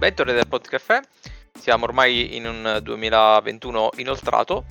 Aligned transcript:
bentornati 0.00 0.38
al 0.38 0.48
Podcaffè. 0.48 1.02
Siamo 1.52 1.84
ormai 1.84 2.34
in 2.34 2.46
un 2.46 2.80
2021 2.82 3.90
inoltrato 3.96 4.64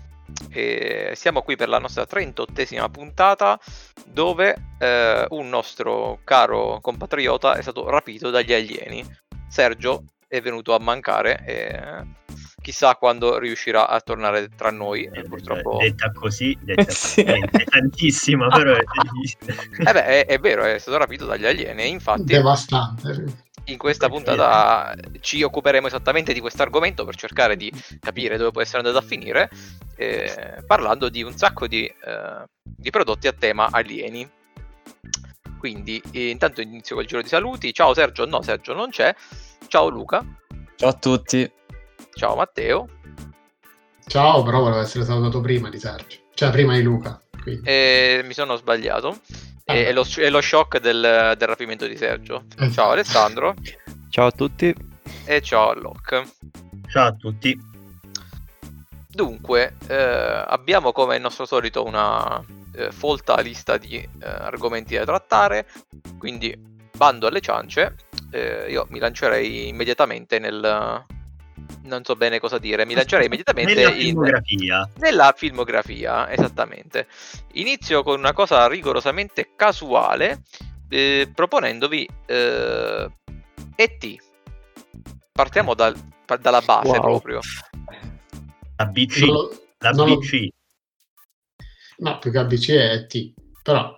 e 0.50 1.12
siamo 1.13 1.44
qui 1.44 1.55
per 1.55 1.70
la 1.70 1.77
nostra 1.77 2.07
38esima 2.09 2.89
puntata 2.89 3.59
dove 4.07 4.55
eh, 4.80 5.27
un 5.30 5.48
nostro 5.50 6.21
caro 6.23 6.80
compatriota 6.81 7.54
è 7.54 7.62
stato 7.62 7.88
rapito 7.88 8.31
dagli 8.31 8.54
alieni. 8.54 9.05
Sergio 9.48 10.05
è 10.27 10.41
venuto 10.41 10.73
a 10.73 10.80
mancare 10.80 11.46
e 11.46 12.07
chissà 12.59 12.96
quando 12.96 13.38
riuscirà 13.38 13.88
a 13.88 14.02
tornare 14.02 14.50
tra 14.55 14.71
noi. 14.71 15.07
Eh, 15.14 15.21
purtroppo... 15.25 15.77
Detta 15.80 16.11
così, 16.11 16.57
detta 16.59 16.89
sì. 16.89 17.23
tantissima, 17.70 18.48
però 18.48 18.73
è... 18.73 18.81
eh 19.89 19.94
beh, 19.94 20.05
è, 20.05 20.25
è, 20.25 20.39
vero, 20.39 20.64
è 20.64 20.80
stato 20.80 20.98
rapito 20.98 21.25
dagli 21.25 21.45
alieni, 21.45 21.88
infatti... 21.88 22.23
Devastante 22.23 23.48
in 23.72 23.78
questa 23.78 24.09
puntata 24.09 24.96
ci 25.20 25.41
occuperemo 25.44 25.88
esattamente 25.88 26.34
di 26.34 26.40
questo 26.40 26.62
argomento 26.62 27.05
per 27.05 27.16
cercare 27.16 27.55
di 27.55 27.72
capire 28.00 28.38
dove 28.38 28.52
può 28.52 28.62
essere 28.62 28.80
andato 28.80 28.98
a 28.98 29.02
finire, 29.02 29.50
eh, 29.95 30.64
parlando 30.66 31.09
di 31.09 31.23
un 31.23 31.36
sacco 31.38 31.68
di, 31.68 31.86
eh, 31.86 32.44
di, 32.62 32.90
prodotti 32.90 33.28
a 33.28 33.34
tema 33.34 33.70
alieni. 33.72 34.30
Quindi 35.58 36.02
eh, 36.12 36.30
intanto 36.30 36.62
inizio 36.62 36.95
col 36.95 37.05
giro 37.05 37.22
di 37.22 37.28
saluti. 37.28 37.73
Ciao 37.73 37.94
Sergio, 37.94 38.26
no 38.26 38.42
Sergio 38.42 38.73
non 38.73 38.90
c'è. 38.90 39.14
Ciao 39.68 39.90
Luca. 39.90 40.23
Ciao 40.76 40.90
a 40.90 40.94
tutti. 40.94 41.50
Ciao 42.14 42.36
Matteo. 42.36 42.88
Ciao, 44.06 44.42
però 44.44 44.62
volevo 44.62 44.81
essere 44.81 45.04
salutato 45.04 45.40
prima 45.40 45.70
di 45.70 45.78
Sergio, 45.78 46.17
cioè 46.34 46.50
prima 46.50 46.76
di 46.76 46.81
Luca. 46.81 47.22
mi 47.44 48.34
sono 48.34 48.56
sbagliato. 48.56 49.20
È, 49.70 49.86
è, 49.86 49.94
lo, 49.94 50.03
è 50.17 50.30
lo, 50.31 50.42
shock 50.42 50.80
del, 50.80 51.36
del, 51.38 51.48
rapimento 51.48 51.86
di 51.86 51.95
Sergio. 51.95 52.45
Eh. 52.58 52.72
Ciao 52.72 52.89
Alessandro. 52.89 53.53
Ciao 54.09 54.26
a 54.26 54.31
tutti. 54.31 54.73
E 55.26 55.42
ciao 55.42 55.73
Locke. 55.73 56.28
Ciao 56.88 57.08
a 57.09 57.14
tutti. 57.14 57.56
Dunque, 59.08 59.76
eh, 59.88 59.95
abbiamo 59.95 60.92
come 60.92 61.17
il 61.17 61.22
nostro 61.22 61.45
solito 61.45 61.84
una 61.86 62.44
eh, 62.73 62.92
folta 62.92 63.39
lista 63.42 63.78
di 63.78 63.98
eh, 63.98 64.09
argomenti 64.26 64.95
da 64.95 65.06
trattare, 65.06 65.67
quindi 66.17 66.58
bando 66.92 67.28
alle 67.28 67.39
ciance, 67.39 67.95
eh, 68.31 68.72
io 68.72 68.88
mi 68.89 68.98
lancerei 68.98 69.67
immediatamente 69.67 70.39
nel, 70.39 71.06
non 71.83 72.03
so 72.03 72.15
bene 72.15 72.39
cosa 72.39 72.57
dire, 72.57 72.85
mi 72.85 72.93
lancerei 72.93 73.25
immediatamente 73.27 73.73
nella 73.73 73.91
filmografia. 73.91 74.89
In, 74.93 75.02
nella 75.02 75.33
filmografia, 75.35 76.31
esattamente. 76.31 77.07
Inizio 77.53 78.03
con 78.03 78.19
una 78.19 78.33
cosa 78.33 78.67
rigorosamente 78.67 79.52
casuale, 79.55 80.43
eh, 80.89 81.30
proponendovi 81.33 82.07
eh, 82.25 83.09
ET. 83.75 84.15
Partiamo 85.31 85.73
dal, 85.73 85.95
dalla 86.39 86.61
base 86.61 86.89
wow. 86.89 87.02
proprio. 87.02 87.39
La 88.75 88.85
BC. 88.85 89.21
No, 89.23 89.49
la 89.80 89.91
no, 89.91 90.05
BC. 90.05 90.47
No, 91.97 92.19
più 92.19 92.31
che 92.31 92.37
ABC 92.37 92.71
è 92.71 92.91
ET, 92.93 93.33
però... 93.61 93.93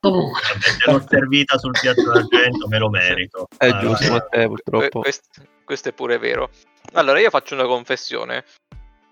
Comunque, 0.00 0.40
l'ho 0.86 1.04
servita 1.08 1.58
sul 1.58 1.72
piatto 1.78 2.02
d'argento, 2.02 2.66
me 2.68 2.78
lo 2.78 2.88
merito. 2.88 3.48
È 3.56 3.66
allora, 3.66 3.80
giusto, 3.80 4.12
Matteo, 4.12 4.48
purtroppo. 4.48 5.00
Questo, 5.00 5.42
questo 5.64 5.88
è 5.90 5.92
pure 5.92 6.18
vero. 6.18 6.50
Allora, 6.92 7.20
io 7.20 7.30
faccio 7.30 7.54
una 7.54 7.66
confessione. 7.66 8.44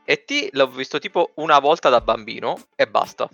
E 0.05 0.25
T 0.25 0.49
l'ho 0.53 0.67
visto 0.69 0.99
tipo 0.99 1.31
una 1.35 1.59
volta 1.59 1.89
da 1.89 2.01
bambino 2.01 2.59
e 2.75 2.87
basta. 2.87 3.29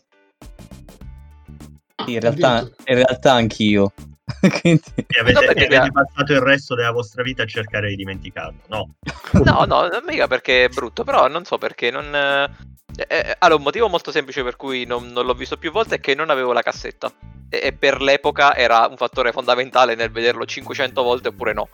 In 2.07 2.21
realtà, 2.21 2.61
in 2.85 2.95
realtà 2.95 3.33
anch'io. 3.33 3.93
Quindi... 4.61 4.83
E 4.95 5.21
avete, 5.21 5.45
no, 5.45 5.51
avete 5.51 5.77
ha... 5.77 5.91
passato 5.91 6.33
il 6.33 6.41
resto 6.41 6.75
della 6.75 6.91
vostra 6.93 7.23
vita 7.23 7.43
a 7.43 7.47
cercare 7.47 7.89
di 7.89 7.97
dimenticarlo, 7.97 8.61
no? 8.69 8.95
No, 9.45 9.65
no, 9.65 9.89
non 9.89 10.03
mica 10.07 10.27
perché 10.27 10.65
è 10.65 10.69
brutto, 10.69 11.05
però 11.05 11.29
non 11.29 11.45
so 11.45 11.59
perché 11.59 11.91
non... 11.91 12.05
Eh, 12.99 13.07
eh, 13.09 13.37
allora, 13.39 13.59
un 13.59 13.65
motivo 13.65 13.89
molto 13.89 14.11
semplice 14.11 14.43
per 14.43 14.57
cui 14.57 14.85
non, 14.85 15.07
non, 15.13 15.25
l'ho 15.25 15.35
visto 15.35 15.57
più 15.57 15.71
volte 15.71 15.97
è 15.97 16.01
che 16.01 16.17
non 16.17 16.31
avevo 16.31 16.53
la 16.53 16.63
cassetta. 16.63 17.13
E, 17.49 17.61
e 17.63 17.73
per 17.73 18.01
l'epoca 18.01 18.57
era 18.57 18.89
un 18.91 18.97
fattore 18.97 19.31
fondamentale 19.31 19.95
nel 19.95 20.11
vederlo 20.11 20.45
500 20.45 21.01
volte 21.01 21.29
oppure 21.29 21.53
no. 21.53 21.69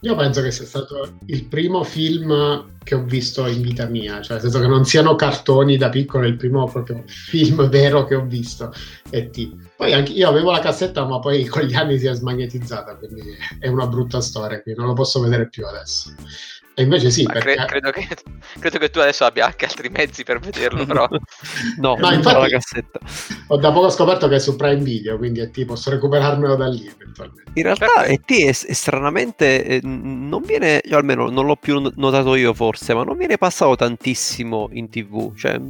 Io 0.00 0.16
penso 0.16 0.42
che 0.42 0.50
sia 0.50 0.66
stato 0.66 1.18
il 1.26 1.46
primo 1.46 1.82
film 1.82 2.66
che 2.82 2.94
ho 2.94 3.04
visto 3.04 3.46
in 3.46 3.62
vita 3.62 3.86
mia, 3.86 4.20
cioè 4.20 4.32
nel 4.32 4.42
senso 4.42 4.60
che 4.60 4.66
non 4.66 4.84
siano 4.84 5.14
cartoni 5.14 5.78
da 5.78 5.88
piccolo, 5.88 6.24
è 6.24 6.26
il 6.28 6.36
primo 6.36 6.66
proprio 6.66 7.04
film 7.06 7.68
vero 7.68 8.04
che 8.04 8.16
ho 8.16 8.26
visto. 8.26 8.72
E. 9.08 9.30
Poi 9.76 9.92
anche 9.94 10.12
io 10.12 10.28
avevo 10.28 10.50
la 10.50 10.58
cassetta, 10.58 11.06
ma 11.06 11.20
poi 11.20 11.46
con 11.46 11.62
gli 11.62 11.74
anni 11.74 11.98
si 11.98 12.06
è 12.06 12.12
smagnetizzata, 12.12 12.96
quindi 12.96 13.22
è 13.58 13.68
una 13.68 13.86
brutta 13.86 14.20
storia, 14.20 14.60
quindi 14.60 14.80
non 14.80 14.90
lo 14.90 14.94
posso 14.94 15.20
vedere 15.20 15.48
più 15.48 15.64
adesso. 15.64 16.12
E 16.76 16.82
invece 16.82 17.10
sì, 17.10 17.22
perché... 17.22 17.54
cre- 17.54 17.66
credo, 17.66 17.90
che, 17.92 18.08
credo, 18.58 18.78
che, 18.78 18.90
tu 18.90 18.98
adesso 18.98 19.24
abbia 19.24 19.46
anche 19.46 19.64
altri 19.64 19.88
mezzi 19.90 20.24
per 20.24 20.40
vederlo, 20.40 20.84
però... 20.86 21.06
no, 21.78 21.94
no 21.96 22.12
infatti, 22.12 22.40
la 22.40 22.48
cassetta. 22.48 22.98
Ho 23.48 23.56
da 23.56 23.70
poco 23.70 23.90
scoperto 23.90 24.26
che 24.26 24.36
è 24.36 24.38
su 24.40 24.56
Prime 24.56 24.82
Video, 24.82 25.16
quindi 25.16 25.38
è 25.38 25.50
tipo, 25.50 25.74
posso 25.74 25.90
recuperarmelo 25.90 26.56
da 26.56 26.66
lì 26.66 26.84
eventualmente. 26.84 27.52
In 27.54 27.62
realtà 27.62 28.04
ET 28.06 28.28
è, 28.28 28.48
è 28.48 28.72
stranamente, 28.72 29.64
eh, 29.64 29.80
non 29.82 30.42
viene, 30.44 30.80
io 30.84 30.96
almeno 30.96 31.30
non 31.30 31.46
l'ho 31.46 31.56
più 31.56 31.80
notato 31.94 32.34
io 32.34 32.52
forse, 32.52 32.92
ma 32.92 33.04
non 33.04 33.16
viene 33.16 33.38
passato 33.38 33.76
tantissimo 33.76 34.68
in 34.72 34.88
tv, 34.88 35.34
cioè... 35.36 35.60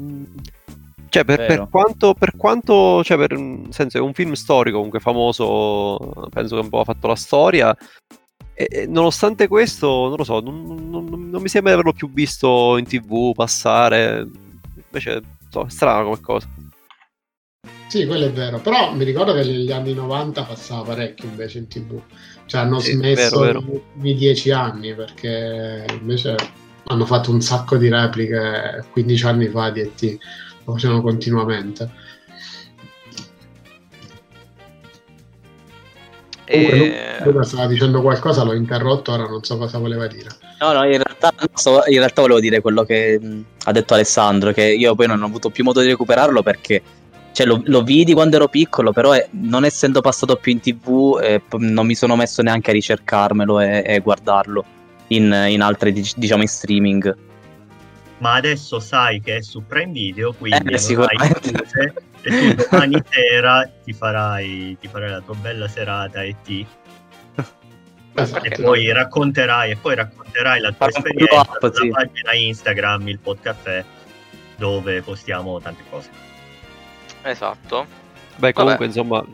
Cioè, 1.11 1.25
per, 1.25 1.47
per, 1.47 1.69
quanto, 1.71 2.13
per 2.13 2.33
quanto 2.37 3.05
cioè, 3.05 3.17
per, 3.17 3.39
senso, 3.69 3.99
è 3.99 4.01
un 4.01 4.13
film 4.15 4.33
storico 4.33 4.79
comunque 4.79 4.99
famoso, 4.99 6.29
penso 6.29 6.57
che 6.57 6.63
un 6.63 6.69
po' 6.69 6.81
ha 6.81 6.85
fatto 6.85 7.07
la 7.07 7.15
storia, 7.15 7.77
e, 8.55 8.87
nonostante 8.87 9.49
questo, 9.49 9.87
non 10.09 10.15
lo 10.17 10.25
so, 10.25 10.41
non, 10.41 10.89
non, 10.89 11.29
non, 11.31 11.43
mi 11.43 11.49
sembra 11.49 11.73
di 11.73 11.79
averlo 11.81 11.93
più 11.93 12.11
visto 12.11 12.77
in 12.79 12.87
tv 12.87 13.33
passare. 13.35 14.29
Invece, 14.77 15.21
so, 15.51 15.67
è 15.67 15.71
strano 15.71 16.05
come 16.05 16.21
cosa. 16.21 16.49
Sì, 17.89 18.07
quello 18.07 18.27
è 18.27 18.33
vero. 18.33 18.61
Però 18.61 18.95
mi 18.95 19.05
ricordo 19.05 19.35
che 19.35 19.45
negli 19.45 19.73
anni 19.73 19.93
90 19.95 20.43
passava 20.45 20.83
parecchio 20.83 21.29
invece 21.29 21.59
in 21.59 21.69
tv. 21.69 22.01
Cioè 22.47 22.61
hanno 22.61 22.79
sì, 22.79 22.93
smesso 22.93 23.41
vero, 23.41 23.61
vero. 23.61 23.83
i 24.03 24.15
dieci 24.15 24.51
anni 24.51 24.95
perché 24.95 25.87
invece 26.01 26.37
hanno 26.87 27.07
fatto 27.07 27.31
un 27.31 27.41
sacco 27.41 27.77
di 27.77 27.89
repliche 27.89 28.85
15 28.91 29.27
anni 29.27 29.49
fa 29.49 29.71
di 29.71 29.81
ET. 29.81 30.19
Lo 30.65 30.73
facevano 30.73 31.03
continuamente. 31.03 31.91
Comunque, 36.47 37.19
e... 37.19 37.25
Luca 37.25 37.43
stava 37.43 37.66
dicendo 37.66 38.00
qualcosa, 38.03 38.43
l'ho 38.44 38.55
interrotto, 38.55 39.12
ora 39.12 39.27
non 39.27 39.43
so 39.43 39.56
cosa 39.56 39.78
voleva 39.78 40.06
dire. 40.06 40.28
No, 40.60 40.72
no, 40.72 40.84
in 40.84 41.03
realtà, 41.03 41.32
in 41.87 41.99
realtà 41.99 42.21
volevo 42.21 42.41
dire 42.41 42.60
quello 42.60 42.84
che 42.84 43.19
mh, 43.21 43.44
ha 43.65 43.72
detto 43.72 43.94
Alessandro, 43.94 44.53
che 44.53 44.65
io 44.65 44.94
poi 44.94 45.06
non 45.06 45.22
ho 45.22 45.27
avuto 45.27 45.50
più 45.50 45.65
modo 45.65 45.81
di 45.81 45.88
recuperarlo 45.88 46.43
perché 46.43 46.82
cioè, 47.32 47.47
lo, 47.47 47.60
lo, 47.65 47.82
vidi 47.82 48.12
quando 48.12 48.37
ero 48.37 48.49
piccolo, 48.49 48.93
però 48.93 49.10
è, 49.10 49.27
non 49.31 49.65
essendo 49.65 50.00
passato 50.00 50.37
più 50.37 50.53
in 50.53 50.60
tv 50.60 51.19
eh, 51.21 51.43
non 51.59 51.84
mi 51.84 51.97
sono 51.97 52.15
messo 52.15 52.43
neanche 52.43 52.71
a 52.71 52.75
ricercarmelo 52.75 53.59
e, 53.59 53.82
e 53.84 53.99
guardarlo 53.99 54.65
in, 55.09 55.47
in 55.49 55.61
altre, 55.61 55.93
diciamo, 55.93 56.43
in 56.43 56.49
streaming. 56.49 57.16
Ma 58.19 58.35
adesso 58.35 58.81
sai 58.81 59.21
che 59.21 59.37
è 59.37 59.43
su 59.43 59.67
Prime 59.67 59.93
Video, 59.93 60.33
quindi 60.33 60.75
eh, 60.75 60.79
sicuramente. 60.79 61.93
e 62.23 62.55
tu 62.55 62.69
domani 62.71 63.03
sera 63.11 63.71
ti 63.85 63.93
farai, 63.93 64.77
ti 64.81 64.89
farai 64.89 65.11
la 65.11 65.21
tua 65.21 65.35
bella 65.35 65.69
serata 65.69 66.23
e 66.23 66.37
ti 66.43 66.67
e 68.17 68.63
poi 68.63 68.93
racconterai 68.93 69.73
e 69.73 69.77
poi 69.77 69.95
racconterai 69.97 70.61
la 70.61 70.71
tua 70.73 70.89
Farò 70.89 70.97
esperienza 70.97 71.41
up, 71.41 71.75
sulla 71.75 71.75
sì. 71.75 71.89
pagina 71.91 72.33
Instagram 72.33 73.09
il 73.09 73.19
podcast 73.19 73.85
dove 74.56 75.03
postiamo 75.03 75.61
tante 75.61 75.83
cose 75.91 76.11
esatto 77.23 77.87
beh 78.37 78.53
comunque 78.53 78.87
Vabbè. 78.87 78.99
insomma 79.00 79.25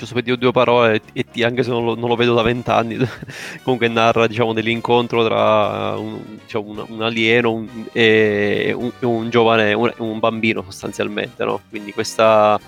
giusto 0.00 0.14
per 0.14 0.22
dire 0.22 0.38
due 0.38 0.50
parole, 0.50 1.02
e 1.12 1.44
anche 1.44 1.62
se 1.62 1.68
non 1.68 1.84
lo, 1.84 1.94
non 1.94 2.08
lo 2.08 2.16
vedo 2.16 2.32
da 2.34 2.42
vent'anni, 2.42 2.96
comunque 3.62 3.88
narra 3.88 4.26
diciamo, 4.26 4.54
dell'incontro 4.54 5.24
tra 5.24 5.94
un, 5.96 6.38
diciamo, 6.42 6.70
un, 6.70 6.84
un 6.88 7.02
alieno 7.02 7.52
un, 7.52 7.68
e 7.92 8.72
un, 8.74 8.90
un 9.00 9.28
giovane, 9.28 9.74
un, 9.74 10.18
bambino 10.18 10.62
sostanzialmente, 10.62 11.44
no? 11.44 11.60
quindi 11.68 11.92
questa, 11.92 12.58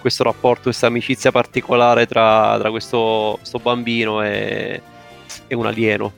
questo 0.00 0.24
rapporto, 0.24 0.62
questa 0.64 0.88
amicizia 0.88 1.30
particolare 1.30 2.06
tra, 2.06 2.56
tra 2.58 2.70
questo, 2.70 3.36
questo, 3.38 3.58
bambino 3.60 4.22
e, 4.22 4.82
e, 5.46 5.54
un 5.54 5.66
alieno, 5.66 6.12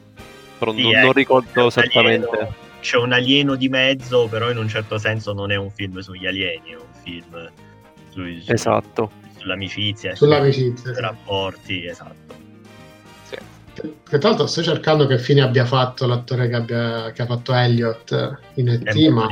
però 0.59 0.73
sì, 0.73 0.83
non, 0.83 0.93
ecco, 0.93 1.05
non 1.05 1.13
ricordo 1.13 1.67
esattamente. 1.67 2.27
Alieno, 2.27 2.55
c'è 2.81 2.97
un 2.97 3.13
alieno 3.13 3.55
di 3.55 3.69
mezzo, 3.69 4.29
però 4.29 4.51
in 4.51 4.57
un 4.57 4.69
certo 4.69 4.97
senso 4.97 5.35
non 5.35 5.51
è 5.51 5.57
un 5.57 5.71
film 5.71 5.99
sugli 5.99 6.27
alieni, 6.27 6.71
è 6.71 6.75
un 6.77 7.03
film 7.03 7.51
sui, 8.11 8.43
esatto 8.47 9.27
sull'amicizia, 9.49 10.15
sull'amicizia, 10.15 10.93
sui 10.93 11.01
rapporti, 11.01 11.87
esatto. 11.87 12.35
Sì. 13.29 13.37
Che 14.09 14.19
tra 14.19 14.29
l'altro 14.29 14.47
sto 14.47 14.63
cercando 14.63 15.07
che 15.07 15.19
fine 15.19 15.41
abbia 15.41 15.65
fatto 15.65 16.07
l'attore 16.07 16.49
che, 16.49 16.55
abbia, 16.55 17.13
che 17.13 17.23
ha 17.23 17.27
fatto 17.27 17.55
Elliot 17.55 18.39
in 18.55 18.69
ET, 18.69 19.09
ma 19.09 19.27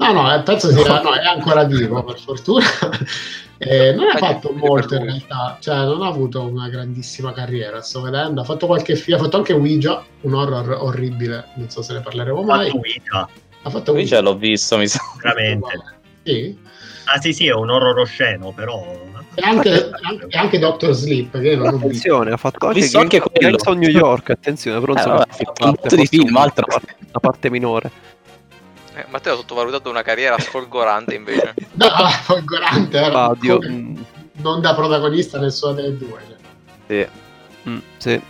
No, 0.00 0.12
no, 0.12 0.32
eh, 0.32 0.42
penso 0.42 0.70
sia, 0.70 1.02
no, 1.02 1.12
è 1.12 1.26
ancora 1.26 1.64
vivo 1.64 2.02
per 2.04 2.18
fortuna. 2.18 2.64
Eh, 3.60 3.92
non 3.92 4.06
ha 4.08 4.16
fatto 4.16 4.52
molto 4.52 4.94
in 4.94 5.02
realtà, 5.02 5.58
cioè 5.60 5.78
non 5.78 6.02
ha 6.02 6.06
avuto 6.06 6.46
una 6.46 6.68
grandissima 6.68 7.32
carriera, 7.32 7.82
sto 7.82 8.02
vedendo, 8.02 8.40
ha 8.40 8.44
fatto 8.44 8.66
qualche 8.66 8.94
film, 8.94 9.18
ha 9.18 9.20
fatto 9.20 9.36
anche 9.36 9.52
Ouija, 9.52 10.04
un 10.20 10.34
horror 10.34 10.78
orribile, 10.80 11.48
non 11.56 11.68
so 11.68 11.82
se 11.82 11.94
ne 11.94 12.00
parleremo 12.00 12.40
mai. 12.44 12.70
Ouija. 12.70 13.28
Ha 13.62 13.68
fatto 13.68 13.90
Ouija, 13.90 14.20
l'ho 14.20 14.36
visto, 14.36 14.78
mi 14.78 14.86
sa. 14.86 15.00
Veramente. 15.20 15.82
Sì. 16.22 16.56
Ah 17.10 17.20
sì 17.20 17.32
sì, 17.32 17.46
è 17.46 17.54
un 17.54 17.70
horror 17.70 17.98
osceno, 17.98 18.52
però... 18.52 19.06
E 19.34 19.42
anche, 19.42 19.90
anche, 20.02 20.36
anche 20.36 20.58
Doctor 20.58 20.92
Sleep, 20.92 21.40
che 21.40 21.56
non 21.56 21.74
attenzione, 21.74 22.32
ha 22.32 22.36
fatto 22.36 22.66
anche, 22.66 22.80
visto 22.80 22.98
anche 22.98 23.20
quello. 23.20 23.56
Gangs 23.56 23.78
New 23.78 23.88
York, 23.88 24.30
attenzione, 24.30 24.80
però 24.80 24.94
insomma, 24.94 25.20
eh, 25.20 25.26
ha 25.28 25.32
fatto 25.32 25.64
un 25.64 25.74
po' 25.76 25.94
di 25.94 26.06
film, 26.06 26.36
altra 26.36 26.66
parte, 26.66 26.96
la 27.12 27.20
parte 27.20 27.50
minore. 27.50 27.90
Eh, 28.94 29.06
Matteo 29.10 29.34
ha 29.34 29.36
sottovalutato 29.36 29.88
una 29.88 30.02
carriera 30.02 30.36
sfolgorante 30.38 31.14
invece. 31.14 31.54
no, 31.72 31.88
folgorante, 32.24 32.98
ah, 32.98 33.36
non 34.40 34.60
da 34.60 34.74
protagonista 34.74 35.38
nessuna 35.38 35.72
delle 35.72 35.96
due. 35.96 36.20
Sì. 36.88 37.08
Mm, 37.68 37.78
sì. 37.96 38.20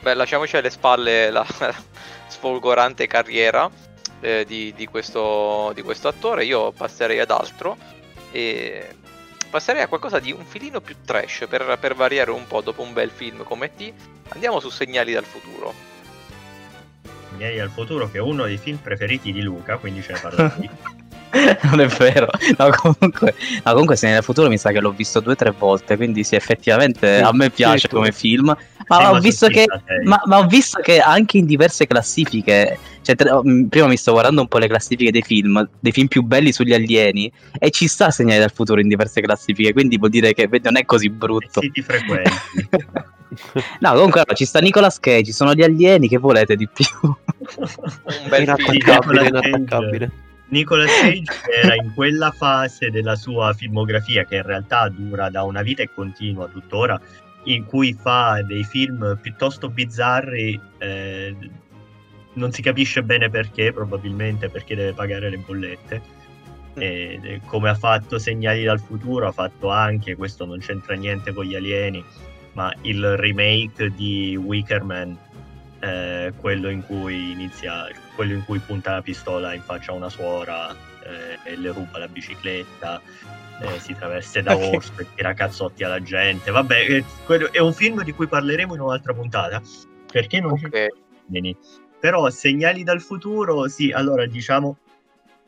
Beh, 0.00 0.14
lasciamoci 0.14 0.56
alle 0.56 0.70
spalle 0.70 1.30
la 1.30 1.44
sfolgorante 2.28 3.06
carriera 3.08 3.68
eh, 4.24 4.44
di, 4.46 4.72
di, 4.74 4.86
questo, 4.86 5.72
di 5.74 5.82
questo 5.82 6.08
attore. 6.08 6.46
Io 6.46 6.72
passerei 6.72 7.20
ad 7.20 7.30
altro 7.30 7.76
e 8.32 8.88
passerei 9.50 9.82
a 9.82 9.88
qualcosa 9.88 10.18
di 10.18 10.32
un 10.32 10.44
filino 10.46 10.80
più 10.80 10.96
trash 11.04 11.44
per, 11.48 11.76
per 11.78 11.94
variare 11.94 12.30
un 12.30 12.46
po' 12.46 12.62
dopo 12.62 12.80
un 12.80 12.94
bel 12.94 13.10
film 13.10 13.44
come 13.44 13.74
T. 13.74 13.92
Andiamo 14.28 14.60
su 14.60 14.70
Segnali 14.70 15.12
dal 15.12 15.24
futuro 15.24 15.92
miei 17.36 17.58
al 17.58 17.70
futuro, 17.70 18.08
che 18.08 18.18
è 18.18 18.20
uno 18.20 18.44
dei 18.44 18.58
film 18.58 18.78
preferiti 18.78 19.32
di 19.32 19.42
Luca, 19.42 19.76
quindi 19.78 20.02
ce 20.02 20.12
ne 20.12 20.18
parlo 20.20 20.50
qui. 20.50 20.70
non 21.70 21.80
è 21.80 21.86
vero. 21.86 22.28
No, 22.58 22.70
comunque, 22.70 23.34
no, 23.64 23.72
comunque 23.72 23.96
se 23.96 24.08
nel 24.08 24.22
futuro 24.22 24.48
mi 24.48 24.58
sa 24.58 24.70
che 24.70 24.80
l'ho 24.80 24.92
visto 24.92 25.20
due 25.20 25.32
o 25.32 25.36
tre 25.36 25.52
volte, 25.56 25.96
quindi 25.96 26.22
sì, 26.24 26.34
effettivamente 26.34 27.18
sì, 27.18 27.22
a 27.22 27.32
me 27.32 27.50
piace 27.50 27.88
sì, 27.88 27.88
come 27.88 28.12
film. 28.12 28.56
Ma, 28.86 28.98
sì, 28.98 29.04
ho 29.04 29.18
visto 29.20 29.46
che, 29.48 29.64
ma, 30.04 30.20
ma, 30.26 30.38
ho 30.38 30.46
visto 30.46 30.80
che 30.80 31.00
anche 31.00 31.38
in 31.38 31.46
diverse 31.46 31.86
classifiche, 31.86 32.78
cioè, 33.02 33.16
mm, 33.46 33.66
prima 33.66 33.86
mi 33.86 33.96
sto 33.96 34.12
guardando 34.12 34.42
un 34.42 34.48
po' 34.48 34.58
le 34.58 34.68
classifiche 34.68 35.10
dei 35.10 35.22
film, 35.22 35.68
dei 35.80 35.92
film 35.92 36.06
più 36.06 36.22
belli 36.22 36.52
sugli 36.52 36.74
alieni, 36.74 37.30
e 37.58 37.70
ci 37.70 37.88
sta 37.88 38.10
segnali 38.10 38.40
dal 38.40 38.52
futuro 38.52 38.80
in 38.80 38.88
diverse 38.88 39.20
classifiche, 39.20 39.72
quindi 39.72 39.98
vuol 39.98 40.10
dire 40.10 40.34
che 40.34 40.48
non 40.62 40.76
è 40.76 40.84
così 40.84 41.08
brutto. 41.08 41.60
Siti 41.60 41.82
frequenti. 41.82 42.30
no, 43.80 43.92
comunque 43.94 44.22
no, 44.26 44.34
ci 44.34 44.44
sta 44.44 44.60
Nicolas 44.60 45.00
Cage, 45.00 45.24
ci 45.24 45.32
sono 45.32 45.54
gli 45.54 45.62
alieni, 45.62 46.08
che 46.08 46.18
volete 46.18 46.54
di 46.54 46.68
più? 46.68 46.86
un 47.02 48.28
bel 48.28 48.42
inattaccabile, 48.42 49.28
inattaccabile. 49.28 50.10
Nicolas 50.54 50.88
Cage 51.00 51.32
era 51.50 51.74
in 51.74 51.92
quella 51.94 52.30
fase 52.30 52.88
della 52.88 53.16
sua 53.16 53.52
filmografia 53.54 54.24
che 54.24 54.36
in 54.36 54.42
realtà 54.42 54.88
dura 54.88 55.28
da 55.28 55.42
una 55.42 55.62
vita 55.62 55.82
e 55.82 55.90
continua 55.92 56.46
tuttora, 56.46 57.00
in 57.46 57.64
cui 57.64 57.92
fa 57.92 58.40
dei 58.46 58.62
film 58.62 59.18
piuttosto 59.20 59.68
bizzarri, 59.68 60.60
eh, 60.78 61.36
non 62.34 62.52
si 62.52 62.62
capisce 62.62 63.02
bene 63.02 63.28
perché, 63.30 63.72
probabilmente 63.72 64.48
perché 64.48 64.76
deve 64.76 64.92
pagare 64.92 65.28
le 65.28 65.38
bollette. 65.38 66.02
E, 66.74 67.40
come 67.46 67.70
ha 67.70 67.74
fatto 67.74 68.20
Segnali 68.20 68.62
dal 68.62 68.80
futuro, 68.80 69.26
ha 69.26 69.32
fatto 69.32 69.70
anche, 69.70 70.14
questo 70.14 70.44
non 70.44 70.60
c'entra 70.60 70.94
niente 70.94 71.32
con 71.32 71.46
gli 71.46 71.56
alieni, 71.56 72.02
ma 72.52 72.72
il 72.82 73.16
remake 73.16 73.92
di 73.92 74.36
Wickerman 74.36 75.18
eh, 75.84 76.32
quello 76.40 76.70
in 76.70 76.84
cui 76.84 77.32
inizia, 77.32 77.86
quello 78.14 78.32
in 78.32 78.44
cui 78.44 78.58
punta 78.58 78.92
la 78.92 79.02
pistola 79.02 79.52
in 79.52 79.60
faccia 79.60 79.92
a 79.92 79.94
una 79.94 80.08
suora 80.08 80.74
eh, 81.02 81.38
e 81.42 81.56
le 81.56 81.72
ruba 81.72 81.98
la 81.98 82.08
bicicletta, 82.08 83.00
eh, 83.60 83.78
si 83.80 83.94
traveste 83.94 84.42
da 84.42 84.54
okay. 84.56 84.74
orso 84.74 84.92
e 84.96 85.06
tira 85.14 85.34
cazzotti 85.34 85.84
alla 85.84 86.02
gente. 86.02 86.50
Vabbè, 86.50 86.86
eh, 86.88 87.04
è 87.50 87.58
un 87.58 87.74
film 87.74 88.02
di 88.02 88.12
cui 88.12 88.26
parleremo 88.26 88.74
in 88.74 88.80
un'altra 88.80 89.12
puntata, 89.12 89.60
perché 90.10 90.40
non 90.40 90.52
okay. 90.52 90.70
c'è 90.70 90.88
però 92.00 92.28
segnali 92.28 92.82
dal 92.82 93.00
futuro, 93.00 93.66
sì, 93.68 93.90
allora 93.90 94.26
diciamo 94.26 94.76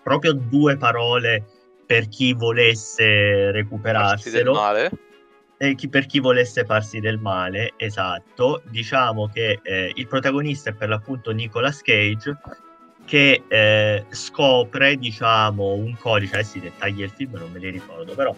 proprio 0.03 0.33
due 0.33 0.77
parole 0.79 1.45
per 1.85 2.09
chi 2.09 2.33
volesse 2.33 3.51
recuperarselo. 3.51 4.53
Male 4.55 4.91
eh, 5.59 5.75
chi, 5.75 5.89
per 5.89 6.07
chi 6.07 6.21
volesse 6.21 6.65
farsi 6.65 7.01
del 7.01 7.19
male, 7.19 7.73
esatto, 7.77 8.63
diciamo 8.69 9.29
che 9.29 9.61
eh, 9.63 9.93
il 9.95 10.07
protagonista 10.07 10.71
è 10.71 10.75
per 10.75 10.89
l'appunto 10.89 11.31
Nicolas 11.33 11.81
Cage 11.83 12.37
che 13.05 13.45
eh, 13.49 14.05
scopre, 14.11 14.97
diciamo, 14.97 15.73
un 15.75 15.97
codice, 15.97 16.35
adesso 16.35 16.59
i 16.59 16.61
dettagli 16.61 16.99
del 16.99 17.11
film 17.11 17.33
non 17.35 17.51
me 17.53 17.61
li 17.61 17.71
ricordo, 17.71 18.15
però 18.15 18.35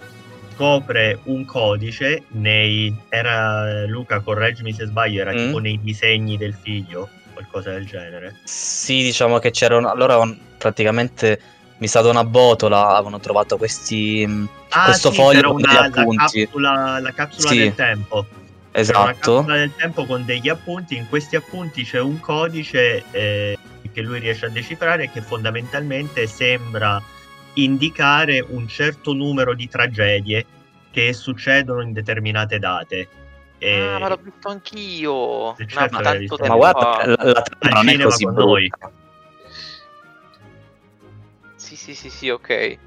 scopre 0.54 1.20
un 1.24 1.44
codice 1.44 2.24
nei, 2.28 2.94
era, 3.08 3.86
Luca, 3.86 4.20
correggimi 4.20 4.72
se 4.72 4.86
sbaglio, 4.86 5.22
era 5.22 5.32
mm. 5.32 5.36
tipo 5.36 5.58
nei 5.58 5.80
disegni 5.82 6.36
del 6.36 6.54
figlio, 6.54 7.08
qualcosa 7.32 7.70
del 7.70 7.86
genere. 7.86 8.36
Sì, 8.44 9.02
diciamo 9.02 9.38
che 9.38 9.50
c'erano, 9.50 9.88
allora 9.88 10.20
praticamente 10.58 11.40
mi 11.78 11.86
sa 11.86 12.00
da 12.00 12.10
una 12.10 12.24
botola 12.24 12.88
avevano 12.88 13.20
trovato 13.20 13.56
questi 13.56 14.24
mm, 14.26 14.44
ah, 14.70 14.84
questo 14.84 15.10
sì, 15.10 15.16
foglio 15.16 15.52
con 15.52 15.62
degli 15.62 15.76
appunti. 15.76 16.40
La 16.40 16.46
capsula, 16.46 17.00
la 17.00 17.12
capsula 17.12 17.48
sì. 17.48 17.58
del 17.58 17.74
tempo. 17.74 18.26
Esatto. 18.72 19.00
Una 19.00 19.12
capsula 19.12 19.56
del 19.56 19.74
tempo 19.76 20.04
con 20.04 20.24
degli 20.24 20.48
appunti. 20.48 20.96
In 20.96 21.08
questi 21.08 21.36
appunti 21.36 21.84
c'è 21.84 22.00
un 22.00 22.18
codice 22.20 23.04
eh, 23.10 23.58
che 23.92 24.02
lui 24.02 24.18
riesce 24.18 24.46
a 24.46 24.48
decifrare 24.48 25.04
e 25.04 25.10
che 25.10 25.20
fondamentalmente 25.22 26.26
sembra 26.26 27.00
indicare 27.54 28.44
un 28.46 28.68
certo 28.68 29.12
numero 29.12 29.54
di 29.54 29.68
tragedie 29.68 30.46
che 30.90 31.12
succedono 31.12 31.80
in 31.80 31.92
determinate 31.92 32.58
date. 32.58 33.08
E... 33.58 33.80
Ah, 33.80 33.98
ma 33.98 34.08
l'ho 34.08 34.20
visto 34.22 34.48
anch'io. 34.48 35.54
Certo 35.66 36.00
ma, 36.00 36.48
ma 36.48 36.56
guarda, 36.56 37.02
la, 37.04 37.24
la 37.24 37.42
trama 37.42 37.82
non 37.82 37.88
è 37.88 38.02
così 38.02 38.24
brutta. 38.24 38.90
Sì, 41.68 41.76
sì, 41.76 41.94
sì, 41.94 42.08
sì, 42.08 42.30
ok. 42.30 42.78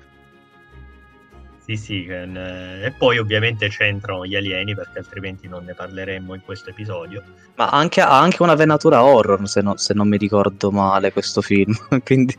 Sì, 1.59 1.77
sì, 1.77 2.05
eh, 2.07 2.83
e 2.83 2.91
poi 2.97 3.19
ovviamente 3.19 3.69
c'entrano 3.69 4.25
gli 4.25 4.35
alieni 4.35 4.73
perché 4.73 4.97
altrimenti 4.97 5.47
non 5.47 5.65
ne 5.65 5.75
parleremmo 5.75 6.33
in 6.33 6.41
questo 6.41 6.71
episodio. 6.71 7.21
Ma 7.57 7.69
anche, 7.69 8.01
ha 8.01 8.19
anche 8.19 8.41
una 8.41 8.55
venatura 8.55 9.03
horror, 9.03 9.47
se, 9.47 9.61
no, 9.61 9.77
se 9.77 9.93
non 9.93 10.07
mi 10.07 10.17
ricordo 10.17 10.71
male, 10.71 11.11
questo 11.11 11.41
film. 11.41 11.71
Quindi... 12.03 12.35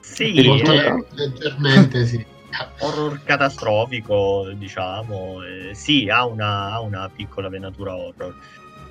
Sì, 0.00 0.32
eh, 0.32 1.04
leggermente 1.10 2.06
sì. 2.06 2.24
Horror 2.80 3.22
catastrofico, 3.22 4.50
diciamo. 4.54 5.42
Eh, 5.42 5.74
sì, 5.74 6.08
ha 6.08 6.24
una, 6.24 6.72
ha 6.72 6.80
una, 6.80 7.10
piccola 7.14 7.50
venatura 7.50 7.94
horror. 7.94 8.34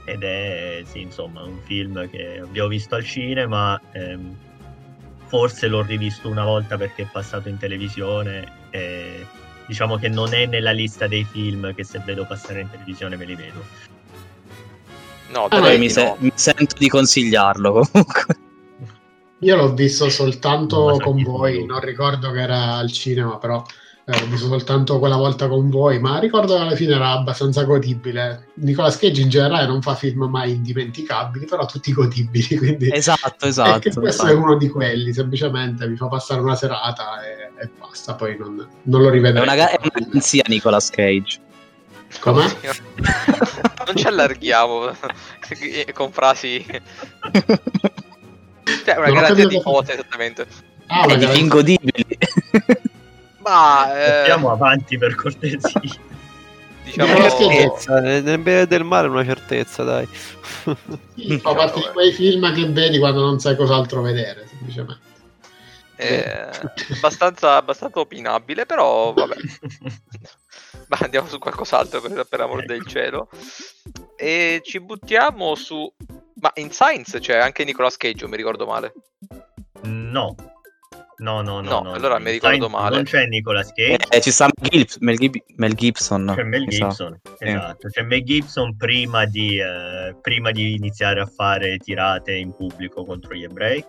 Ed 0.06 0.22
è, 0.22 0.84
sì, 0.86 1.02
insomma, 1.02 1.42
un 1.42 1.58
film 1.64 2.08
che 2.12 2.42
abbiamo 2.44 2.68
visto 2.68 2.94
al 2.94 3.04
cinema. 3.04 3.82
Ehm, 3.94 4.38
forse 5.28 5.68
l'ho 5.68 5.82
rivisto 5.82 6.30
una 6.30 6.44
volta 6.44 6.78
perché 6.78 7.04
è 7.04 7.08
passato 7.12 7.50
in 7.50 7.58
televisione 7.58 8.52
e 8.70 9.26
diciamo 9.66 9.98
che 9.98 10.10
non 10.10 10.34
è 10.34 10.46
nella 10.46 10.72
lista 10.72 11.08
dei 11.08 11.24
film 11.24 11.74
che 11.74 11.84
se 11.84 12.02
vedo 12.06 12.26
passare 12.26 12.62
in 12.62 12.70
televisione 12.70 13.16
me 13.16 13.26
li 13.26 13.36
vedo. 13.36 13.64
No, 15.30 15.46
ah, 15.46 15.78
mi, 15.78 15.90
se- 15.90 16.04
no. 16.04 16.16
mi, 16.20 16.32
sento 16.34 16.76
di 16.78 16.88
consigliarlo 16.88 17.72
comunque. 17.72 18.38
Io 19.40 19.56
l'ho 19.56 19.74
visto 19.74 20.10
soltanto 20.10 20.98
con 21.02 21.22
voi, 21.22 21.66
non 21.66 21.80
ricordo 21.82 22.32
che 22.32 22.42
era 22.42 22.76
al 22.76 22.92
cinema, 22.92 23.38
però 23.38 23.64
eh, 24.08 24.26
visto 24.28 24.46
soltanto 24.46 25.00
quella 25.00 25.16
volta 25.16 25.48
con 25.48 25.68
voi, 25.72 26.00
ma 26.00 26.20
ricordo 26.20 26.56
che 26.56 26.62
alla 26.62 26.76
fine 26.76 26.94
era 26.94 27.12
abbastanza 27.12 27.64
godibile. 27.64 28.50
Nicolas 28.56 28.98
Cage 28.98 29.22
in 29.22 29.30
generale 29.30 29.66
non 29.66 29.82
fa 29.82 29.96
film 29.96 30.26
mai 30.26 30.52
indimenticabili, 30.52 31.46
però 31.46 31.66
tutti 31.66 31.92
godibili. 31.92 32.46
Quindi 32.56 32.94
esatto, 32.94 33.48
esatto. 33.48 33.80
questo 33.80 34.06
esatto. 34.06 34.30
è 34.30 34.34
uno 34.34 34.58
di 34.58 34.70
quelli, 34.70 35.12
semplicemente 35.12 35.88
mi 35.88 35.96
fa 35.96 36.08
passare 36.08 36.42
una 36.42 36.56
serata 36.56 37.20
e, 37.24 37.64
e 37.64 37.70
basta, 37.80 38.14
poi 38.14 38.38
non, 38.38 38.68
non 38.84 39.02
lo 39.02 39.10
rivedrò. 39.10 39.42
È 39.42 39.44
una, 39.44 39.70
è 39.70 39.80
una 39.82 39.92
garanzia 39.92 40.44
Nicolas 40.48 40.92
Cage. 40.92 41.40
Come? 42.20 42.46
non 43.88 43.96
ci 43.96 44.06
allarghiamo 44.06 44.96
con 45.94 46.12
frasi... 46.12 46.64
cioè, 48.86 48.98
una 48.98 49.12
garanzia 49.12 49.48
di 49.48 49.60
cose 49.64 49.94
esattamente. 49.94 50.46
Ah, 50.88 51.06
è 51.08 51.18
di 51.18 51.40
ingodibili. 51.40 52.06
Ma 53.46 53.96
eh... 53.96 54.18
andiamo 54.20 54.52
avanti 54.52 54.98
per 54.98 55.14
cortesia. 55.14 55.80
diciamo 56.84 57.16
una 57.16 57.30
certezza, 57.30 58.00
nel 58.00 58.40
bene 58.40 58.66
del 58.66 58.84
male 58.84 59.08
una 59.08 59.24
certezza, 59.24 59.84
dai. 59.84 60.08
Sì, 61.16 61.38
fa 61.40 61.54
parte 61.54 61.80
di 61.80 61.88
quei 61.94 62.12
film 62.12 62.52
che 62.54 62.66
vedi 62.70 62.98
quando 62.98 63.22
non 63.22 63.40
sai 63.40 63.56
cos'altro 63.56 64.02
vedere, 64.02 64.48
semplicemente. 64.48 65.14
Eh, 65.98 66.50
abbastanza, 66.96 67.56
abbastanza 67.56 68.00
opinabile, 68.00 68.66
però 68.66 69.14
vabbè. 69.14 69.36
Ma 70.88 70.98
andiamo 71.02 71.28
su 71.28 71.40
qualcos'altro 71.40 72.02
per, 72.02 72.26
per 72.28 72.42
amor 72.42 72.64
ecco. 72.64 72.74
del 72.74 72.86
cielo. 72.86 73.30
E 74.16 74.62
ci 74.64 74.80
buttiamo 74.80 75.54
su. 75.56 75.92
Ma 76.42 76.52
in 76.56 76.72
Science 76.72 77.20
c'è 77.20 77.38
anche 77.38 77.64
Nicolas 77.64 77.96
Cage, 77.98 78.28
mi 78.28 78.38
ricordo 78.38 78.66
male. 78.66 78.94
No, 79.84 80.36
No, 81.18 81.42
no, 81.42 81.62
no. 81.62 81.82
no, 81.82 81.94
allora 81.94 82.20
mi 82.20 82.32
ricordo 82.32 82.68
male. 82.68 82.96
Non 82.96 83.06
c'è 83.06 83.26
Nicolas 83.26 83.72
Cage. 83.72 84.08
Eh, 84.10 84.22
ci 84.22 84.32
sta 84.32 84.50
Mel, 85.00 85.18
Gib- 85.18 85.42
Mel, 85.56 85.74
Gibson. 85.74 86.34
C'è 86.36 86.44
Mel 86.44 86.68
Gibson, 86.68 87.20
esatto. 87.38 87.88
C'è 87.88 88.02
Mel 88.02 88.24
Gibson 88.24 88.76
prima 88.76 89.26
di, 89.26 89.58
eh, 89.58 90.16
prima 90.20 90.52
di 90.52 90.76
iniziare 90.76 91.22
a 91.22 91.26
fare 91.26 91.78
tirate 91.78 92.34
in 92.34 92.54
pubblico 92.54 93.06
contro 93.06 93.34
gli 93.34 93.44
ebrei. 93.44 93.84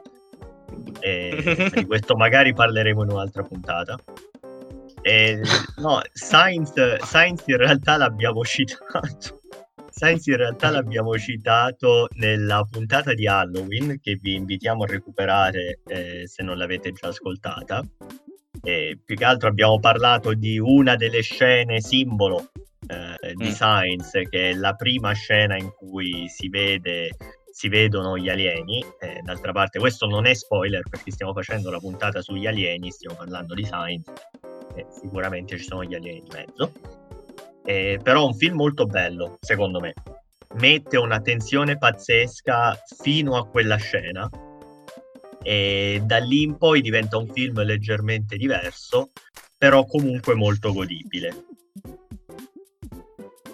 E 1.00 1.70
di 1.74 1.84
questo 1.84 2.16
magari 2.16 2.52
parleremo 2.52 3.02
in 3.02 3.10
un'altra 3.10 3.42
puntata. 3.42 3.98
E, 5.02 5.40
no, 5.78 6.00
Science, 6.12 6.98
Science 7.02 7.44
in 7.46 7.56
realtà 7.56 7.96
l'abbiamo 7.96 8.42
citato 8.44 9.35
Science 9.98 10.30
in 10.30 10.36
realtà 10.36 10.68
l'abbiamo 10.68 11.16
citato 11.16 12.06
nella 12.16 12.68
puntata 12.70 13.14
di 13.14 13.26
Halloween 13.26 13.98
che 13.98 14.18
vi 14.20 14.34
invitiamo 14.34 14.82
a 14.82 14.86
recuperare 14.86 15.80
eh, 15.86 16.24
se 16.26 16.42
non 16.42 16.58
l'avete 16.58 16.92
già 16.92 17.08
ascoltata. 17.08 17.82
E 18.62 18.98
più 19.02 19.16
che 19.16 19.24
altro 19.24 19.48
abbiamo 19.48 19.80
parlato 19.80 20.34
di 20.34 20.58
una 20.58 20.96
delle 20.96 21.22
scene 21.22 21.80
simbolo 21.80 22.50
eh, 22.88 23.32
di 23.36 23.48
mm. 23.48 23.52
Science, 23.52 24.28
che 24.28 24.50
è 24.50 24.52
la 24.52 24.74
prima 24.74 25.12
scena 25.14 25.56
in 25.56 25.72
cui 25.74 26.28
si 26.28 26.50
vede 26.50 27.16
si 27.50 27.70
vedono 27.70 28.18
gli 28.18 28.28
alieni. 28.28 28.84
Eh, 29.00 29.20
d'altra 29.22 29.52
parte, 29.52 29.78
questo 29.78 30.04
non 30.04 30.26
è 30.26 30.34
spoiler 30.34 30.82
perché 30.86 31.10
stiamo 31.10 31.32
facendo 31.32 31.70
la 31.70 31.78
puntata 31.78 32.20
sugli 32.20 32.46
alieni, 32.46 32.90
stiamo 32.90 33.16
parlando 33.16 33.54
di 33.54 33.64
Science, 33.64 34.12
e 34.74 34.84
sicuramente 34.90 35.56
ci 35.56 35.64
sono 35.64 35.84
gli 35.84 35.94
alieni 35.94 36.18
in 36.18 36.26
mezzo. 36.34 37.05
Eh, 37.66 37.98
però 38.00 38.22
è 38.22 38.26
un 38.26 38.34
film 38.34 38.54
molto 38.54 38.86
bello, 38.86 39.38
secondo 39.40 39.80
me. 39.80 39.92
Mette 40.54 40.96
una 40.96 41.20
tensione 41.20 41.76
pazzesca 41.76 42.80
fino 43.02 43.36
a 43.36 43.46
quella 43.46 43.76
scena 43.76 44.30
e 45.42 46.00
da 46.04 46.18
lì 46.18 46.42
in 46.42 46.56
poi 46.56 46.80
diventa 46.80 47.18
un 47.18 47.28
film 47.28 47.62
leggermente 47.62 48.36
diverso, 48.36 49.10
però 49.58 49.84
comunque 49.84 50.34
molto 50.34 50.72
godibile. 50.72 51.44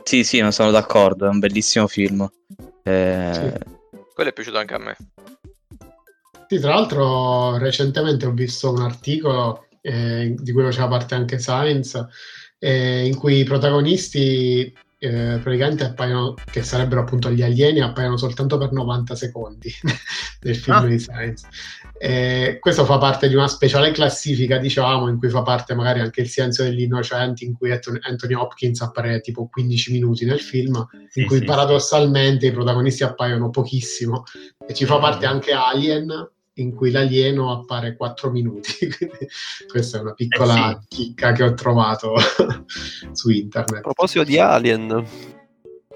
Sì, 0.04 0.25
sì, 0.25 0.40
non 0.40 0.52
sono 0.52 0.71
d'accordo, 0.71 1.26
è 1.26 1.28
un 1.31 1.38
bellissimo 1.38 1.87
film. 1.87 2.31
Eh... 2.83 3.31
Sì. 3.33 3.71
Quello 4.14 4.28
è 4.28 4.33
piaciuto 4.33 4.59
anche 4.59 4.75
a 4.75 4.78
me. 4.78 4.97
Sì, 6.49 6.61
tra 6.61 6.75
l'altro 6.75 7.57
recentemente 7.57 8.26
ho 8.26 8.33
visto 8.33 8.71
un 8.71 8.83
articolo 8.83 9.69
eh, 9.81 10.35
di 10.38 10.52
cui 10.52 10.62
faceva 10.62 10.88
parte 10.88 11.14
anche 11.14 11.38
Science 11.38 12.09
eh, 12.64 13.04
in 13.04 13.16
cui 13.16 13.38
i 13.38 13.45
protagonisti 13.45 14.73
eh, 14.99 15.40
praticamente 15.42 15.83
appaiono, 15.83 16.35
che 16.49 16.62
sarebbero 16.62 17.00
appunto 17.00 17.28
gli 17.28 17.42
alieni, 17.42 17.81
appaiono 17.81 18.16
soltanto 18.16 18.57
per 18.57 18.71
90 18.71 19.16
secondi 19.16 19.75
nel 20.42 20.54
film 20.54 20.76
ah. 20.76 20.87
di 20.87 20.99
Science. 21.00 21.45
Eh, 21.99 22.59
questo 22.61 22.85
fa 22.85 22.99
parte 22.99 23.28
di 23.28 23.35
una 23.35 23.49
speciale 23.49 23.90
classifica, 23.90 24.59
diciamo, 24.59 25.09
in 25.09 25.19
cui 25.19 25.28
fa 25.28 25.42
parte 25.42 25.75
magari 25.75 25.99
anche 25.99 26.21
il 26.21 26.28
silenzio 26.28 26.62
degli 26.62 26.83
innocenti, 26.83 27.45
in 27.45 27.54
cui 27.54 27.73
Anthony 27.73 28.35
Hopkins 28.35 28.81
appare 28.81 29.21
tipo 29.21 29.49
15 29.49 29.90
minuti 29.90 30.25
nel 30.25 30.40
film, 30.40 30.87
sì, 31.09 31.23
in 31.23 31.26
cui 31.26 31.38
sì, 31.38 31.45
paradossalmente 31.45 32.47
sì. 32.47 32.52
i 32.52 32.54
protagonisti 32.54 33.02
appaiono 33.02 33.50
pochissimo. 33.50 34.23
E 34.64 34.73
ci 34.73 34.85
fa 34.85 35.00
parte 35.00 35.26
anche 35.26 35.50
Alien, 35.50 36.31
in 36.62 36.75
cui 36.75 36.90
l'alieno 36.90 37.52
appare 37.52 37.97
4 37.97 38.31
minuti. 38.31 38.73
questa 39.69 39.99
è 39.99 40.00
una 40.00 40.14
piccola 40.14 40.71
eh 40.71 40.78
sì. 40.81 40.87
chicca 40.88 41.33
che 41.33 41.42
ho 41.42 41.54
trovato 41.54 42.14
su 43.12 43.31
internet. 43.31 43.78
A 43.78 43.81
proposito 43.81 44.25
di 44.25 44.38
Alien. 44.38 45.07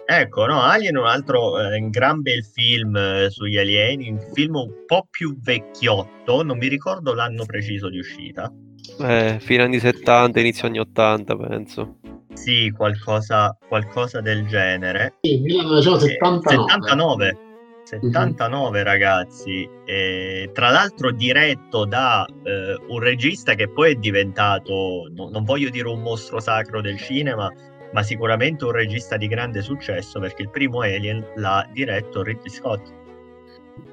Ecco, 0.09 0.47
no, 0.47 0.61
Alien 0.61 0.97
è 0.97 1.01
un 1.01 1.07
altro 1.07 1.61
eh, 1.61 1.81
gran 1.91 2.21
bel 2.21 2.45
film 2.45 2.95
eh, 2.95 3.29
sugli 3.29 3.59
alieni, 3.59 4.09
un 4.11 4.21
film 4.33 4.55
un 4.55 4.85
po' 4.87 5.07
più 5.11 5.37
vecchiotto, 5.41 6.45
non 6.45 6.59
mi 6.59 6.69
ricordo 6.69 7.13
l'anno 7.13 7.45
preciso 7.45 7.89
di 7.89 7.99
uscita. 7.99 8.53
Eh, 9.01 9.39
fine 9.41 9.65
anni 9.65 9.81
70, 9.81 10.39
inizio 10.39 10.69
anni 10.69 10.79
80, 10.79 11.37
penso. 11.37 11.97
Sì, 12.35 12.71
qualcosa, 12.71 13.57
qualcosa 13.67 14.21
del 14.21 14.47
genere. 14.47 15.15
Sì, 15.23 15.39
1979. 15.41 16.71
79. 16.71 17.46
79 17.87 18.71
mm-hmm. 18.71 18.85
ragazzi, 18.85 19.69
e, 19.85 20.51
tra 20.53 20.71
l'altro 20.71 21.13
diretto 21.13 21.85
da 21.85 22.27
eh, 22.43 22.77
un 22.89 22.99
regista 22.99 23.55
che 23.55 23.69
poi 23.69 23.93
è 23.93 23.95
diventato, 23.95 25.09
no, 25.15 25.29
non 25.31 25.45
voglio 25.45 25.71
dire 25.71 25.87
un 25.87 26.03
mostro 26.03 26.41
sacro 26.41 26.81
del 26.81 26.99
cinema, 26.99 27.49
ma 27.93 28.03
sicuramente 28.03 28.65
un 28.65 28.73
regista 28.73 29.17
di 29.17 29.29
grande 29.29 29.63
successo 29.63 30.19
perché 30.19 30.43
il 30.43 30.51
primo 30.51 30.81
Alien 30.81 31.25
l'ha 31.37 31.69
diretto 31.73 32.25
Ridley 32.25 32.51
Scott. 32.51 32.93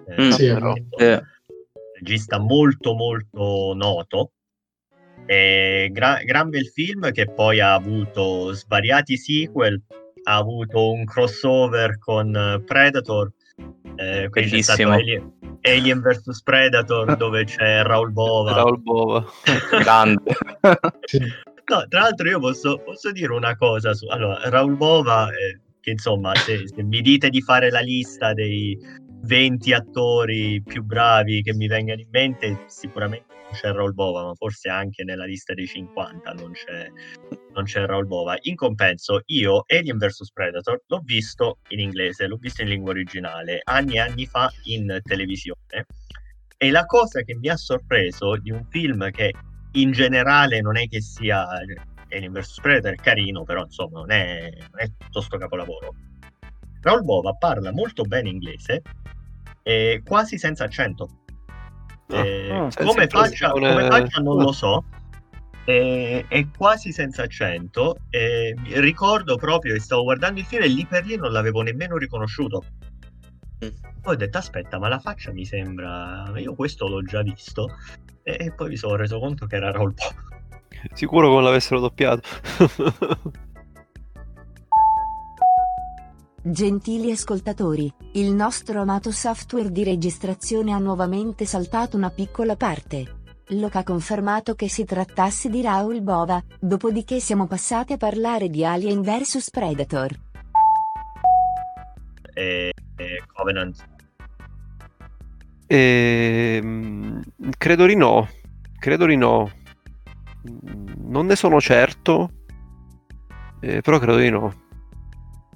Eh, 0.08 0.22
mm, 0.24 0.30
sì, 0.30 0.48
però, 0.48 0.74
eh. 0.98 1.22
Regista 2.00 2.40
molto 2.40 2.96
molto 2.96 3.74
noto. 3.76 4.32
E 5.28 5.90
gra- 5.92 6.22
gran 6.24 6.50
bel 6.50 6.66
film 6.66 7.12
che 7.12 7.30
poi 7.32 7.60
ha 7.60 7.76
avuto 7.76 8.54
svariati 8.54 9.18
sequel, 9.18 9.80
ha 10.24 10.36
avuto 10.36 10.92
un 10.92 11.06
crossover 11.06 12.00
con 12.00 12.64
Predator 12.66 13.32
eh, 13.96 14.28
Bellissimo. 14.30 14.94
Alien, 14.94 15.32
Alien 15.62 16.02
vs 16.02 16.42
Predator 16.44 17.16
dove 17.18 17.46
c'è 17.46 17.84
Raul 17.84 18.12
Bova. 18.12 18.54
Raul 18.54 18.80
Bova, 18.80 19.26
grande. 19.80 20.36
no, 20.62 21.86
tra 21.88 22.00
l'altro 22.00 22.28
io 22.28 22.40
posso, 22.40 22.80
posso, 22.84 23.12
dire 23.12 23.34
una 23.34 23.56
cosa 23.56 23.94
su... 23.94 24.08
Allora, 24.08 24.50
Raul 24.50 24.76
Bova, 24.76 25.30
eh, 25.30 25.60
che 25.80 25.92
insomma, 25.92 26.34
se, 26.36 26.68
se 26.68 26.84
mi 26.84 27.02
dite 27.02 27.30
di 27.30 27.42
fare 27.42 27.70
la 27.70 27.82
lista 27.82 28.34
dei 28.34 28.78
20 29.24 29.74
attori 29.74 30.62
più 30.66 30.84
bravi 30.84 31.42
che 31.42 31.54
mi 31.54 31.68
vengano 31.68 32.02
in 32.02 32.08
mente, 32.10 32.64
sicuramente 32.68 33.33
c'è 33.52 33.72
Raul 33.72 33.94
Bova, 33.94 34.24
ma 34.24 34.34
forse 34.34 34.70
anche 34.70 35.04
nella 35.04 35.26
lista 35.26 35.54
dei 35.54 35.68
50 35.68 36.32
non 36.34 36.52
c'è, 36.52 36.90
non 37.54 37.64
c'è 37.64 37.86
Raul 37.86 38.08
Bova. 38.08 38.38
In 38.42 38.56
compenso, 38.56 39.22
io 39.26 39.64
Alien 39.68 39.98
vs 39.98 40.32
Predator 40.32 40.82
l'ho 40.88 41.02
visto 41.04 41.60
in 41.70 41.80
inglese, 41.80 42.28
l'ho 42.28 42.38
visto 42.38 42.62
in 42.62 42.70
lingua 42.70 42.92
originale 42.92 43.62
anni 43.64 43.96
e 43.96 44.00
anni 44.00 44.26
fa 44.26 44.52
in 44.64 45.00
televisione. 45.04 45.86
E 46.58 46.72
la 46.72 46.86
cosa 46.86 47.22
che 47.22 47.36
mi 47.36 47.50
ha 47.50 47.58
sorpreso 47.58 48.38
di 48.38 48.52
un 48.52 48.66
film 48.70 49.10
che 49.12 49.34
in 49.74 49.92
generale 49.92 50.62
non 50.62 50.78
è 50.78 50.88
che 50.88 51.02
sia 51.02 51.48
Alien 51.48 52.32
vs 52.32 52.60
Predator 52.62 52.94
è 52.94 52.96
carino, 52.96 53.44
però 53.44 53.64
insomma 53.64 54.00
non 54.00 54.12
è, 54.12 54.50
non 54.58 54.80
è 54.80 54.92
tutto 54.98 55.22
sto 55.22 55.38
capolavoro. 55.38 55.94
Raul 56.82 57.04
Bova 57.04 57.34
parla 57.34 57.72
molto 57.72 58.04
bene 58.04 58.30
inglese, 58.30 58.82
e 59.64 60.02
quasi 60.06 60.38
senza 60.38 60.66
accento 60.66 61.23
eh, 62.14 62.52
ah, 62.52 62.70
come, 62.76 63.08
faccia, 63.08 63.50
come, 63.52 63.88
faccia, 63.88 64.22
non 64.22 64.42
lo 64.42 64.52
so. 64.52 64.84
Eh, 65.66 66.26
è 66.28 66.48
quasi 66.56 66.92
senza 66.92 67.24
accento. 67.24 67.98
Eh, 68.10 68.56
ricordo 68.76 69.36
proprio 69.38 69.74
che 69.74 69.80
stavo 69.80 70.04
guardando 70.04 70.40
il 70.40 70.46
film 70.46 70.64
e 70.64 70.68
lì 70.68 70.86
per 70.86 71.06
lì 71.06 71.16
non 71.16 71.32
l'avevo 71.32 71.62
nemmeno 71.62 71.98
riconosciuto. 71.98 72.64
Mm. 73.64 73.70
Poi 74.02 74.14
ho 74.14 74.18
detto: 74.18 74.38
Aspetta, 74.38 74.80
ma 74.80 74.88
la 74.88 75.00
faccia 75.00 75.32
mi 75.32 75.46
sembra. 75.46 76.32
Io 76.36 76.54
questo 76.56 76.88
l'ho 76.88 77.02
già 77.02 77.22
visto. 77.22 77.70
E, 78.24 78.38
e 78.40 78.52
poi 78.52 78.70
mi 78.70 78.76
sono 78.76 78.96
reso 78.96 79.20
conto 79.20 79.46
che 79.46 79.56
era 79.56 79.72
Po. 79.72 79.94
Sicuro 80.94 81.30
come 81.30 81.44
l'avessero 81.44 81.80
doppiato. 81.80 82.28
Gentili 86.46 87.10
ascoltatori, 87.10 87.90
il 88.16 88.34
nostro 88.34 88.82
amato 88.82 89.12
software 89.12 89.72
di 89.72 89.86
registrazione 89.86 90.74
ha 90.74 90.78
nuovamente 90.78 91.46
saltato 91.46 91.96
una 91.96 92.10
piccola 92.10 92.58
parte. 92.58 93.22
Loca 93.52 93.80
ha 93.80 93.84
confermato 93.84 94.54
che 94.54 94.68
si 94.68 94.84
trattasse 94.84 95.48
di 95.48 95.62
Raul 95.62 96.02
Bova, 96.02 96.44
dopodiché 96.60 97.22
siamo 97.22 97.48
passati 97.48 97.94
a 97.94 97.98
parlare 97.98 98.50
di 98.50 98.66
Alien 98.66 99.02
vs 99.02 99.52
Predator. 99.52 100.12
E, 102.34 102.74
e 102.98 103.24
Covenant. 103.34 103.88
E, 105.66 106.62
credo 107.58 107.86
di 107.86 107.96
no. 107.96 108.28
Credo 108.80 109.06
di 109.06 109.16
no. 109.16 109.50
Non 111.06 111.26
ne 111.26 111.38
sono 111.38 111.62
certo, 111.62 112.32
eh, 113.62 113.80
però 113.80 113.98
credo 113.98 114.18
di 114.18 114.30
no. 114.30 114.63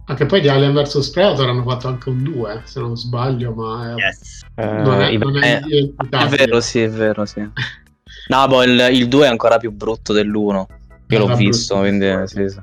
Anche 0.10 0.26
poi 0.26 0.40
di 0.40 0.48
Alien 0.48 0.74
vs 0.74 1.10
Predator 1.10 1.50
hanno 1.50 1.64
fatto 1.64 1.90
anche 1.90 2.08
un 2.08 2.24
2, 2.24 2.62
se 2.64 2.80
non 2.80 2.96
sbaglio, 2.96 3.54
ma 3.54 3.92
è, 3.92 3.94
yes. 3.96 4.46
non 4.56 5.02
è, 5.02 5.12
eh, 5.12 5.18
non 5.18 5.44
è, 5.44 5.60
è, 5.60 5.90
è 6.10 6.28
vero, 6.28 6.62
sì, 6.62 6.82
è 6.82 6.90
vero, 6.90 7.26
sì. 7.26 7.46
No, 8.30 8.48
boh, 8.48 8.64
il, 8.64 8.88
il 8.92 9.08
2 9.08 9.26
è 9.26 9.30
ancora 9.30 9.58
più 9.58 9.72
brutto 9.72 10.14
dell'1. 10.14 10.66
Io 11.10 11.20
l'ho 11.20 11.36
visto, 11.36 11.76
brutto, 11.76 11.90
quindi 11.90 12.28
sì, 12.28 12.48
sì. 12.50 12.60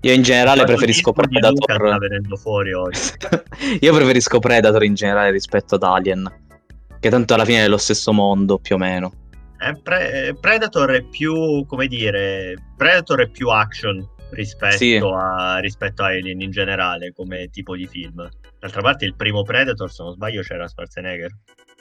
Io 0.00 0.12
in 0.12 0.22
generale 0.22 0.60
ma 0.60 0.66
preferisco 0.66 1.12
Predator. 1.12 2.38
fuori 2.38 2.72
oggi. 2.72 3.00
Io 3.80 3.94
preferisco 3.94 4.38
Predator 4.38 4.82
in 4.84 4.94
generale 4.94 5.30
rispetto 5.30 5.74
ad 5.74 5.82
Alien. 5.82 6.32
Che 6.98 7.10
tanto 7.10 7.34
alla 7.34 7.44
fine 7.44 7.64
è 7.64 7.68
lo 7.68 7.76
stesso 7.76 8.12
mondo, 8.12 8.58
più 8.58 8.76
o 8.76 8.78
meno. 8.78 9.12
Eh, 9.58 9.78
pre- 9.82 10.36
Predator 10.38 10.90
è 10.90 11.02
più, 11.02 11.64
come 11.66 11.86
dire, 11.86 12.54
Predator 12.76 13.22
è 13.22 13.28
più 13.28 13.48
action 13.48 14.06
rispetto, 14.30 14.76
sì. 14.76 14.96
a, 14.96 15.58
rispetto 15.58 16.02
a 16.02 16.06
Alien 16.06 16.40
in 16.40 16.50
generale 16.50 17.12
come 17.12 17.48
tipo 17.50 17.76
di 17.76 17.86
film. 17.86 18.28
D'altra 18.58 18.80
parte 18.80 19.04
il 19.04 19.14
primo 19.14 19.42
Predator, 19.42 19.90
se 19.90 20.02
non 20.02 20.12
sbaglio, 20.12 20.42
c'era 20.42 20.68
Schwarzenegger. 20.68 21.30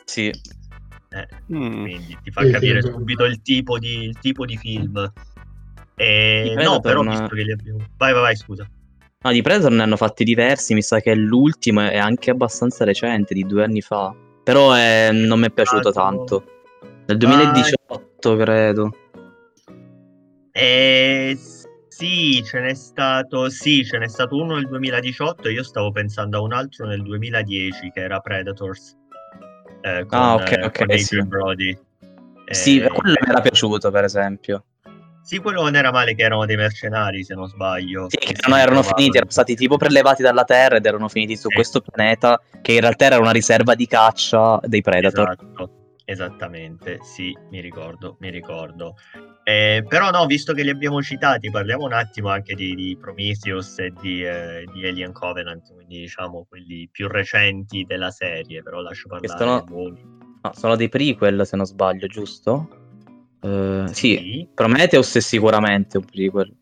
Sì. 0.06 0.28
Eh, 0.28 1.28
mm. 1.54 1.82
Quindi 1.84 2.18
ti 2.24 2.32
fa 2.32 2.48
capire 2.50 2.82
subito 2.82 3.24
il 3.24 3.42
tipo 3.42 3.80
di, 3.80 4.04
il 4.04 4.20
tipo 4.20 4.46
di 4.46 4.58
film. 4.58 5.12
E... 5.96 6.54
No, 6.58 6.80
però 6.80 7.02
una... 7.02 7.12
visto 7.12 7.36
che 7.36 7.44
li 7.44 7.52
abbiamo... 7.52 7.80
Vai, 7.98 8.14
vai, 8.14 8.22
vai, 8.22 8.36
scusa. 8.36 8.70
No, 9.22 9.32
di 9.32 9.42
Predator 9.42 9.72
ne 9.72 9.82
hanno 9.82 9.98
fatti 9.98 10.24
diversi, 10.24 10.74
mi 10.74 10.82
sa 10.82 11.00
che 11.00 11.16
l'ultimo 11.16 11.82
è 11.82 11.98
anche 11.98 12.30
abbastanza 12.30 12.84
recente, 12.84 13.34
di 13.34 13.44
due 13.44 13.64
anni 13.64 13.82
fa. 13.82 14.14
Però 14.44 14.74
è... 14.74 15.10
non 15.12 15.40
mi 15.40 15.48
è 15.48 15.52
piaciuto 15.52 15.90
ah, 15.90 15.94
tanto. 15.94 16.44
Nel 17.08 17.18
2018, 17.18 18.32
ah, 18.32 18.38
credo. 18.38 18.98
Eh, 20.52 21.38
sì, 21.96 22.44
ce 22.44 22.60
n'è 22.60 22.74
stato, 22.74 23.50
sì, 23.50 23.86
ce 23.86 23.98
n'è 23.98 24.10
stato 24.10 24.36
uno 24.36 24.56
nel 24.56 24.68
2018 24.68 25.48
e 25.48 25.54
io 25.54 25.64
stavo 25.64 25.92
pensando 25.92 26.40
a 26.40 26.42
un 26.42 26.52
altro 26.52 26.86
nel 26.86 27.02
2010 27.02 27.90
che 27.92 28.02
era 28.02 28.20
Predators. 28.20 28.98
Eh, 29.82 30.06
con, 30.06 30.20
ah, 30.20 30.34
ok, 30.34 30.52
eh, 30.52 30.66
ok. 30.66 31.00
Sì. 31.00 31.24
Brody. 31.24 31.78
Sì, 32.50 32.82
eh, 32.82 32.90
quello 32.90 33.16
mi 33.22 33.30
era 33.30 33.40
piaciuto, 33.40 33.92
per 33.92 34.04
esempio. 34.04 34.66
Sì, 35.22 35.38
quello 35.38 35.62
non 35.62 35.78
era 35.78 35.90
male 35.94 36.16
che 36.16 36.24
erano 36.24 36.46
dei 36.46 36.58
mercenari, 36.58 37.24
se 37.24 37.34
non 37.34 37.48
sbaglio. 37.48 38.08
Sì, 38.10 38.18
che 38.18 38.36
no, 38.46 38.58
erano 38.58 38.84
finiti, 38.84 39.16
erano 39.16 39.32
stati 39.32 39.56
tipo 39.56 39.78
prelevati 39.78 40.22
dalla 40.22 40.44
Terra 40.44 40.75
ed 40.75 40.86
erano 40.86 41.08
finiti 41.08 41.38
su 41.38 41.48
sì. 41.48 41.56
questo 41.56 41.80
pianeta 41.80 42.42
che 42.62 42.74
in 42.74 42.82
realtà 42.82 43.06
era 43.06 43.20
una 43.20 43.32
riserva 43.32 43.74
di 43.74 43.88
caccia 43.88 44.60
dei 44.66 44.82
Predator. 44.82 45.32
Esatto, 45.32 45.75
esattamente, 46.06 47.00
sì, 47.02 47.36
mi 47.50 47.60
ricordo, 47.60 48.16
mi 48.20 48.30
ricordo. 48.30 48.96
Eh, 49.44 49.84
però 49.88 50.10
no, 50.12 50.26
visto 50.26 50.54
che 50.54 50.64
li 50.64 50.70
abbiamo 50.70 51.02
citati, 51.02 51.50
parliamo 51.50 51.86
un 51.86 51.94
attimo 51.94 52.30
anche 52.30 52.56
di, 52.56 52.74
di 52.76 52.98
Prometheus 53.00 53.78
e 53.80 53.92
di, 54.00 54.24
eh, 54.24 54.66
di, 54.72 54.88
Alien 54.88 55.12
Covenant, 55.12 55.74
quindi 55.74 56.00
diciamo 56.00 56.46
quelli 56.48 56.88
più 56.92 57.08
recenti 57.08 57.84
della 57.84 58.12
serie, 58.12 58.64
però 58.64 58.82
lascio 58.82 59.08
parlare 59.08 59.38
sono... 59.38 59.66
No, 60.42 60.52
sono 60.54 60.76
dei 60.76 60.90
prequel 60.90 61.46
se 61.46 61.56
non 61.56 61.66
sbaglio, 61.66 62.06
giusto? 62.06 62.70
Uh, 63.42 63.88
sì. 63.88 64.16
sì, 64.16 64.48
Prometheus 64.54 65.16
è 65.16 65.20
sicuramente 65.20 65.98
un 65.98 66.06
prequel. 66.06 66.56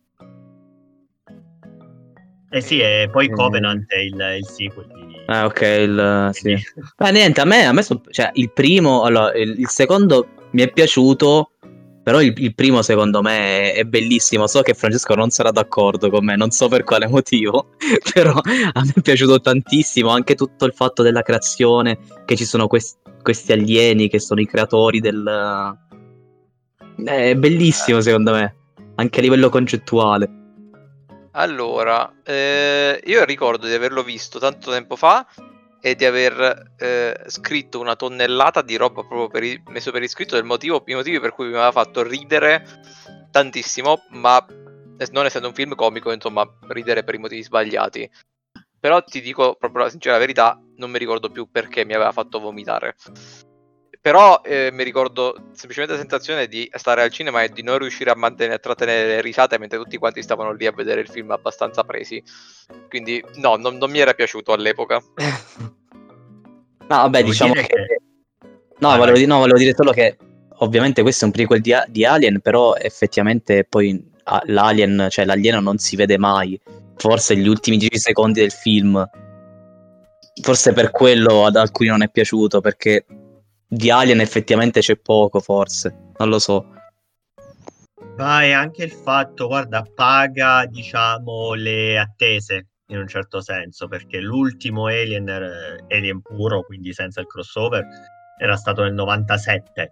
Eh 2.53 2.61
sì, 2.61 2.79
e 2.79 3.09
poi 3.11 3.31
Covenant 3.31 3.83
è 3.87 3.97
il, 3.97 4.37
il 4.37 4.45
sequel 4.45 4.85
di... 4.85 5.15
Ah, 5.25 5.45
ok, 5.45 5.61
il, 5.61 6.29
sì. 6.33 6.55
Ma 6.99 7.09
niente, 7.09 7.41
a 7.41 7.45
me, 7.45 7.65
a 7.65 7.73
me 7.73 7.81
so, 7.81 7.99
cioè, 8.11 8.29
il 8.33 8.51
primo, 8.51 9.01
allora, 9.01 9.33
il, 9.33 9.55
il, 9.57 9.67
secondo 9.67 10.27
mi 10.51 10.61
è 10.61 10.71
piaciuto, 10.71 11.53
però 12.03 12.21
il, 12.21 12.31
il, 12.37 12.53
primo 12.53 12.83
secondo 12.83 13.23
me 13.23 13.71
è, 13.71 13.77
è, 13.77 13.83
bellissimo. 13.85 14.45
So 14.45 14.61
che 14.61 14.75
Francesco 14.75 15.15
non 15.15 15.31
sarà 15.31 15.49
d'accordo 15.49 16.11
con 16.11 16.25
me, 16.25 16.35
non 16.35 16.51
so 16.51 16.67
per 16.67 16.83
quale 16.83 17.07
motivo, 17.07 17.69
però 18.13 18.33
a 18.33 18.81
me 18.83 18.93
è 18.95 19.01
piaciuto 19.01 19.41
tantissimo 19.41 20.09
anche 20.09 20.35
tutto 20.35 20.65
il 20.65 20.73
fatto 20.73 21.01
della 21.01 21.23
creazione, 21.23 21.97
che 22.23 22.35
ci 22.35 22.45
sono 22.45 22.67
quest, 22.67 22.99
questi 23.23 23.51
alieni 23.51 24.09
che 24.09 24.19
sono 24.19 24.41
i 24.41 24.45
creatori 24.45 24.99
del 24.99 25.75
è 27.03 27.35
bellissimo 27.35 27.99
secondo 27.99 28.31
me, 28.33 28.55
anche 28.93 29.17
a 29.17 29.23
livello 29.23 29.49
concettuale. 29.49 30.41
Allora, 31.35 32.13
eh, 32.23 33.01
io 33.05 33.23
ricordo 33.23 33.65
di 33.67 33.73
averlo 33.73 34.03
visto 34.03 34.37
tanto 34.37 34.71
tempo 34.71 34.95
fa 34.95 35.25
e 35.81 35.95
di 35.95 36.05
aver 36.05 36.73
eh, 36.77 37.23
scritto 37.27 37.79
una 37.79 37.95
tonnellata 37.95 38.61
di 38.61 38.75
roba 38.75 39.03
proprio 39.03 39.27
per 39.27 39.43
i- 39.43 39.61
messo 39.67 39.91
per 39.91 40.03
iscritto 40.03 40.35
del 40.35 40.43
motivo, 40.43 40.83
i 40.85 40.93
motivi 40.93 41.19
per 41.19 41.33
cui 41.33 41.47
mi 41.47 41.53
aveva 41.55 41.71
fatto 41.71 42.03
ridere 42.03 42.63
tantissimo, 43.31 44.03
ma 44.11 44.45
non 45.11 45.25
essendo 45.25 45.47
un 45.47 45.53
film 45.55 45.73
comico, 45.73 46.11
insomma, 46.11 46.47
ridere 46.67 47.03
per 47.03 47.15
i 47.15 47.17
motivi 47.17 47.43
sbagliati. 47.43 48.09
Però 48.79 49.01
ti 49.03 49.19
dico 49.19 49.55
proprio 49.55 49.85
la 49.85 49.89
sincera 49.89 50.17
verità, 50.19 50.59
non 50.77 50.91
mi 50.91 50.99
ricordo 50.99 51.29
più 51.29 51.49
perché 51.49 51.83
mi 51.83 51.93
aveva 51.93 52.11
fatto 52.11 52.39
vomitare. 52.39 52.95
Però 54.03 54.41
eh, 54.43 54.69
mi 54.73 54.83
ricordo 54.83 55.33
semplicemente 55.53 55.93
la 55.93 56.01
sensazione 56.01 56.47
di 56.47 56.69
stare 56.73 57.03
al 57.03 57.09
cinema 57.09 57.41
e 57.41 57.47
di 57.47 57.63
non 57.63 57.77
riuscire 57.77 58.11
a, 58.11 58.15
mantenere, 58.17 58.57
a 58.57 58.59
trattenere 58.59 59.07
le 59.07 59.21
risate 59.21 59.57
mentre 59.57 59.77
tutti 59.77 59.95
quanti 59.95 60.21
stavano 60.21 60.51
lì 60.51 60.65
a 60.65 60.73
vedere 60.73 60.99
il 60.99 61.07
film 61.07 61.31
abbastanza 61.31 61.85
presi. 61.85 62.21
Quindi 62.89 63.23
no, 63.35 63.55
non, 63.55 63.77
non 63.77 63.89
mi 63.89 63.99
era 63.99 64.11
piaciuto 64.11 64.51
all'epoca. 64.51 64.99
no, 65.15 66.85
vabbè, 66.85 67.17
Devo 67.19 67.29
diciamo 67.29 67.53
che... 67.53 67.61
che... 67.61 68.01
No, 68.79 68.89
ah, 68.89 68.97
volevo, 68.97 69.25
no, 69.25 69.37
volevo, 69.37 69.57
dire 69.57 69.73
solo 69.73 69.91
che 69.91 70.17
ovviamente 70.57 71.01
questo 71.01 71.23
è 71.23 71.27
un 71.27 71.33
prequel 71.33 71.61
di, 71.61 71.73
di 71.87 72.03
Alien, 72.03 72.41
però 72.41 72.75
effettivamente 72.75 73.63
poi 73.63 74.05
l'alien, 74.47 75.07
cioè 75.09 75.23
l'alieno 75.23 75.61
non 75.61 75.77
si 75.77 75.95
vede 75.95 76.17
mai. 76.17 76.59
Forse 76.97 77.37
gli 77.37 77.47
ultimi 77.47 77.77
10 77.77 77.97
secondi 77.97 78.41
del 78.41 78.51
film. 78.51 79.01
Forse 80.41 80.73
per 80.73 80.91
quello 80.91 81.45
ad 81.45 81.55
alcuni 81.55 81.87
non 81.87 82.03
è 82.03 82.09
piaciuto, 82.09 82.59
perché 82.59 83.05
di 83.75 83.89
Alien 83.89 84.19
effettivamente 84.19 84.79
c'è 84.81 84.95
poco, 84.97 85.39
forse, 85.39 86.11
non 86.17 86.29
lo 86.29 86.39
so. 86.39 86.71
Ma 88.17 88.43
è 88.43 88.51
anche 88.51 88.83
il 88.83 88.91
fatto, 88.91 89.47
guarda, 89.47 89.83
paga, 89.95 90.65
diciamo, 90.65 91.53
le 91.53 91.97
attese 91.97 92.67
in 92.87 92.99
un 92.99 93.07
certo 93.07 93.41
senso, 93.41 93.87
perché 93.87 94.19
l'ultimo 94.19 94.85
Alien, 94.85 95.27
Alien 95.89 96.21
puro, 96.21 96.61
quindi 96.63 96.93
senza 96.93 97.21
il 97.21 97.27
crossover, 97.27 97.83
era 98.39 98.55
stato 98.55 98.83
nel 98.83 98.93
97. 98.93 99.91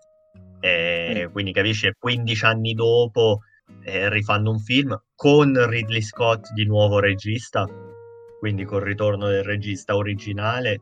E 0.60 1.26
mm. 1.26 1.32
Quindi 1.32 1.52
capisci, 1.52 1.91
15 1.98 2.46
anni 2.46 2.74
dopo 2.74 3.39
eh, 3.84 4.10
rifanno 4.10 4.52
un 4.52 4.60
film 4.60 4.96
con 5.15 5.67
Ridley 5.67 6.02
Scott 6.02 6.52
di 6.54 6.65
nuovo 6.65 7.00
regista, 7.00 7.67
quindi 8.39 8.63
col 8.65 8.84
ritorno 8.84 9.28
del 9.28 9.44
regista 9.44 9.96
originale 9.96 10.82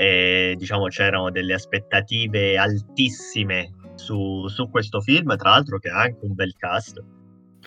e 0.00 0.54
diciamo 0.56 0.86
c'erano 0.86 1.30
delle 1.30 1.52
aspettative 1.52 2.56
altissime 2.56 3.74
su, 3.96 4.48
su, 4.48 4.70
questo 4.70 5.02
film, 5.02 5.36
tra 5.36 5.50
l'altro 5.50 5.78
che 5.78 5.90
ha 5.90 6.00
anche 6.00 6.20
un 6.22 6.32
bel 6.32 6.54
cast. 6.56 7.04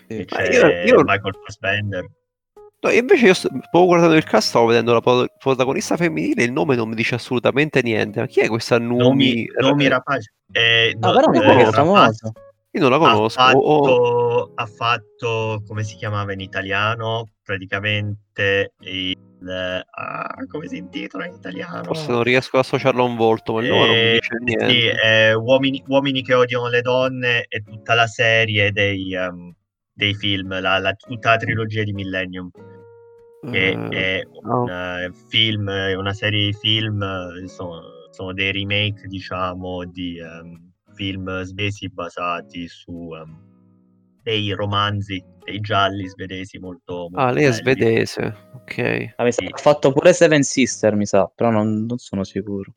Sì. 0.07 0.25
C'è 0.25 0.51
io, 0.51 0.95
io... 0.95 1.03
Michael 1.03 1.35
Fassbender. 1.45 2.09
No, 2.79 2.89
invece 2.89 3.27
io 3.27 3.33
proprio 3.49 3.85
guardando 3.85 4.15
il 4.15 4.23
cast 4.23 4.47
stavo 4.47 4.65
vedendo 4.65 4.93
la 4.93 5.27
protagonista 5.37 5.95
femminile, 5.95 6.43
il 6.43 6.51
nome 6.51 6.75
non 6.75 6.89
mi 6.89 6.95
dice 6.95 7.13
assolutamente 7.13 7.83
niente. 7.83 8.19
Ma 8.21 8.25
chi 8.25 8.39
è 8.39 8.47
questa 8.47 8.79
Numi? 8.79 8.97
Nomi, 9.03 9.49
Nomi 9.59 9.87
Rapace. 9.87 10.33
Eh, 10.51 10.97
no, 10.99 11.09
ah, 11.09 11.13
però 11.13 11.29
mi 11.29 11.37
eh, 11.37 11.71
famosa. 11.71 12.31
Io 12.75 12.81
non 12.81 12.89
la 12.89 12.97
conosco. 12.97 13.39
Ha 13.39 13.45
fatto, 13.45 13.59
oh. 13.59 14.51
ha 14.55 14.65
fatto, 14.65 15.63
come 15.67 15.83
si 15.83 15.95
chiamava 15.95 16.33
in 16.33 16.39
italiano, 16.39 17.29
praticamente 17.43 18.73
il 18.79 19.15
ah, 19.91 20.35
come 20.47 20.67
si 20.67 20.77
intitola 20.77 21.27
in 21.27 21.33
italiano? 21.33 21.83
Forse 21.83 22.11
non 22.11 22.23
riesco 22.23 22.57
ad 22.57 22.63
associarlo 22.63 23.03
a 23.03 23.07
un 23.07 23.15
volto, 23.15 23.53
ma 23.53 23.61
il 23.61 23.69
nome 23.69 23.85
non 23.85 23.95
eh, 23.95 24.13
dice 24.13 24.37
niente. 24.39 24.69
Sì, 24.69 24.87
eh, 24.87 25.33
uomini, 25.33 25.83
uomini, 25.87 26.23
che 26.23 26.33
odiano 26.33 26.67
le 26.67 26.81
donne 26.81 27.45
e 27.47 27.61
tutta 27.61 27.93
la 27.93 28.07
serie 28.07 28.71
dei, 28.71 29.13
um, 29.15 29.53
dei 29.93 30.15
film, 30.15 30.59
la, 30.59 30.79
la, 30.79 30.93
tutta 30.93 31.31
la 31.31 31.37
trilogia 31.37 31.83
di 31.83 31.93
Millennium. 31.93 32.49
Che 33.51 33.75
uh, 33.75 33.89
è 33.89 34.23
un 34.25 34.47
no. 34.47 34.63
uh, 34.63 35.13
film, 35.27 35.67
una 35.67 36.13
serie 36.13 36.47
di 36.47 36.53
film, 36.53 37.45
sono, 37.47 37.81
sono 38.09 38.33
dei 38.33 38.51
remake, 38.51 39.05
diciamo, 39.07 39.85
di 39.85 40.17
um, 40.19 40.72
film 40.93 41.41
svesi 41.43 41.89
basati 41.89 42.67
su 42.67 42.91
um, 42.91 43.51
dei 44.23 44.51
romanzi 44.53 45.23
dei 45.43 45.59
gialli 45.59 46.07
svedesi 46.07 46.57
molto, 46.57 47.09
molto 47.09 47.17
ah 47.17 47.31
lei 47.31 47.45
è 47.45 47.51
svedese 47.51 48.35
ok 48.53 49.13
ah, 49.17 49.31
sì. 49.31 49.45
ha 49.45 49.57
fatto 49.57 49.91
pure 49.91 50.13
Seven 50.13 50.43
Sister 50.43 50.95
mi 50.95 51.05
sa 51.05 51.29
però 51.33 51.49
non, 51.49 51.85
non 51.85 51.97
sono 51.97 52.23
sicuro 52.23 52.75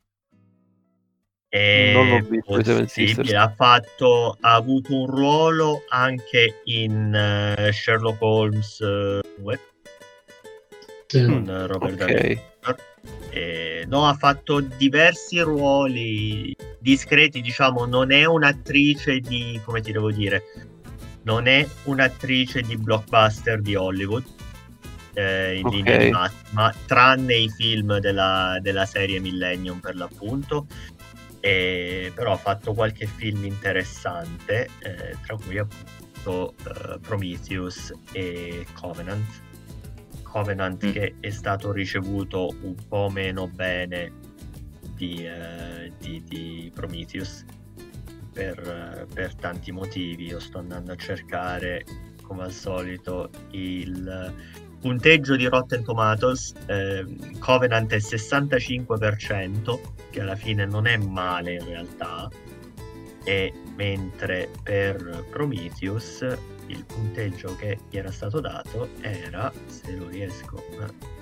e 1.49 1.91
non 1.93 2.09
l'ho 2.09 2.27
visto 2.27 2.63
Seven 2.63 2.87
Sister 2.87 3.35
ha 3.35 3.53
fatto 3.55 4.37
ha 4.41 4.55
avuto 4.55 4.93
un 4.93 5.07
ruolo 5.07 5.83
anche 5.89 6.61
in 6.65 7.13
uh, 7.13 7.71
Sherlock 7.71 8.21
Holmes 8.21 8.79
uh, 8.79 9.21
sì. 11.07 11.25
con 11.25 11.67
Robert 11.67 12.01
okay. 12.01 12.55
Eh, 13.29 13.85
no, 13.87 14.07
ha 14.07 14.13
fatto 14.15 14.59
diversi 14.59 15.39
ruoli 15.39 16.55
discreti, 16.79 17.41
diciamo, 17.41 17.85
non 17.85 18.11
è 18.11 18.25
un'attrice 18.25 19.19
di, 19.19 19.59
come 19.63 19.81
ti 19.81 19.91
devo 19.91 20.11
dire, 20.11 20.43
non 21.23 21.47
è 21.47 21.67
un'attrice 21.83 22.61
di 22.61 22.77
blockbuster 22.77 23.61
di 23.61 23.75
Hollywood 23.75 24.23
eh, 25.17 25.61
okay. 25.63 26.05
di 26.05 26.11
massima, 26.11 26.73
tranne 26.85 27.35
i 27.35 27.49
film 27.49 27.97
della, 27.97 28.59
della 28.61 28.85
serie 28.85 29.19
Millennium 29.19 29.79
per 29.79 29.95
l'appunto. 29.95 30.67
E, 31.39 32.11
però 32.13 32.33
ha 32.33 32.37
fatto 32.37 32.73
qualche 32.73 33.07
film 33.07 33.43
interessante, 33.45 34.69
eh, 34.79 35.17
tra 35.25 35.35
cui 35.35 35.57
appunto 35.57 36.53
uh, 36.63 36.99
Prometheus 36.99 37.91
e 38.11 38.65
Covenant. 38.73 39.25
Covenant 40.29 40.85
mm. 40.85 40.91
che 40.91 41.15
è 41.19 41.29
stato 41.29 41.71
ricevuto 41.71 42.55
un 42.61 42.75
po' 42.87 43.09
meno 43.09 43.47
bene 43.47 44.11
di, 44.95 45.25
uh, 45.25 45.91
di, 45.99 46.23
di 46.23 46.71
Prometheus 46.73 47.45
per, 48.33 49.07
per 49.13 49.35
tanti 49.35 49.71
motivi. 49.71 50.25
Io 50.27 50.39
sto 50.39 50.59
andando 50.59 50.91
a 50.91 50.95
cercare, 50.95 51.83
come 52.21 52.43
al 52.43 52.51
solito, 52.51 53.29
il 53.51 54.33
punteggio 54.79 55.35
di 55.35 55.45
Rotten 55.45 55.83
Tomatoes. 55.83 56.53
Eh, 56.67 57.05
Covenant 57.39 57.91
è 57.91 57.97
65%, 57.97 59.79
che 60.11 60.21
alla 60.21 60.35
fine 60.35 60.65
non 60.65 60.85
è 60.85 60.97
male 60.97 61.53
in 61.53 61.65
realtà. 61.65 62.29
e 63.23 63.51
mentre 63.75 64.49
per 64.63 65.25
Prometheus 65.29 66.25
il 66.67 66.85
punteggio 66.85 67.55
che 67.55 67.79
gli 67.89 67.97
era 67.97 68.11
stato 68.11 68.39
dato 68.39 68.89
era, 69.01 69.51
se 69.65 69.95
lo 69.95 70.07
riesco 70.07 70.63
a... 70.79 71.15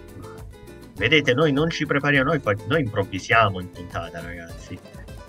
Vedete, 0.98 1.34
noi 1.34 1.52
non 1.52 1.70
ci 1.70 1.86
prepariamo, 1.86 2.30
noi, 2.32 2.42
noi 2.68 2.82
improvvisiamo 2.82 3.60
in 3.60 3.72
puntata, 3.72 4.22
ragazzi. 4.22 4.80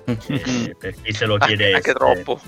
Eh, 0.29 0.77
per 0.79 0.95
chi 1.03 1.13
se 1.13 1.27
lo 1.27 1.37
chiedesse. 1.37 1.75
Anche 1.75 1.93
troppo. 1.93 2.41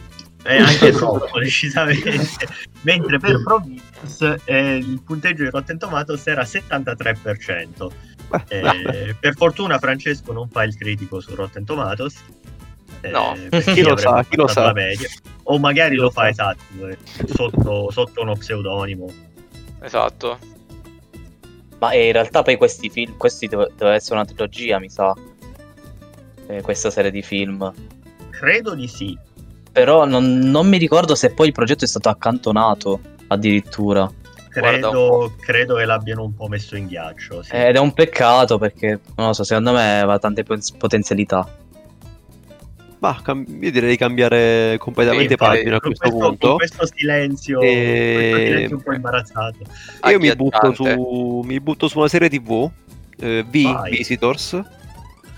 Eh, 0.45 0.59
anche 0.59 0.93
troppo, 0.93 1.39
decisamente. 1.41 2.47
Mentre 2.83 3.19
per 3.19 3.43
Prometheus 3.43 4.37
eh, 4.45 4.77
il 4.77 5.03
punteggio 5.05 5.43
di 5.43 5.51
Rotten 5.51 5.77
Tomatoes 5.79 6.25
era 6.27 6.43
73%. 6.43 7.91
Eh, 8.49 9.17
per 9.19 9.35
fortuna 9.35 9.79
Francesco 9.79 10.33
non 10.33 10.49
fa 10.49 10.63
il 10.63 10.77
critico 10.77 11.21
su 11.21 11.35
Rotten 11.35 11.65
Tomatoes. 11.65 12.23
Eh, 13.01 13.11
no, 13.11 13.35
chi 13.51 13.83
lo 13.83 13.97
sa, 13.97 14.25
chi 14.29 14.37
lo 14.37 14.47
sa. 14.47 14.73
O 15.45 15.59
magari 15.59 15.97
lo, 15.97 16.11
fa 16.11 16.29
esatto, 16.29 16.87
eh, 16.87 16.99
sotto, 17.27 17.91
sotto 17.91 18.23
uno 18.23 18.35
pseudonimo. 18.35 19.11
Esatto. 19.81 20.39
Ma 21.79 21.95
in 21.95 22.13
realtà 22.13 22.43
poi 22.43 22.57
questi 22.57 22.91
film, 22.91 23.17
questi 23.17 23.47
deve, 23.47 23.71
deve 23.77 23.95
essere 23.95 24.17
una 24.17 24.25
trilogia, 24.25 24.79
mi 24.79 24.91
sa. 24.91 25.15
Eh, 26.49 26.61
questa 26.63 26.91
serie 26.91 27.11
di 27.11 27.23
film. 27.23 27.73
Credo 28.31 28.75
di 28.75 28.89
sì. 28.89 29.17
Però 29.71 30.05
non, 30.05 30.39
non, 30.39 30.69
mi 30.69 30.79
ricordo 30.79 31.15
se 31.15 31.33
poi 31.33 31.49
il 31.49 31.53
progetto 31.53 31.85
è 31.85 31.89
stato 31.89 32.09
accantonato 32.09 33.01
addirittura. 33.29 34.11
Credo, 34.49 35.35
credo 35.39 35.77
che 35.77 35.85
l'abbiano 35.85 36.25
un 36.25 36.35
po' 36.35 36.49
messo 36.49 36.75
in 36.75 36.87
ghiaccio. 36.87 37.43
Sì. 37.43 37.55
Ed 37.55 37.77
è 37.77 37.79
un 37.79 37.93
peccato 37.93 38.59
perché, 38.59 38.99
non 39.17 39.29
lo 39.29 39.33
so, 39.33 39.45
secondo 39.45 39.73
me 39.73 40.01
aveva 40.01 40.19
tante 40.19 40.43
potenzialità. 40.43 41.47
Ma 43.01 43.21
cam- 43.23 43.47
io 43.47 43.71
direi 43.71 43.91
di 43.91 43.97
cambiare 43.97 44.77
completamente 44.79 45.31
sì, 45.31 45.37
pagina 45.37 45.77
a 45.77 45.81
questo, 45.81 46.09
questo, 46.09 46.29
punto. 46.29 46.55
questo 46.57 46.87
silenzio, 46.87 47.61
e... 47.61 48.13
questo 48.15 48.47
silenzio 48.47 48.77
un 48.77 48.83
po' 48.83 48.93
imbarazzato. 48.93 49.59
Io 50.11 50.19
mi 50.19 50.35
butto, 50.35 50.75
su, 50.75 51.43
mi 51.45 51.61
butto, 51.61 51.87
su, 51.87 51.99
una 51.99 52.09
serie 52.09 52.29
TV, 52.29 52.69
eh, 53.21 53.45
V. 53.49 53.89
Visitors, 53.89 54.61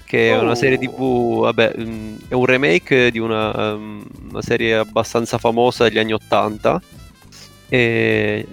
che 0.07 0.33
oh. 0.33 0.39
è 0.39 0.43
una 0.43 0.55
serie 0.55 0.79
oh. 0.79 0.81
TV, 0.81 1.41
vabbè, 1.43 1.75
mm, 1.79 2.17
è 2.29 2.35
un 2.35 2.45
remake 2.47 3.11
di 3.11 3.19
una, 3.19 3.75
um, 3.75 4.05
una 4.31 4.43
serie 4.43 4.77
abbastanza 4.77 5.37
famosa 5.37 5.85
degli 5.85 5.99
anni 5.99 6.15
80 6.15 6.81
e 7.73 8.45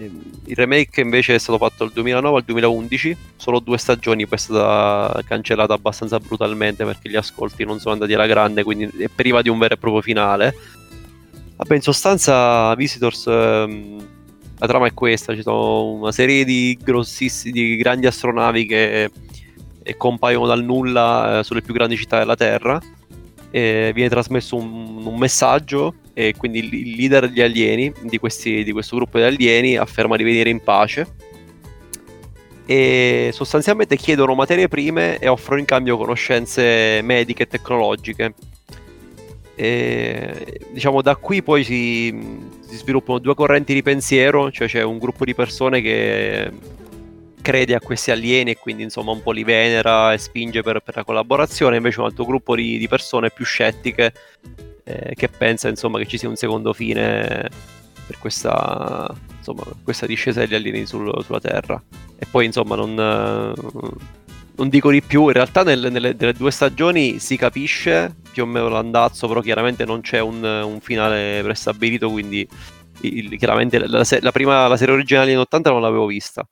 il 0.45 0.55
remake 0.55 1.01
invece 1.01 1.33
è 1.33 1.39
stato 1.39 1.57
fatto 1.57 1.85
dal 1.85 1.91
2009 1.91 2.37
al 2.37 2.43
2011, 2.43 3.17
solo 3.35 3.59
due 3.59 3.79
stagioni, 3.79 4.27
poi 4.27 4.37
è 4.37 4.39
stata 4.39 5.23
cancellata 5.23 5.73
abbastanza 5.73 6.19
brutalmente 6.19 6.85
perché 6.85 7.09
gli 7.09 7.15
ascolti 7.15 7.65
non 7.65 7.79
sono 7.79 7.93
andati 7.95 8.13
alla 8.13 8.27
grande, 8.27 8.61
quindi 8.61 8.85
è 8.99 9.07
priva 9.07 9.41
di 9.41 9.49
un 9.49 9.57
vero 9.57 9.73
e 9.73 9.77
proprio 9.77 10.03
finale. 10.03 10.53
Vabbè, 11.55 11.73
in 11.73 11.81
sostanza 11.81 12.75
Visitors, 12.75 13.25
ehm, 13.25 14.07
la 14.59 14.67
trama 14.67 14.85
è 14.85 14.93
questa, 14.93 15.33
ci 15.33 15.41
sono 15.41 15.93
una 15.93 16.11
serie 16.11 16.45
di 16.45 16.77
grossissimi, 16.79 17.51
di 17.51 17.75
grandi 17.75 18.05
astronavi 18.05 18.65
che 18.67 19.09
eh, 19.81 19.97
compaiono 19.97 20.45
dal 20.45 20.63
nulla 20.63 21.39
eh, 21.39 21.43
sulle 21.43 21.63
più 21.63 21.73
grandi 21.73 21.97
città 21.97 22.19
della 22.19 22.35
Terra. 22.35 22.79
E 23.49 23.91
viene 23.95 24.09
trasmesso 24.09 24.55
un, 24.55 25.07
un 25.07 25.17
messaggio 25.17 25.95
e 26.17 26.33
quindi 26.35 26.67
il 26.67 26.95
leader 26.95 27.29
degli 27.29 27.43
alieni, 27.43 27.93
di, 28.01 28.17
questi, 28.17 28.63
di 28.63 28.71
questo 28.71 28.95
gruppo 28.95 29.19
di 29.19 29.23
alieni, 29.23 29.77
afferma 29.77 30.15
di 30.15 30.23
venire 30.23 30.49
in 30.49 30.63
pace 30.63 31.05
e 32.65 33.29
sostanzialmente 33.31 33.97
chiedono 33.97 34.33
materie 34.33 34.67
prime 34.67 35.19
e 35.19 35.27
offrono 35.27 35.59
in 35.59 35.67
cambio 35.67 35.95
conoscenze 35.95 37.01
mediche 37.03 37.43
e 37.43 37.47
tecnologiche. 37.47 38.33
E, 39.53 40.59
diciamo 40.71 41.03
da 41.03 41.15
qui 41.17 41.43
poi 41.43 41.63
si, 41.63 42.11
si, 42.67 42.77
sviluppano 42.77 43.19
due 43.19 43.35
correnti 43.35 43.75
di 43.75 43.83
pensiero, 43.83 44.49
cioè 44.49 44.67
c'è 44.67 44.81
un 44.81 44.97
gruppo 44.97 45.23
di 45.23 45.35
persone 45.35 45.81
che 45.81 46.51
crede 47.43 47.75
a 47.75 47.79
questi 47.79 48.09
alieni 48.09 48.49
e 48.49 48.57
quindi 48.57 48.81
insomma 48.81 49.11
un 49.11 49.21
po' 49.21 49.31
li 49.31 49.43
venera 49.43 50.13
e 50.13 50.17
spinge 50.17 50.63
per, 50.63 50.79
per 50.79 50.95
la 50.95 51.03
collaborazione, 51.03 51.77
invece 51.77 51.99
un 51.99 52.07
altro 52.07 52.25
gruppo 52.25 52.55
di, 52.55 52.79
di 52.79 52.87
persone 52.87 53.29
più 53.29 53.45
scettiche 53.45 54.13
eh, 54.87 55.13
che 55.15 55.27
pensa 55.27 55.67
insomma 55.67 55.99
che 55.99 56.07
ci 56.07 56.17
sia 56.17 56.29
un 56.29 56.37
secondo 56.37 56.71
fine 56.71 57.49
per 58.07 58.17
questa, 58.19 59.13
insomma, 59.37 59.63
questa 59.83 60.05
discesa 60.05 60.39
degli 60.39 60.55
alieni 60.55 60.85
sul, 60.85 61.13
sulla 61.23 61.41
Terra. 61.41 61.81
E 62.17 62.25
poi 62.25 62.45
insomma 62.45 62.75
non, 62.75 62.95
non 64.55 64.69
dico 64.69 64.89
di 64.89 65.01
più, 65.01 65.27
in 65.27 65.33
realtà 65.33 65.63
nelle, 65.63 65.89
nelle, 65.89 66.15
nelle, 66.17 66.33
due 66.33 66.51
stagioni 66.51 67.19
si 67.19 67.35
capisce 67.35 68.15
più 68.31 68.43
o 68.43 68.45
meno 68.45 68.69
l'andazzo, 68.69 69.27
però 69.27 69.41
chiaramente 69.41 69.83
non 69.83 69.99
c'è 70.01 70.19
un, 70.19 70.41
un 70.43 70.79
finale 70.79 71.41
prestabilito, 71.43 72.09
quindi 72.09 72.47
il, 73.01 73.37
chiaramente 73.37 73.77
la, 73.85 74.03
la, 74.21 74.31
prima, 74.31 74.67
la 74.67 74.77
serie 74.77 74.93
originale 74.93 75.31
in 75.31 75.39
80 75.39 75.69
non 75.69 75.81
l'avevo 75.81 76.05
vista, 76.05 76.47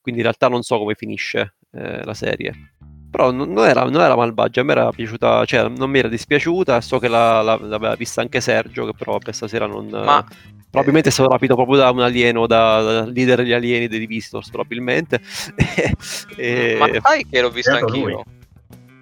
quindi 0.00 0.20
in 0.20 0.26
realtà 0.26 0.48
non 0.48 0.62
so 0.62 0.78
come 0.78 0.94
finisce 0.94 1.56
eh, 1.72 2.04
la 2.04 2.14
serie. 2.14 2.73
Però 3.14 3.30
non 3.30 3.56
era, 3.58 3.84
non 3.84 4.00
era 4.00 4.16
malvagia, 4.16 4.62
a 4.62 4.64
me 4.64 4.72
era 4.72 4.90
piaciuta, 4.90 5.44
cioè 5.44 5.68
non 5.68 5.88
mi 5.88 6.00
era 6.00 6.08
dispiaciuta, 6.08 6.80
so 6.80 6.98
che 6.98 7.06
la, 7.06 7.42
la, 7.42 7.56
l'aveva 7.62 7.94
vista 7.94 8.20
anche 8.20 8.40
Sergio, 8.40 8.86
che 8.86 8.92
però 8.92 9.12
vabbè 9.12 9.30
stasera 9.30 9.66
non... 9.66 9.86
Ma... 9.86 10.26
Probabilmente 10.68 11.10
è 11.10 11.12
stato 11.12 11.30
rapito 11.30 11.54
proprio 11.54 11.76
da 11.76 11.90
un 11.90 12.00
alieno, 12.00 12.48
da, 12.48 12.82
da 12.82 13.04
leader 13.04 13.36
degli 13.36 13.52
alieni 13.52 13.86
dei 13.86 14.04
Visitors, 14.06 14.50
probabilmente. 14.50 15.20
e... 16.36 16.74
Ma 16.76 16.88
sai 17.00 17.24
che 17.30 17.40
l'ho 17.40 17.50
visto 17.50 17.70
anch'io? 17.70 18.08
Lui. 18.08 18.22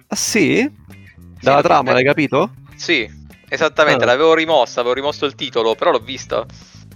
Ah 0.09 0.15
sì? 0.15 0.71
Dalla 1.41 1.57
sì, 1.57 1.63
trama, 1.63 1.93
l'hai 1.93 2.03
capito? 2.03 2.51
Sì, 2.75 3.09
esattamente, 3.49 4.03
ah. 4.03 4.05
l'avevo 4.05 4.35
rimossa, 4.35 4.81
avevo 4.81 4.93
rimosso 4.93 5.25
il 5.25 5.33
titolo, 5.33 5.73
però 5.73 5.89
l'ho 5.89 5.97
vista. 5.97 6.45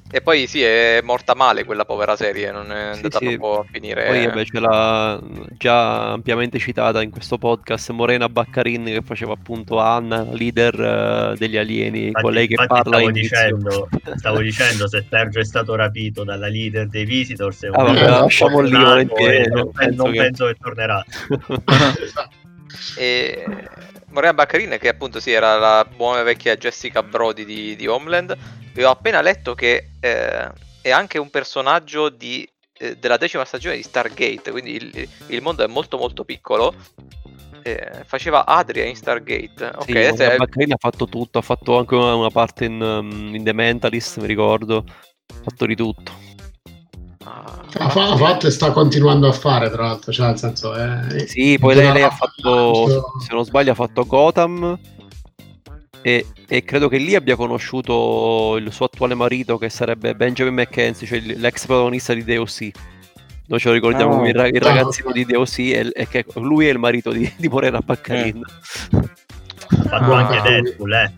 E 0.09 0.21
poi 0.21 0.47
sì, 0.47 0.61
è 0.61 1.01
morta 1.03 1.35
male 1.35 1.65
quella 1.65 1.83
povera 1.83 2.15
serie, 2.15 2.49
non 2.51 2.71
è 2.71 2.81
andata 2.93 3.17
sì, 3.17 3.37
proprio 3.37 3.59
a 3.59 3.65
finire. 3.69 4.05
Poi 4.05 4.23
invece 4.23 4.59
l'ha 4.59 5.19
già 5.57 6.11
ampiamente 6.13 6.59
citata 6.59 7.01
in 7.01 7.09
questo 7.09 7.37
podcast 7.37 7.89
Morena 7.91 8.29
Baccarin 8.29 8.85
che 8.85 9.01
faceva 9.03 9.33
appunto 9.33 9.79
Anna, 9.79 10.25
leader 10.31 11.33
uh, 11.33 11.37
degli 11.37 11.57
alieni, 11.57 12.05
infatti, 12.07 12.23
con 12.23 12.33
lei 12.33 12.47
che 12.47 12.55
parla 12.55 12.97
stavo 12.97 13.11
dicendo, 13.11 13.89
stavo 14.15 14.39
dicendo 14.39 14.87
se 14.87 15.05
Sergio 15.09 15.39
è 15.39 15.45
stato 15.45 15.75
rapito 15.75 16.23
dalla 16.23 16.47
leader 16.47 16.87
dei 16.87 17.03
Visitors 17.03 17.63
ah, 17.63 17.69
vabbè, 17.71 18.07
lasciamo 18.07 18.61
lì 18.61 18.71
non, 18.71 19.09
penso, 19.13 20.03
non 20.03 20.11
che... 20.13 20.17
penso 20.19 20.45
che 20.45 20.55
tornerà. 20.57 21.03
e 22.97 23.43
Morena 24.11 24.33
Baccarin 24.33 24.77
che 24.79 24.89
appunto 24.89 25.19
sì 25.19 25.31
era 25.31 25.57
la 25.57 25.85
buona 25.85 26.23
vecchia 26.23 26.55
Jessica 26.55 27.03
Brody 27.03 27.45
di, 27.45 27.75
di 27.75 27.87
Homeland 27.87 28.35
e 28.73 28.85
ho 28.85 28.91
appena 28.91 29.21
letto 29.21 29.55
che 29.55 29.89
eh, 29.99 30.51
è 30.81 30.91
anche 30.91 31.17
un 31.17 31.29
personaggio 31.29 32.09
di, 32.09 32.47
eh, 32.77 32.95
della 32.97 33.17
decima 33.17 33.43
stagione 33.43 33.75
di 33.75 33.83
Stargate, 33.83 34.51
quindi 34.51 34.75
il, 34.75 35.09
il 35.27 35.41
mondo 35.41 35.63
è 35.63 35.67
molto 35.67 35.97
molto 35.97 36.23
piccolo. 36.23 36.73
Eh, 37.63 38.03
faceva 38.05 38.45
Adria 38.45 38.85
in 38.85 38.95
Stargate. 38.95 39.71
Ok, 39.75 39.85
sì, 39.85 40.21
è... 40.21 40.35
ha 40.35 40.77
fatto 40.77 41.07
tutto, 41.07 41.39
ha 41.39 41.41
fatto 41.41 41.77
anche 41.77 41.95
una, 41.95 42.13
una 42.13 42.29
parte 42.29 42.65
in, 42.65 42.79
um, 42.79 43.35
in, 43.35 43.43
The 43.43 43.51
Mentalist, 43.51 44.19
mi 44.19 44.27
ricordo. 44.27 44.85
Ha 44.85 45.41
fatto 45.43 45.65
di 45.65 45.75
tutto. 45.75 46.11
Ah, 47.27 47.43
ha, 47.79 47.89
fa- 47.89 48.11
ha, 48.11 48.15
fatto 48.15 48.47
e 48.47 48.51
sta 48.51 48.71
continuando 48.71 49.27
a 49.27 49.33
fare, 49.33 49.69
tra 49.69 49.83
l'altro. 49.83 50.13
Cioè, 50.13 50.27
nel 50.27 50.37
senso, 50.37 50.73
eh, 50.73 51.27
sì, 51.27 51.57
poi 51.59 51.75
lei, 51.75 51.91
lei 51.91 52.03
ha 52.03 52.09
fatto, 52.09 53.13
se 53.19 53.33
non 53.33 53.43
sbaglio, 53.43 53.71
ha 53.71 53.75
fatto 53.75 54.05
Gotham 54.05 54.79
e, 56.01 56.25
e, 56.47 56.63
credo 56.63 56.87
che 56.87 56.97
lì 56.97 57.15
abbia 57.15 57.35
conosciuto 57.35 58.55
il 58.57 58.71
suo 58.71 58.85
attuale 58.85 59.13
marito 59.13 59.57
che 59.57 59.69
sarebbe 59.69 60.15
Benjamin 60.15 60.53
McKenzie, 60.53 61.05
cioè 61.05 61.19
l'ex 61.19 61.65
protagonista 61.65 62.13
di 62.13 62.23
DOC. 62.23 62.69
Noi 63.47 63.59
ce 63.59 63.67
lo 63.67 63.73
ricordiamo 63.73 64.13
oh, 64.13 64.17
come 64.17 64.29
il, 64.29 64.49
il 64.53 64.61
ragazzino 64.61 65.11
di 65.11 65.25
DOC 65.25 65.59
e, 65.59 65.91
e, 65.93 66.07
che 66.07 66.25
lui 66.35 66.67
è 66.67 66.71
il 66.71 66.79
marito 66.79 67.11
di, 67.11 67.29
di 67.35 67.49
Morena 67.49 67.81
Paccarin. 67.81 68.37
Eh. 68.37 68.97
Ha 69.69 69.99
fatto 69.99 70.13
ah, 70.13 70.17
anche 70.17 70.49
Deadpool, 70.49 70.93
eh. 70.93 71.13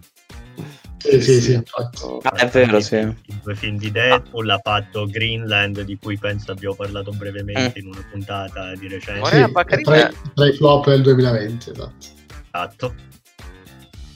Sì, 1.00 1.22
sì, 1.22 1.42
sì, 1.42 1.62
fatto... 1.64 2.20
ah, 2.24 2.32
è 2.36 2.48
vero, 2.48 2.80
sì. 2.82 2.98
I 2.98 3.40
due 3.42 3.56
film 3.56 3.78
di 3.78 3.90
Deadpool, 3.90 4.50
ha 4.50 4.60
fatto 4.62 5.06
Greenland, 5.06 5.82
di 5.82 5.98
cui 5.98 6.18
penso 6.18 6.52
abbiamo 6.52 6.76
parlato 6.76 7.12
brevemente 7.12 7.80
mm. 7.80 7.82
in 7.82 7.88
una 7.88 8.06
puntata 8.12 8.76
di 8.76 8.88
recente. 8.90 9.30
Sì, 9.30 9.52
tra, 9.84 10.12
tra 10.34 10.48
i 10.48 10.54
flop 10.54 10.90
del 10.90 11.02
2020, 11.02 11.70
esatto. 11.70 11.94
Esatto. 12.52 12.96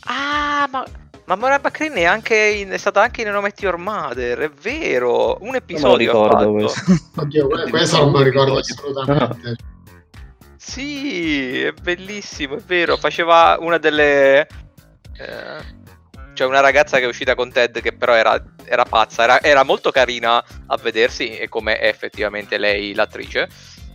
Ah, 0.05 0.67
ma, 0.69 0.85
ma 1.25 1.35
Moira 1.35 1.59
Baccarin 1.59 1.93
è, 1.93 2.03
anche 2.03 2.35
in, 2.35 2.69
è 2.69 2.77
stata 2.77 3.01
anche 3.01 3.21
in 3.21 3.29
No 3.29 3.39
Met 3.39 3.61
Your 3.61 3.77
Mother, 3.77 4.39
è 4.39 4.49
vero. 4.49 5.37
Un 5.41 5.55
episodio 5.55 6.11
non 6.11 6.23
ricordo 6.27 6.51
questo. 6.51 6.81
Oddio, 7.21 7.47
questo 7.69 7.97
non 7.99 8.11
me 8.11 8.17
lo 8.17 8.23
ricordo 8.23 8.57
assolutamente. 8.57 9.55
Sì, 10.57 11.61
è 11.61 11.71
bellissimo, 11.71 12.57
è 12.57 12.61
vero. 12.65 12.97
Faceva 12.97 13.57
una 13.59 13.77
delle... 13.77 14.47
Eh, 15.17 15.81
cioè 16.33 16.47
una 16.47 16.59
ragazza 16.59 16.97
che 16.97 17.03
è 17.03 17.07
uscita 17.07 17.35
con 17.35 17.51
Ted 17.51 17.81
che 17.81 17.93
però 17.93 18.13
era, 18.13 18.41
era 18.65 18.85
pazza, 18.85 19.23
era, 19.23 19.41
era, 19.41 19.63
molto 19.63 19.91
carina 19.91 20.43
a 20.67 20.77
vedersi 20.77 21.37
e 21.37 21.47
come 21.47 21.77
è 21.77 21.87
effettivamente 21.87 22.57
lei 22.57 22.93
l'attrice, 22.93 23.47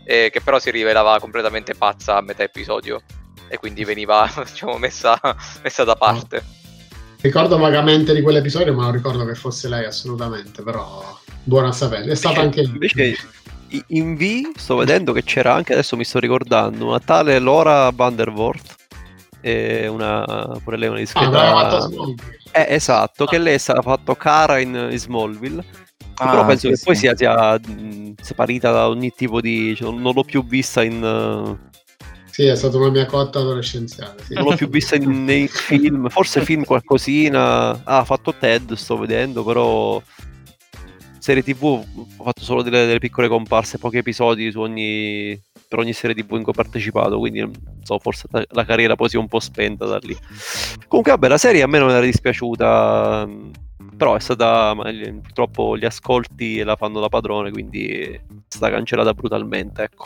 eh, 0.04 0.30
che 0.32 0.40
però 0.40 0.58
si 0.58 0.70
rivelava 0.70 1.18
completamente 1.18 1.74
pazza 1.74 2.16
a 2.16 2.22
metà 2.22 2.42
episodio 2.42 3.02
e 3.48 3.58
quindi 3.58 3.84
veniva 3.84 4.30
diciamo, 4.44 4.78
messa, 4.78 5.18
messa 5.62 5.84
da 5.84 5.96
parte. 5.96 6.56
Ricordo 7.20 7.58
vagamente 7.58 8.14
di 8.14 8.22
quell'episodio, 8.22 8.72
ma 8.74 8.84
non 8.84 8.92
ricordo 8.92 9.24
che 9.24 9.34
fosse 9.34 9.68
lei 9.68 9.84
assolutamente, 9.84 10.62
però 10.62 11.18
buona 11.42 11.72
sapere. 11.72 12.12
È 12.12 12.14
stata 12.14 12.40
anche 12.40 12.60
invece 12.60 13.16
in 13.88 14.14
V 14.14 14.56
sto 14.56 14.76
vedendo 14.76 15.12
che 15.12 15.22
c'era 15.22 15.52
anche 15.52 15.74
adesso 15.74 15.94
mi 15.94 16.04
sto 16.04 16.18
ricordando 16.18 16.86
una 16.86 17.00
tale 17.00 17.38
Laura 17.38 17.90
Vanderworth 17.90 18.77
una 19.40 20.58
pure 20.62 20.76
lei 20.76 20.88
una 20.88 20.98
discreta 20.98 21.56
ah, 21.56 21.90
eh, 22.52 22.66
esatto, 22.70 23.24
che 23.24 23.38
lei 23.38 23.54
ha 23.54 23.82
fatto 23.82 24.14
Cara 24.14 24.58
in, 24.58 24.88
in 24.90 24.98
Smallville 24.98 25.86
Ah, 26.20 26.30
però 26.30 26.46
penso 26.46 26.66
sì, 26.66 26.68
che 26.70 26.76
sì. 26.76 26.84
poi 26.84 26.96
sia, 26.96 27.16
sia 27.16 27.58
mh, 27.58 28.14
separita 28.20 28.72
da 28.72 28.88
ogni 28.88 29.12
tipo 29.14 29.40
di. 29.40 29.74
Cioè, 29.76 29.92
non 29.92 30.12
l'ho 30.12 30.24
più 30.24 30.44
vista 30.44 30.82
in. 30.82 31.56
Sì, 32.30 32.44
è 32.44 32.54
stata 32.56 32.76
una 32.76 32.90
mia 32.90 33.06
cotta 33.06 33.40
adolescenziale. 33.40 34.22
Sì. 34.24 34.34
Non 34.34 34.44
l'ho 34.44 34.56
più 34.56 34.68
vista 34.68 34.96
in, 34.96 35.24
nei 35.24 35.48
film, 35.48 36.08
forse 36.08 36.44
film 36.44 36.64
qualcosina. 36.64 37.70
Ah, 37.84 37.98
ha 37.98 38.04
fatto 38.04 38.34
Ted, 38.34 38.72
sto 38.74 38.98
vedendo, 38.98 39.44
però. 39.44 40.02
Serie 41.28 41.42
TV 41.42 41.62
ho 41.62 42.24
fatto 42.24 42.40
solo 42.42 42.62
delle, 42.62 42.86
delle 42.86 42.98
piccole 42.98 43.28
comparse, 43.28 43.76
pochi 43.76 43.98
episodi 43.98 44.50
ogni, 44.54 45.38
per 45.68 45.78
ogni 45.78 45.92
serie 45.92 46.16
TV 46.16 46.36
in 46.36 46.42
cui 46.42 46.52
ho 46.52 46.52
partecipato, 46.52 47.18
quindi 47.18 47.40
non 47.40 47.52
so, 47.82 47.98
forse 47.98 48.28
la 48.30 48.64
carriera 48.64 48.96
poi 48.96 49.10
si 49.10 49.16
è 49.16 49.18
un 49.18 49.28
po' 49.28 49.38
spenta 49.38 49.84
da 49.84 49.98
lì. 49.98 50.16
Comunque, 50.86 51.12
vabbè, 51.12 51.28
la 51.28 51.36
serie 51.36 51.60
a 51.60 51.66
me 51.66 51.80
non 51.80 51.90
era 51.90 52.00
dispiaciuta 52.00 53.28
però 53.94 54.14
è 54.14 54.20
stata 54.20 54.74
purtroppo 54.74 55.76
gli 55.76 55.84
ascolti 55.84 56.62
la 56.62 56.76
fanno 56.76 57.00
da 57.00 57.08
padrone 57.08 57.50
quindi 57.50 57.88
è 57.88 58.20
stata 58.46 58.70
cancellata 58.70 59.12
brutalmente 59.12 59.82
ecco 59.82 60.04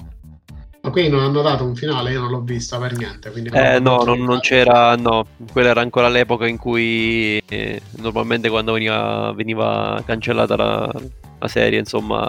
ma 0.82 0.90
quindi 0.90 1.10
non 1.10 1.22
hanno 1.22 1.42
dato 1.42 1.64
un 1.64 1.76
finale? 1.76 2.10
Io 2.10 2.20
non 2.20 2.30
l'ho 2.30 2.40
vista 2.40 2.76
per 2.78 2.96
niente 2.96 3.32
eh, 3.52 3.78
no 3.78 4.02
non, 4.02 4.20
non, 4.20 4.40
c'era 4.40 4.96
no 4.96 5.26
quella 5.52 5.70
era 5.70 5.80
ancora 5.80 6.08
l'epoca 6.08 6.48
in 6.48 6.56
cui 6.56 7.40
eh, 7.48 7.80
normalmente 7.98 8.48
quando 8.48 8.72
veniva, 8.72 9.32
veniva 9.32 10.02
cancellata 10.04 10.56
la, 10.56 10.92
la, 11.38 11.48
serie 11.48 11.78
insomma 11.78 12.26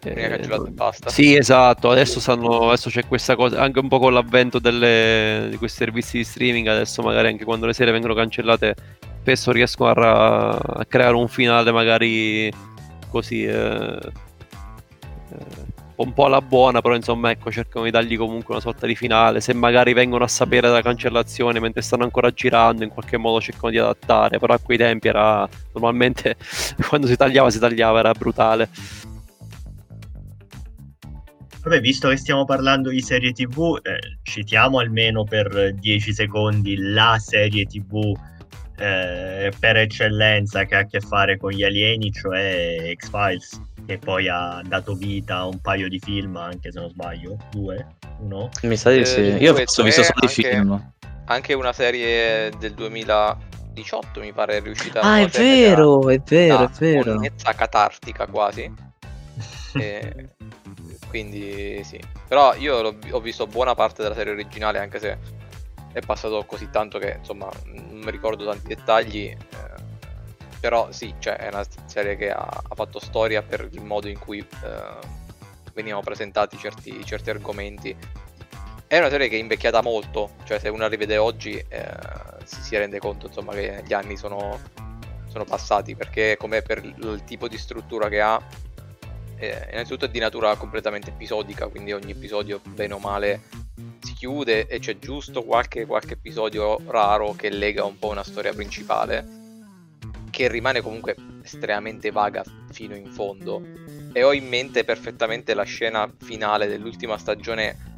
veniva 0.00 0.26
eh, 0.26 0.30
cancellato 0.30 0.66
e 0.66 0.70
basta. 0.70 1.10
sì 1.10 1.36
esatto 1.36 1.90
adesso, 1.90 2.20
sanno, 2.20 2.68
adesso 2.68 2.88
c'è 2.88 3.06
questa 3.06 3.36
cosa 3.36 3.60
anche 3.60 3.80
un 3.80 3.88
po' 3.88 3.98
con 3.98 4.14
l'avvento 4.14 4.58
delle, 4.58 5.48
di 5.50 5.58
questi 5.58 5.76
servizi 5.76 6.16
di 6.16 6.24
streaming 6.24 6.68
adesso 6.68 7.02
magari 7.02 7.28
anche 7.28 7.44
quando 7.44 7.66
le 7.66 7.74
serie 7.74 7.92
vengono 7.92 8.14
cancellate 8.14 8.74
spesso 9.20 9.52
riescono 9.52 9.90
a, 9.90 10.50
a 10.52 10.84
creare 10.88 11.14
un 11.14 11.28
finale 11.28 11.70
magari 11.70 12.50
così 13.10 13.44
eh, 13.44 13.98
eh, 15.32 15.65
un 15.96 16.12
po' 16.12 16.26
alla 16.26 16.40
buona, 16.40 16.80
però 16.80 16.94
insomma 16.94 17.30
ecco 17.30 17.50
cercano 17.50 17.84
di 17.84 17.90
dargli 17.90 18.16
comunque 18.16 18.54
una 18.54 18.62
sorta 18.62 18.86
di 18.86 18.94
finale, 18.94 19.40
se 19.40 19.54
magari 19.54 19.92
vengono 19.92 20.24
a 20.24 20.28
sapere 20.28 20.68
della 20.68 20.82
cancellazione 20.82 21.60
mentre 21.60 21.82
stanno 21.82 22.04
ancora 22.04 22.30
girando 22.30 22.84
in 22.84 22.90
qualche 22.90 23.16
modo 23.16 23.40
cercano 23.40 23.70
di 23.70 23.78
adattare, 23.78 24.38
però 24.38 24.54
a 24.54 24.58
quei 24.58 24.78
tempi 24.78 25.08
era 25.08 25.48
normalmente 25.72 26.36
quando 26.88 27.06
si 27.06 27.16
tagliava 27.16 27.50
si 27.50 27.58
tagliava, 27.58 27.98
era 28.00 28.12
brutale. 28.12 28.68
Vabbè, 31.62 31.80
visto 31.80 32.08
che 32.08 32.16
stiamo 32.16 32.44
parlando 32.44 32.90
di 32.90 33.00
serie 33.00 33.32
TV, 33.32 33.80
eh, 33.82 33.98
citiamo 34.22 34.78
almeno 34.78 35.24
per 35.24 35.74
10 35.74 36.12
secondi 36.12 36.76
la 36.76 37.16
serie 37.18 37.64
TV 37.64 38.14
eh, 38.78 39.50
per 39.58 39.76
eccellenza 39.76 40.64
che 40.64 40.76
ha 40.76 40.80
a 40.80 40.86
che 40.86 41.00
fare 41.00 41.36
con 41.36 41.50
gli 41.50 41.64
alieni, 41.64 42.12
cioè 42.12 42.92
X-Files, 42.94 43.60
che 43.86 43.98
poi 43.98 44.28
ha 44.28 44.60
dato 44.64 44.94
vita 44.94 45.36
a 45.36 45.46
un 45.46 45.60
paio 45.60 45.88
di 45.88 45.98
film, 46.00 46.36
anche 46.36 46.72
se 46.72 46.80
non 46.80 46.90
sbaglio, 46.90 47.36
due, 47.50 47.86
uno. 48.18 48.50
Mi 48.62 48.76
sa 48.76 48.90
di 48.90 49.06
sì, 49.06 49.20
eh, 49.20 49.36
io 49.36 49.52
ho 49.52 49.54
visto 49.54 49.88
solo 49.90 50.08
i 50.22 50.28
film. 50.28 50.92
Anche 51.26 51.54
una 51.54 51.72
serie 51.72 52.50
del 52.58 52.74
2018 52.74 54.20
mi 54.20 54.32
pare 54.32 54.58
è 54.58 54.60
riuscita 54.60 55.00
ah, 55.00 55.08
a... 55.08 55.12
Ah, 55.14 55.20
è 55.20 55.26
vero, 55.28 56.08
è 56.08 56.20
vero, 56.24 56.64
è 56.64 56.70
vero. 56.78 57.14
Una 57.14 57.54
catartica 57.54 58.26
quasi. 58.26 58.72
e... 59.74 60.28
Quindi 61.08 61.82
sì. 61.84 62.00
Però 62.28 62.54
io 62.56 62.96
ho 63.10 63.20
visto 63.20 63.46
buona 63.46 63.74
parte 63.74 64.02
della 64.02 64.14
serie 64.14 64.32
originale, 64.32 64.78
anche 64.78 64.98
se 64.98 65.18
è 65.92 66.00
passato 66.00 66.44
così 66.44 66.68
tanto 66.70 66.98
che 66.98 67.16
insomma 67.18 67.48
non 67.66 68.00
mi 68.00 68.10
ricordo 68.10 68.44
tanti 68.44 68.66
dettagli. 68.66 69.24
Eh, 69.26 69.75
però 70.60 70.90
sì, 70.92 71.14
cioè, 71.18 71.36
è 71.36 71.48
una 71.48 71.64
serie 71.86 72.16
che 72.16 72.30
ha, 72.30 72.42
ha, 72.42 72.74
fatto 72.74 72.98
storia 72.98 73.42
per 73.42 73.68
il 73.70 73.82
modo 73.82 74.08
in 74.08 74.18
cui 74.18 74.38
eh, 74.38 75.24
venivano 75.74 76.02
presentati 76.02 76.56
certi, 76.56 77.04
certi, 77.04 77.30
argomenti. 77.30 77.96
È 78.86 78.98
una 78.98 79.08
serie 79.08 79.28
che 79.28 79.36
è 79.36 79.40
invecchiata 79.40 79.82
molto, 79.82 80.30
cioè 80.44 80.58
se 80.58 80.68
uno 80.68 80.82
la 80.82 80.88
rivede 80.88 81.16
oggi 81.16 81.52
eh, 81.52 81.86
si, 82.44 82.62
si, 82.62 82.76
rende 82.76 82.98
conto 82.98 83.26
insomma, 83.26 83.52
che 83.52 83.82
gli 83.84 83.92
anni 83.92 84.16
sono, 84.16 84.60
sono 85.28 85.44
passati, 85.44 85.96
perché 85.96 86.36
come 86.38 86.62
per 86.62 86.84
il 86.84 87.22
tipo 87.24 87.48
di 87.48 87.58
struttura 87.58 88.08
che 88.08 88.20
ha, 88.20 88.40
eh, 89.38 89.68
innanzitutto 89.72 90.06
è 90.06 90.08
di 90.08 90.20
natura 90.20 90.54
completamente 90.56 91.10
episodica, 91.10 91.66
quindi 91.66 91.92
ogni 91.92 92.12
episodio 92.12 92.60
bene 92.64 92.94
o 92.94 92.98
male 92.98 93.64
si 94.00 94.14
chiude 94.14 94.66
e 94.66 94.78
c'è 94.78 94.98
giusto 94.98 95.42
qualche, 95.42 95.84
qualche 95.84 96.14
episodio 96.14 96.80
raro 96.86 97.32
che 97.32 97.50
lega 97.50 97.84
un 97.84 97.98
po' 97.98 98.08
una 98.08 98.22
storia 98.22 98.52
principale, 98.52 99.35
che 100.36 100.48
rimane 100.48 100.82
comunque 100.82 101.16
estremamente 101.42 102.10
vaga 102.10 102.44
fino 102.70 102.94
in 102.94 103.06
fondo. 103.06 103.62
E 104.12 104.22
ho 104.22 104.34
in 104.34 104.46
mente 104.46 104.84
perfettamente 104.84 105.54
la 105.54 105.62
scena 105.62 106.12
finale 106.20 106.66
dell'ultima 106.66 107.16
stagione 107.16 107.94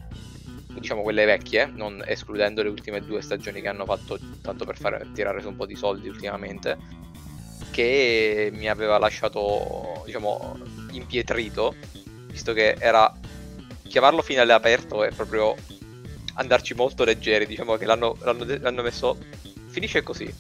diciamo 0.68 1.02
quelle 1.02 1.24
vecchie, 1.24 1.66
non 1.66 2.00
escludendo 2.06 2.62
le 2.62 2.68
ultime 2.68 3.00
due 3.00 3.22
stagioni 3.22 3.60
che 3.60 3.66
hanno 3.66 3.84
fatto 3.84 4.16
tanto 4.40 4.64
per 4.64 4.76
fare 4.76 5.04
tirare 5.12 5.40
su 5.40 5.48
un 5.48 5.56
po' 5.56 5.66
di 5.66 5.74
soldi 5.74 6.06
ultimamente, 6.06 6.78
che 7.72 8.50
mi 8.52 8.68
aveva 8.68 8.98
lasciato, 8.98 10.04
diciamo, 10.06 10.56
impietrito, 10.92 11.74
visto 12.28 12.52
che 12.52 12.76
era 12.78 13.12
chiamarlo 13.82 14.22
finale 14.22 14.52
aperto 14.52 15.02
è 15.02 15.10
proprio 15.10 15.56
andarci 16.34 16.74
molto 16.74 17.02
leggeri. 17.02 17.46
Diciamo 17.46 17.74
che 17.74 17.84
l'hanno, 17.84 18.16
l'hanno, 18.20 18.44
l'hanno 18.44 18.82
messo. 18.82 19.18
Finisce 19.66 20.04
così. 20.04 20.32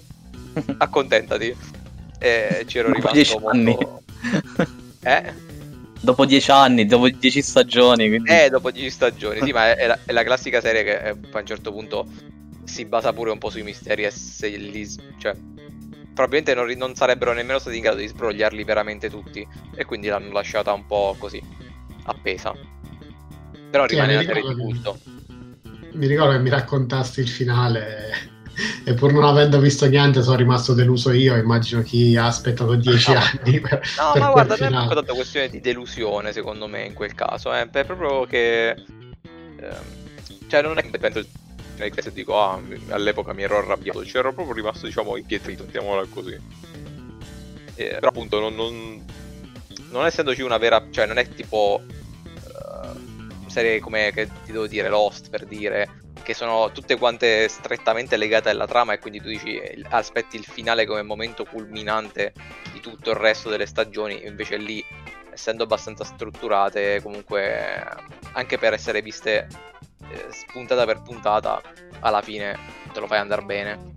Accontentati. 0.78 1.87
E 2.18 2.64
ci 2.66 2.78
ero 2.78 2.88
dopo 2.92 3.10
rimasto 3.10 3.38
molto. 3.38 3.56
Anni. 3.56 3.76
eh? 5.02 5.32
Dopo 6.00 6.26
dieci 6.26 6.50
anni, 6.50 6.86
dopo 6.86 7.08
dieci 7.08 7.42
stagioni. 7.42 8.08
Quindi... 8.08 8.30
Eh, 8.30 8.48
dopo 8.50 8.70
dieci 8.70 8.90
stagioni, 8.90 9.40
sì, 9.42 9.52
ma 9.52 9.70
è, 9.70 9.76
è, 9.76 9.86
la, 9.86 9.98
è 10.04 10.12
la, 10.12 10.22
classica 10.22 10.60
serie 10.60 10.84
che 10.84 10.98
eh, 10.98 11.08
a 11.10 11.38
un 11.38 11.46
certo 11.46 11.72
punto 11.72 12.06
si 12.64 12.84
basa 12.84 13.12
pure 13.12 13.30
un 13.30 13.38
po' 13.38 13.50
sui 13.50 13.62
misteri 13.62 14.04
e 14.04 14.10
se 14.10 14.48
li. 14.48 14.86
cioè. 15.18 15.34
Probabilmente 16.14 16.54
non, 16.54 16.68
non 16.76 16.94
sarebbero 16.96 17.32
nemmeno 17.32 17.58
stati 17.58 17.76
in 17.76 17.82
grado 17.82 17.98
di 17.98 18.06
sbrogliarli 18.08 18.64
veramente 18.64 19.08
tutti. 19.08 19.46
E 19.74 19.84
quindi 19.84 20.08
l'hanno 20.08 20.32
lasciata 20.32 20.72
un 20.72 20.86
po' 20.86 21.14
così. 21.18 21.42
Appesa. 22.04 22.54
Però 23.70 23.84
rimane 23.84 24.14
una 24.14 24.24
serie 24.24 24.42
di 24.42 24.54
gusto 24.54 24.98
mi 25.92 26.06
ricordo 26.06 26.32
che 26.32 26.38
mi 26.38 26.50
raccontasti 26.50 27.20
il 27.20 27.28
finale 27.28 28.36
e 28.84 28.94
pur 28.94 29.12
non 29.12 29.24
avendo 29.24 29.58
visto 29.60 29.86
niente 29.86 30.22
sono 30.22 30.36
rimasto 30.36 30.74
deluso 30.74 31.12
io 31.12 31.36
immagino 31.36 31.82
chi 31.82 32.16
ha 32.16 32.26
aspettato 32.26 32.74
dieci 32.74 33.12
no. 33.12 33.20
anni 33.20 33.60
per, 33.60 33.80
no 33.98 34.12
per 34.12 34.22
ma 34.22 34.30
guarda 34.30 34.54
finale. 34.54 34.74
non 34.74 34.90
è 34.90 34.94
tanto 34.94 35.14
questione 35.14 35.48
di 35.48 35.60
delusione 35.60 36.32
secondo 36.32 36.66
me 36.66 36.84
in 36.84 36.94
quel 36.94 37.14
caso 37.14 37.52
eh. 37.54 37.68
è 37.70 37.84
proprio 37.84 38.24
che 38.24 38.70
eh, 38.70 39.96
cioè 40.48 40.62
non 40.62 40.78
è 40.78 40.88
che 40.88 40.98
penso 40.98 41.24
se 41.76 42.12
dico 42.12 42.40
ah 42.40 42.60
all'epoca 42.88 43.32
mi 43.32 43.42
ero 43.42 43.58
arrabbiato 43.58 44.00
c'ero 44.00 44.32
proprio 44.32 44.54
rimasto 44.54 44.86
diciamo 44.86 45.16
impietrito 45.16 45.64
mettiamola 45.64 46.04
così 46.08 46.36
eh, 47.76 47.88
però 47.90 48.08
appunto 48.08 48.40
non, 48.40 48.56
non, 48.56 49.04
non 49.90 50.04
essendoci 50.04 50.42
una 50.42 50.58
vera 50.58 50.84
cioè 50.90 51.06
non 51.06 51.18
è 51.18 51.28
tipo 51.28 51.80
serie 53.58 53.80
come 53.80 54.12
che 54.12 54.28
ti 54.44 54.52
devo 54.52 54.66
dire 54.66 54.88
Lost 54.88 55.30
per 55.30 55.44
dire 55.44 55.88
che 56.22 56.34
sono 56.34 56.70
tutte 56.72 56.96
quante 56.96 57.48
strettamente 57.48 58.16
legate 58.16 58.50
alla 58.50 58.66
trama 58.66 58.92
e 58.92 58.98
quindi 58.98 59.20
tu 59.20 59.28
dici 59.28 59.60
aspetti 59.90 60.36
il 60.36 60.44
finale 60.44 60.86
come 60.86 61.02
momento 61.02 61.44
culminante 61.44 62.32
di 62.72 62.80
tutto 62.80 63.10
il 63.10 63.16
resto 63.16 63.48
delle 63.48 63.66
stagioni 63.66 64.26
invece 64.26 64.56
lì 64.56 64.84
essendo 65.32 65.64
abbastanza 65.64 66.04
strutturate 66.04 67.00
comunque 67.02 67.86
anche 68.32 68.58
per 68.58 68.72
essere 68.72 69.02
viste 69.02 69.46
eh, 70.10 70.26
puntata 70.52 70.84
per 70.84 71.02
puntata 71.02 71.60
alla 72.00 72.22
fine 72.22 72.58
te 72.92 73.00
lo 73.00 73.06
fai 73.06 73.18
andare 73.18 73.42
bene. 73.42 73.92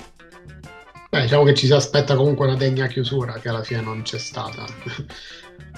Beh, 1.09 1.23
diciamo 1.23 1.43
che 1.43 1.53
ci 1.53 1.65
si 1.65 1.73
aspetta 1.73 2.15
comunque 2.15 2.45
una 2.45 2.55
degna 2.55 2.87
chiusura 2.87 3.33
che 3.33 3.49
alla 3.49 3.63
fine 3.63 3.81
non 3.81 4.01
c'è 4.01 4.17
stata 4.17 4.65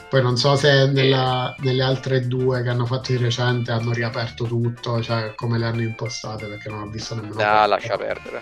poi 0.09 0.21
non 0.21 0.37
so 0.37 0.55
se 0.55 0.87
nella, 0.87 1.55
nelle 1.59 1.83
altre 1.83 2.27
due 2.27 2.61
che 2.61 2.69
hanno 2.69 2.85
fatto 2.85 3.11
di 3.11 3.17
recente 3.17 3.71
hanno 3.71 3.91
riaperto 3.91 4.45
tutto, 4.45 5.01
cioè 5.01 5.33
come 5.35 5.57
le 5.57 5.65
hanno 5.65 5.81
impostate, 5.81 6.45
perché 6.47 6.69
non 6.69 6.83
ho 6.83 6.87
visto 6.87 7.15
nemmeno. 7.15 7.41
Ah, 7.41 7.65
lascia 7.65 7.97
perdere. 7.97 8.41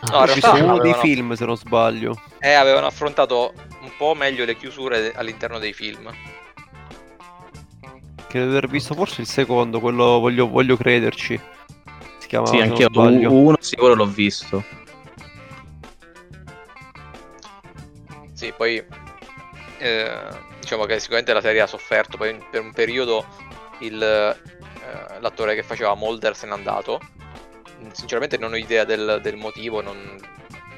Ah, 0.00 0.10
no, 0.10 0.18
in 0.20 0.26
realtà 0.26 0.52
uno 0.52 0.78
dei 0.78 0.94
film, 0.94 1.34
se 1.34 1.44
non 1.44 1.56
sbaglio. 1.56 2.20
Eh, 2.38 2.52
avevano 2.52 2.86
affrontato 2.86 3.52
un 3.82 3.90
po' 3.96 4.14
meglio 4.14 4.44
le 4.44 4.56
chiusure 4.56 5.12
all'interno 5.14 5.58
dei 5.58 5.72
film. 5.72 6.10
Credo 8.28 8.46
di 8.46 8.56
aver 8.56 8.68
visto 8.68 8.94
forse 8.94 9.20
il 9.20 9.26
secondo, 9.26 9.80
quello 9.80 10.18
voglio, 10.18 10.48
voglio 10.48 10.76
crederci. 10.76 11.38
Si 12.18 12.26
chiama 12.28 12.48
Sì, 12.48 12.60
anche 12.60 12.82
io 12.90 13.32
uno 13.32 13.56
sicuro 13.60 13.94
l'ho 13.94 14.06
visto. 14.06 14.64
sì, 18.32 18.52
poi 18.56 18.82
eh, 19.78 20.50
diciamo 20.62 20.84
che 20.84 21.00
sicuramente 21.00 21.32
la 21.32 21.40
serie 21.40 21.60
ha 21.60 21.66
sofferto, 21.66 22.16
poi 22.16 22.38
per 22.50 22.60
un 22.60 22.72
periodo 22.72 23.26
il, 23.80 24.00
eh, 24.00 25.20
l'attore 25.20 25.56
che 25.56 25.64
faceva 25.64 25.94
Mulder 25.96 26.36
se 26.36 26.46
n'è 26.46 26.52
andato. 26.52 27.00
Sinceramente 27.90 28.38
non 28.38 28.52
ho 28.52 28.56
idea 28.56 28.84
del, 28.84 29.18
del 29.20 29.34
motivo, 29.34 29.82
non, 29.82 30.16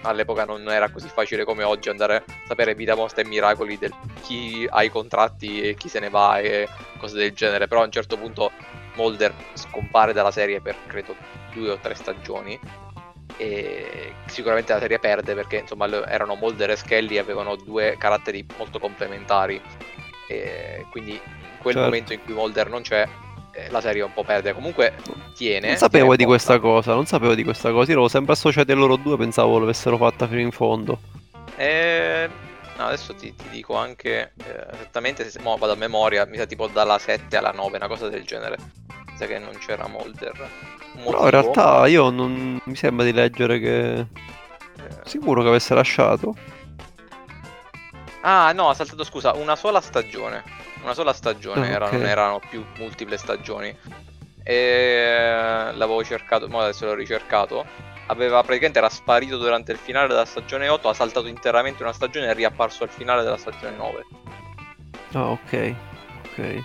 all'epoca 0.03 0.47
non 0.47 0.67
era 0.71 0.91
così 0.91 1.09
facile 1.09 1.45
come 1.45 1.65
oggi 1.65 1.91
andare 1.91 2.17
a 2.17 2.23
sapere 2.47 2.75
vita, 2.75 2.97
morte 2.97 3.21
e 3.21 3.27
miracoli 3.27 3.77
del 3.77 3.93
chi 4.23 4.67
ha 4.69 4.83
i 4.83 4.89
contratti 4.89 5.61
e 5.61 5.75
chi 5.75 5.89
se 5.89 6.01
ne 6.01 6.09
va 6.09 6.39
e 6.39 6.67
cose 6.99 7.17
del 7.19 7.33
genere, 7.33 7.69
però 7.69 7.83
a 7.83 7.85
un 7.85 7.93
certo 7.93 8.17
punto 8.17 8.53
Mulder 8.95 9.35
scompare 9.53 10.15
dalla 10.15 10.31
serie 10.31 10.63
per 10.63 10.77
credo 10.87 11.15
due 11.53 11.73
o 11.73 11.79
tre 11.79 11.95
stagioni 11.95 12.59
e 13.37 14.13
sicuramente 14.27 14.73
la 14.73 14.79
serie 14.79 14.99
perde 14.99 15.35
perché 15.35 15.59
insomma 15.59 15.87
erano 16.09 16.37
Mulder 16.37 16.71
e 16.71 16.77
Skelly 16.77 17.17
e 17.17 17.19
avevano 17.19 17.57
due 17.57 17.97
caratteri 17.99 18.47
molto 18.57 18.79
complementari. 18.79 19.61
E 20.29 20.87
quindi 20.91 21.13
in 21.13 21.59
quel 21.59 21.75
certo. 21.75 21.89
momento 21.89 22.13
in 22.13 22.21
cui 22.23 22.35
Mulder 22.35 22.69
non 22.69 22.83
c'è 22.83 23.07
eh, 23.53 23.71
la 23.71 23.81
serie 23.81 24.03
un 24.03 24.13
po' 24.13 24.25
perde. 24.25 24.55
Comunque 24.55 24.95
tiene 25.35 25.69
non 25.69 25.77
sapevo 25.77 26.09
tiene 26.09 26.17
di 26.17 26.25
questa 26.25 26.59
cosa 26.59 26.95
non 26.95 27.07
sapevo 27.07 27.35
di 27.35 27.45
questa 27.45 27.71
cosa. 27.73 27.93
Io 27.93 27.99
l'ho 27.99 28.09
sempre 28.09 28.35
associato 28.35 28.73
a 28.73 28.75
loro 28.75 28.97
due 28.97 29.17
pensavo 29.17 29.59
l'avessero 29.59 29.97
fatta 29.97 30.27
fino 30.29 30.41
in 30.41 30.53
fondo. 30.53 31.01
E... 31.57 32.29
no, 32.77 32.87
adesso 32.87 33.15
ti, 33.15 33.35
ti, 33.35 33.49
dico 33.51 33.77
anche 33.77 34.33
eh, 34.45 34.67
esattamente 34.73 35.29
se 35.29 35.41
mo, 35.41 35.57
vado 35.57 35.73
a 35.73 35.77
memoria 35.77 36.25
mi 36.27 36.37
sa 36.37 36.47
tipo 36.47 36.67
dalla 36.67 36.99
7 36.99 37.37
alla 37.37 37.53
9 37.53 37.77
una 37.77 37.87
cosa 37.87 38.09
del 38.09 38.25
genere 38.25 38.57
sa 39.17 39.27
che 39.27 39.39
non 39.39 39.57
c'era 39.59 39.87
Mulder 39.87 40.51
No, 40.95 41.25
in 41.25 41.31
realtà 41.31 41.87
io 41.87 42.11
non 42.11 42.61
mi 42.63 42.77
sembra 42.77 43.05
di 43.05 43.13
leggere 43.13 43.59
che. 43.59 43.95
Eh. 43.99 44.07
Sicuro 45.05 45.43
che 45.43 45.49
avesse 45.49 45.75
lasciato. 45.75 46.35
Ah, 48.21 48.53
no, 48.53 48.69
ha 48.69 48.75
saltato 48.75 49.05
scusa, 49.05 49.35
una 49.35 49.57
sola 49.57 49.81
stagione. 49.81 50.43
Una 50.83 50.95
sola 50.95 51.13
stagione, 51.13 51.67
ah, 51.67 51.71
era, 51.71 51.87
okay. 51.87 51.99
non 51.99 52.09
erano 52.09 52.41
più 52.49 52.65
multiple 52.79 53.17
stagioni. 53.17 53.77
E 54.43 55.71
l'avevo 55.73 56.05
cercato, 56.05 56.47
ma 56.49 56.63
adesso 56.63 56.87
l'ho 56.87 56.95
ricercato. 56.95 57.65
Aveva 58.07 58.43
praticamente 58.43 58.79
era 58.79 58.91
sparito 58.91 59.39
durante 59.39 59.73
il 59.73 59.79
finale 59.79 60.09
della 60.09 60.27
stagione 60.27 60.69
8, 60.69 60.89
ha 60.91 60.95
saltato 60.95 61.27
interamente 61.27 61.83
una 61.83 61.93
stagione 61.93 62.27
e 62.27 62.31
è 62.31 62.35
riapparso 62.35 62.85
al 62.85 62.91
finale 62.91 63.23
della 63.23 63.39
stagione 63.39 63.77
9. 63.77 64.05
Ah, 65.13 65.31
ok. 65.31 65.75
Ok. 66.27 66.63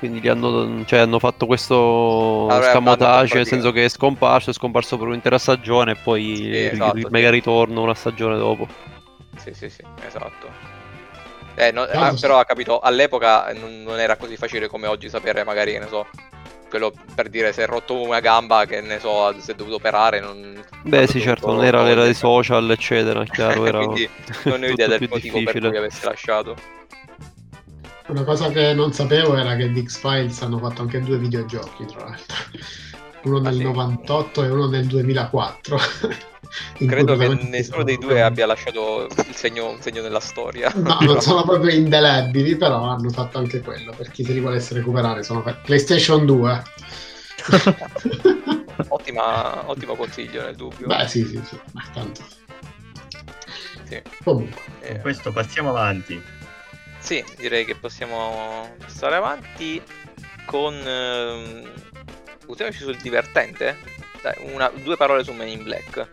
Quindi 0.00 0.20
gli 0.20 0.28
hanno, 0.28 0.82
cioè, 0.86 1.00
hanno 1.00 1.18
fatto 1.18 1.44
questo 1.44 2.46
allora, 2.48 2.70
scamotage, 2.70 3.34
nel 3.34 3.46
senso 3.46 3.70
che 3.70 3.84
è 3.84 3.88
scomparso, 3.90 4.48
è 4.48 4.54
scomparso 4.54 4.96
per 4.96 5.08
un'intera 5.08 5.36
stagione 5.36 5.92
e 5.92 5.96
poi 5.96 6.36
sì, 6.36 6.66
esatto, 6.68 6.94
ri- 6.94 7.06
mega 7.10 7.28
ritorno 7.28 7.82
una 7.82 7.92
stagione 7.92 8.38
dopo. 8.38 8.66
Sì, 9.36 9.52
sì, 9.52 9.68
sì, 9.68 9.84
esatto. 10.06 10.48
Eh, 11.54 11.70
no, 11.70 11.82
ah, 11.82 12.14
però 12.18 12.38
ha 12.38 12.46
capito, 12.46 12.78
all'epoca 12.80 13.52
non, 13.52 13.82
non, 13.82 14.00
era 14.00 14.16
così 14.16 14.38
facile 14.38 14.68
come 14.68 14.86
oggi 14.86 15.10
sapere 15.10 15.44
magari, 15.44 15.76
ne 15.78 15.86
so, 15.86 16.06
quello 16.70 16.94
per 17.14 17.28
dire 17.28 17.52
se 17.52 17.64
è 17.64 17.66
rotto 17.66 18.00
una 18.00 18.20
gamba, 18.20 18.64
che 18.64 18.80
ne 18.80 18.98
so, 19.00 19.38
si 19.38 19.50
è 19.50 19.54
dovuto 19.54 19.76
operare. 19.76 20.20
Non, 20.20 20.64
Beh 20.82 21.06
sì, 21.08 21.20
certo, 21.20 21.52
non 21.52 21.62
era 21.62 21.82
l'era 21.82 22.04
dei 22.04 22.14
social, 22.14 22.70
eccetera, 22.70 23.22
chiaro, 23.24 23.66
era 23.68 23.84
Quindi 23.84 24.08
non 24.44 24.62
ho 24.62 24.64
idea 24.72 24.86
del 24.86 25.06
motivo 25.10 25.36
difficile. 25.36 25.60
per 25.60 25.68
cui 25.68 25.76
avesse 25.76 26.06
lasciato. 26.06 26.56
Una 28.10 28.24
cosa 28.24 28.48
che 28.50 28.74
non 28.74 28.92
sapevo 28.92 29.36
era 29.36 29.54
che 29.54 29.70
di 29.70 29.86
X-Files 29.86 30.42
hanno 30.42 30.58
fatto 30.58 30.82
anche 30.82 31.00
due 31.00 31.16
videogiochi, 31.16 31.86
tra 31.86 32.04
l'altro. 32.04 32.36
Uno 33.22 33.38
nel 33.38 33.52
ah, 33.52 33.56
sì. 33.56 33.62
98 33.62 34.44
e 34.44 34.48
uno 34.48 34.66
nel 34.66 34.86
2004. 34.86 35.78
Credo 36.86 37.16
che 37.16 37.28
nessuno 37.28 37.84
dei 37.84 37.98
due 37.98 38.20
abbia 38.20 38.46
lasciato 38.46 39.06
segno, 39.32 39.70
un 39.70 39.80
segno 39.80 40.02
nella 40.02 40.18
storia. 40.18 40.72
No, 40.74 40.98
non 41.02 41.20
sono 41.20 41.44
proprio 41.44 41.72
indelebili, 41.72 42.56
però 42.56 42.82
hanno 42.82 43.10
fatto 43.10 43.38
anche 43.38 43.60
quello. 43.60 43.92
Per 43.96 44.10
chi 44.10 44.24
si 44.24 44.32
li 44.32 44.40
volesse 44.40 44.74
recuperare, 44.74 45.22
sono 45.22 45.42
per 45.42 45.60
PlayStation 45.62 46.26
2. 46.26 46.62
Ottima, 48.88 49.70
ottimo 49.70 49.94
consiglio 49.94 50.42
nel 50.42 50.56
dubbio. 50.56 50.88
Beh, 50.88 51.06
sì, 51.06 51.24
sì, 51.24 51.40
sì, 51.44 51.56
ma 51.72 51.84
tanto. 51.92 52.22
Sì. 53.84 54.02
Comunque, 54.24 54.60
eh. 54.80 54.92
con 54.92 55.00
questo 55.02 55.30
passiamo 55.30 55.68
avanti. 55.68 56.39
Sì, 57.00 57.24
direi 57.36 57.64
che 57.64 57.74
possiamo 57.74 58.76
stare 58.86 59.16
avanti 59.16 59.82
con... 60.44 60.74
Ehm, 60.74 61.72
buttiamoci 62.46 62.78
sul 62.78 62.96
divertente? 62.96 63.76
Dai, 64.22 64.34
una, 64.52 64.70
due 64.82 64.96
parole 64.96 65.24
su 65.24 65.32
Men 65.32 65.48
in 65.48 65.64
Black. 65.64 66.08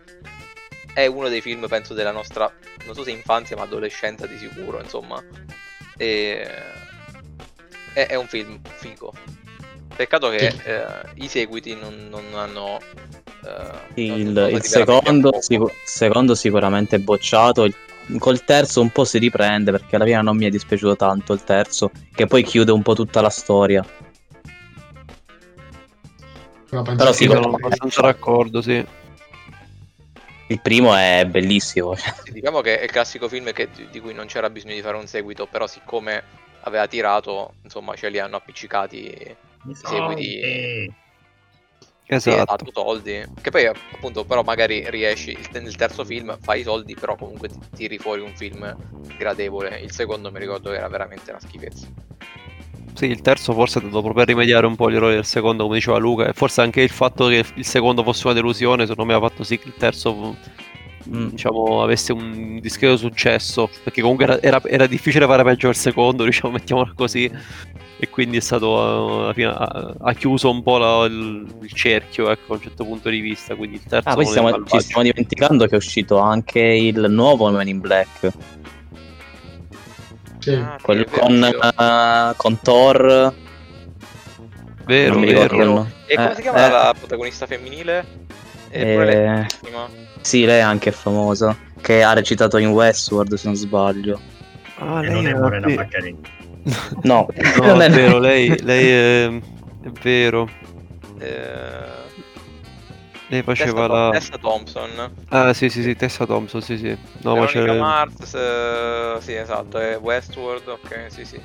È 0.92 1.06
uno 1.06 1.28
dei 1.28 1.40
film, 1.40 1.68
penso, 1.68 1.94
della 1.94 2.10
nostra, 2.10 2.52
non 2.86 2.94
so 2.94 3.04
se 3.04 3.10
infanzia, 3.10 3.54
ma 3.54 3.62
adolescenza 3.62 4.26
di 4.26 4.38
sicuro, 4.38 4.80
insomma. 4.80 5.22
E... 5.96 6.50
È, 7.92 8.06
è 8.06 8.14
un 8.16 8.26
film 8.26 8.60
figo. 8.64 9.12
Peccato 9.94 10.30
che 10.30 10.50
sì. 10.50 10.62
eh, 10.64 10.84
i 11.14 11.28
seguiti 11.28 11.76
non, 11.76 12.08
non 12.08 12.24
hanno... 12.34 12.78
Eh, 13.44 14.02
il, 14.02 14.50
il 14.52 14.62
secondo, 14.64 15.40
sic- 15.40 15.72
secondo 15.84 16.34
sicuramente 16.34 16.98
bocciato, 16.98 17.64
il 17.64 17.74
col 18.18 18.44
terzo 18.44 18.80
un 18.80 18.90
po' 18.90 19.04
si 19.04 19.18
riprende 19.18 19.70
perché 19.70 19.96
alla 19.96 20.04
fine 20.04 20.22
non 20.22 20.36
mi 20.36 20.46
è 20.46 20.50
dispiaciuto 20.50 20.96
tanto 20.96 21.32
il 21.32 21.44
terzo, 21.44 21.90
che 22.14 22.26
poi 22.26 22.42
chiude 22.42 22.72
un 22.72 22.82
po' 22.82 22.94
tutta 22.94 23.20
la 23.20 23.30
storia. 23.30 23.84
Però, 26.70 26.82
Però 26.82 27.12
sì, 27.12 27.26
sono 27.26 27.54
abbastanza 27.54 28.02
d'accordo, 28.02 28.60
sì. 28.60 28.84
Il 30.50 30.60
primo 30.60 30.94
è 30.94 31.26
bellissimo. 31.28 31.94
Sì, 31.94 32.32
diciamo 32.32 32.60
che 32.62 32.80
è 32.80 32.84
il 32.84 32.90
classico 32.90 33.28
film 33.28 33.52
che, 33.52 33.68
di 33.90 34.00
cui 34.00 34.14
non 34.14 34.26
c'era 34.26 34.48
bisogno 34.48 34.74
di 34.74 34.80
fare 34.80 34.96
un 34.96 35.06
seguito, 35.06 35.46
però 35.46 35.66
siccome 35.66 36.22
aveva 36.62 36.86
tirato, 36.86 37.54
insomma, 37.62 37.94
ce 37.94 38.08
li 38.08 38.18
hanno 38.18 38.36
appiccicati 38.36 39.36
i 39.66 39.74
seguiti 39.74 40.92
esatto. 42.16 42.40
ha 42.40 42.56
dato 42.56 42.70
soldi. 42.72 43.22
Che 43.40 43.50
poi 43.50 43.66
appunto 43.66 44.24
però 44.24 44.42
magari 44.42 44.88
riesci 44.90 45.36
nel 45.52 45.76
terzo 45.76 46.04
film, 46.04 46.36
fai 46.40 46.60
i 46.60 46.62
soldi, 46.64 46.94
però 46.94 47.16
comunque 47.16 47.48
ti 47.48 47.58
tiri 47.74 47.98
fuori 47.98 48.20
un 48.20 48.34
film 48.34 48.76
gradevole. 49.16 49.78
Il 49.80 49.92
secondo 49.92 50.30
mi 50.30 50.38
ricordo 50.38 50.70
che 50.70 50.76
era 50.76 50.88
veramente 50.88 51.30
una 51.30 51.40
schifezza. 51.40 51.86
Sì, 52.98 53.06
il 53.06 53.20
terzo 53.20 53.52
forse 53.52 53.78
è 53.78 53.82
andato 53.82 54.02
proprio 54.02 54.24
a 54.24 54.26
rimediare 54.26 54.66
un 54.66 54.74
po' 54.74 54.90
gli 54.90 54.96
errori 54.96 55.14
del 55.14 55.24
secondo, 55.24 55.62
come 55.62 55.76
diceva 55.76 55.98
Luca, 55.98 56.26
e 56.26 56.32
forse 56.32 56.62
anche 56.62 56.80
il 56.80 56.90
fatto 56.90 57.28
che 57.28 57.44
il 57.54 57.64
secondo 57.64 58.02
fosse 58.02 58.26
una 58.26 58.34
delusione, 58.34 58.88
secondo 58.88 59.12
me 59.12 59.16
ha 59.16 59.20
fatto 59.20 59.44
sì 59.44 59.56
che 59.56 59.68
il 59.68 59.74
terzo 59.78 60.36
mm, 61.08 61.28
diciamo, 61.28 61.80
avesse 61.80 62.12
un 62.12 62.58
discreto 62.58 62.96
successo, 62.96 63.70
perché 63.84 64.00
comunque 64.00 64.24
era, 64.24 64.42
era, 64.42 64.60
era 64.64 64.86
difficile 64.88 65.26
fare 65.26 65.44
peggio 65.44 65.68
il 65.68 65.76
secondo, 65.76 66.24
diciamo, 66.26 66.54
mettiamola 66.54 66.92
così, 66.96 67.30
e 68.00 68.08
quindi 68.10 68.36
è 68.36 68.40
stato 68.40 69.22
alla 69.22 69.32
fine 69.32 69.48
ha, 69.48 69.94
ha 69.98 70.12
chiuso 70.14 70.50
un 70.50 70.62
po' 70.62 70.78
la, 70.78 71.04
il, 71.06 71.52
il, 71.62 71.72
cerchio 71.72 72.30
ecco, 72.30 72.46
da 72.50 72.54
un 72.54 72.60
certo 72.60 72.84
punto 72.84 73.08
di 73.08 73.18
vista 73.18 73.56
quindi 73.56 73.76
il 73.76 73.82
terzo 73.82 74.08
ah 74.08 74.14
poi 74.14 74.24
stiamo, 74.24 74.64
ci 74.64 74.80
stiamo 74.80 75.02
dimenticando 75.02 75.66
che 75.66 75.72
è 75.72 75.76
uscito 75.76 76.18
anche 76.18 76.60
il 76.60 77.06
nuovo 77.08 77.50
Men 77.50 77.66
in 77.66 77.80
Black. 77.80 78.30
Sì. 80.38 80.54
Ah, 80.54 80.78
quello 80.80 81.04
con, 81.10 81.42
uh, 81.42 82.36
con 82.36 82.60
Thor. 82.60 83.34
Vero, 84.84 85.18
vero. 85.18 85.86
e 86.06 86.14
come 86.14 86.30
eh, 86.30 86.34
si 86.36 86.42
chiama 86.42 86.66
eh, 86.66 86.70
la 86.70 86.94
protagonista 86.96 87.46
femminile? 87.46 88.26
Eh, 88.70 89.04
lei 89.04 89.46
sì 90.20 90.44
lei 90.44 90.58
è 90.58 90.62
anche 90.62 90.92
famosa 90.92 91.56
che 91.80 92.02
ha 92.02 92.12
recitato 92.12 92.58
in 92.58 92.68
Westworld 92.68 93.34
se 93.34 93.46
non 93.48 93.56
sbaglio. 93.56 94.20
Ah, 94.76 95.00
lei 95.00 95.10
non 95.10 95.26
è 95.26 95.34
Morena 95.34 95.66
Baccarini 95.66 96.37
No, 97.02 97.28
no 97.62 97.66
non 97.66 97.80
è 97.82 97.90
vero, 97.90 98.18
lei, 98.18 98.60
lei 98.62 98.88
è, 98.88 99.26
è 99.26 99.90
vero. 100.02 100.48
Eh... 101.18 102.06
Lei 103.30 103.42
faceva 103.42 103.82
Tessa, 103.82 103.92
la... 103.92 104.10
Tessa 104.10 104.38
Thompson. 104.38 105.12
Ah 105.28 105.52
sì 105.52 105.68
sì 105.68 105.82
sì, 105.82 105.94
Tessa 105.94 106.24
Thompson, 106.24 106.62
sì 106.62 106.78
sì. 106.78 106.96
No, 107.22 107.36
ma 107.36 107.46
c'è... 107.46 107.76
Mars, 107.76 108.34
eh, 108.34 109.16
sì 109.20 109.34
esatto, 109.34 109.78
è 109.78 109.98
Westworld, 109.98 110.66
ok, 110.66 111.06
sì 111.08 111.24
sì. 111.24 111.40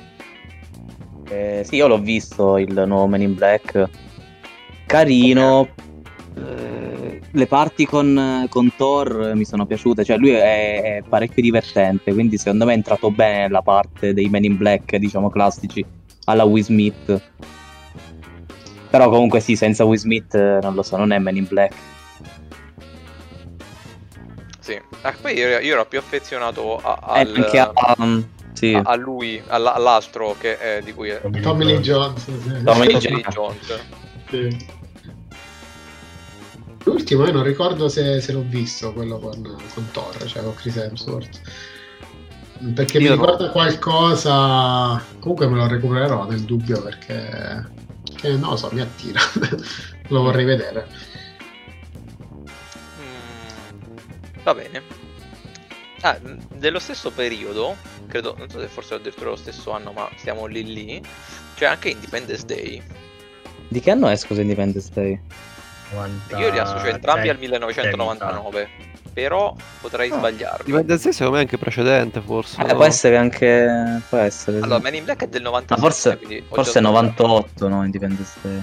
Eh, 1.28 1.62
sì, 1.64 1.76
io 1.76 1.86
l'ho 1.86 1.98
visto 1.98 2.56
il 2.56 2.72
nuovo 2.86 3.06
Man 3.06 3.22
in 3.22 3.34
Black. 3.34 3.88
Carino, 4.86 5.58
okay. 5.58 5.74
Eh, 6.36 7.20
le 7.30 7.46
parti 7.46 7.86
con, 7.86 8.46
con, 8.48 8.72
Thor 8.76 9.32
mi 9.34 9.44
sono 9.44 9.66
piaciute, 9.66 10.04
cioè 10.04 10.16
lui 10.16 10.30
è, 10.30 10.98
è, 10.98 11.02
parecchio 11.08 11.42
divertente, 11.42 12.12
quindi 12.12 12.38
secondo 12.38 12.64
me 12.64 12.72
è 12.72 12.76
entrato 12.76 13.10
bene 13.10 13.42
nella 13.42 13.62
parte 13.62 14.12
dei 14.14 14.28
Men 14.28 14.44
in 14.44 14.56
Black, 14.56 14.96
diciamo 14.96 15.30
classici, 15.30 15.84
alla 16.24 16.44
Will 16.44 16.64
Smith. 16.64 17.20
Però 18.90 19.08
comunque 19.08 19.40
sì, 19.40 19.56
senza 19.56 19.84
Will 19.84 19.98
Smith 19.98 20.34
non 20.34 20.74
lo 20.74 20.82
so, 20.82 20.96
non 20.96 21.12
è 21.12 21.18
Men 21.18 21.36
in 21.36 21.46
Black. 21.48 21.74
Sì, 24.58 24.80
ah, 25.02 25.14
poi 25.20 25.34
io, 25.34 25.58
io, 25.58 25.74
ero 25.74 25.84
più 25.84 25.98
affezionato 25.98 26.78
a, 26.78 26.98
al, 27.02 27.26
eh, 27.26 27.42
anche 27.42 27.58
a, 27.58 27.94
um, 27.98 28.26
sì. 28.54 28.72
a, 28.72 28.80
a 28.82 28.94
lui, 28.96 29.42
all'altro 29.48 30.34
che, 30.38 30.58
è, 30.58 30.80
di 30.82 30.94
cui 30.94 31.10
è 31.10 31.20
Tommy 31.42 31.64
Lee 31.64 31.80
Jones. 31.80 32.24
Tommy 32.64 32.86
Lee 32.86 33.24
Jones. 33.28 33.80
Sì. 34.30 34.82
L'ultimo 36.84 37.24
io 37.24 37.32
non 37.32 37.42
ricordo 37.42 37.88
se, 37.88 38.20
se 38.20 38.32
l'ho 38.32 38.44
visto, 38.46 38.92
quello 38.92 39.18
con, 39.18 39.42
con 39.72 39.88
Thor, 39.90 40.24
cioè 40.26 40.42
con 40.42 40.54
Chris 40.54 40.76
Hemsworth. 40.76 41.40
perché 42.74 42.98
Io 42.98 43.10
mi 43.10 43.16
ricorda 43.16 43.46
no. 43.46 43.52
qualcosa. 43.52 45.02
Comunque 45.18 45.48
me 45.48 45.56
lo 45.56 45.66
recupererò 45.66 46.26
nel 46.26 46.42
dubbio 46.42 46.82
perché. 46.82 47.82
Che 48.14 48.28
non 48.36 48.50
lo 48.50 48.56
so, 48.56 48.68
mi 48.72 48.80
attira. 48.80 49.20
lo 50.08 50.22
vorrei 50.22 50.44
vedere. 50.44 50.86
Mm, 53.00 54.42
va 54.42 54.54
bene. 54.54 54.82
Ah, 56.02 56.18
dello 56.54 56.78
stesso 56.78 57.10
periodo, 57.10 57.76
credo, 58.08 58.34
non 58.36 58.50
so 58.50 58.60
se 58.60 58.66
forse 58.66 58.94
ho 58.94 58.98
detto 58.98 59.24
lo 59.24 59.36
stesso 59.36 59.70
anno, 59.70 59.92
ma 59.92 60.06
siamo 60.16 60.44
lì 60.44 60.62
lì. 60.64 61.02
C'è 61.54 61.64
anche 61.64 61.88
Independence 61.88 62.44
Day. 62.44 62.82
Di 63.68 63.80
che 63.80 63.90
anno 63.90 64.08
è 64.08 64.16
scusa 64.16 64.42
Independence 64.42 64.90
Day? 64.92 65.18
90... 65.92 66.38
Io 66.38 66.50
li 66.50 66.58
associo 66.58 66.86
entrambi 66.86 67.28
al 67.28 67.38
1999. 67.38 68.92
Però 69.14 69.54
potrei 69.80 70.10
ah, 70.10 70.16
sbagliarmi. 70.16 70.64
Independence 70.66 71.04
Day 71.04 71.12
secondo 71.12 71.32
me 71.32 71.38
è 71.38 71.42
anche 71.42 71.56
precedente, 71.56 72.20
forse. 72.20 72.60
Eh, 72.60 72.66
no? 72.66 72.74
Può 72.74 72.84
essere 72.84 73.16
anche. 73.16 74.00
Può 74.08 74.18
essere. 74.18 74.58
Allora, 74.58 74.80
Man 74.80 74.94
in 74.94 75.04
Black 75.04 75.22
è 75.22 75.28
del 75.28 75.42
96. 75.42 75.76
Ah, 75.76 75.80
forse 75.80 76.42
forse 76.48 76.80
98, 76.80 77.68
no? 77.68 77.84
Independence 77.84 78.32
Day. 78.42 78.62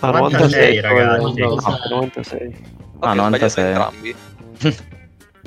Ah, 0.00 0.10
96, 0.10 0.80
96 0.80 0.80
ragazzi. 0.80 1.40
No, 1.40 1.96
96. 1.96 2.38
Okay, 2.96 3.10
ah, 3.10 3.12
96. 3.12 3.64
entrambi. 3.66 4.16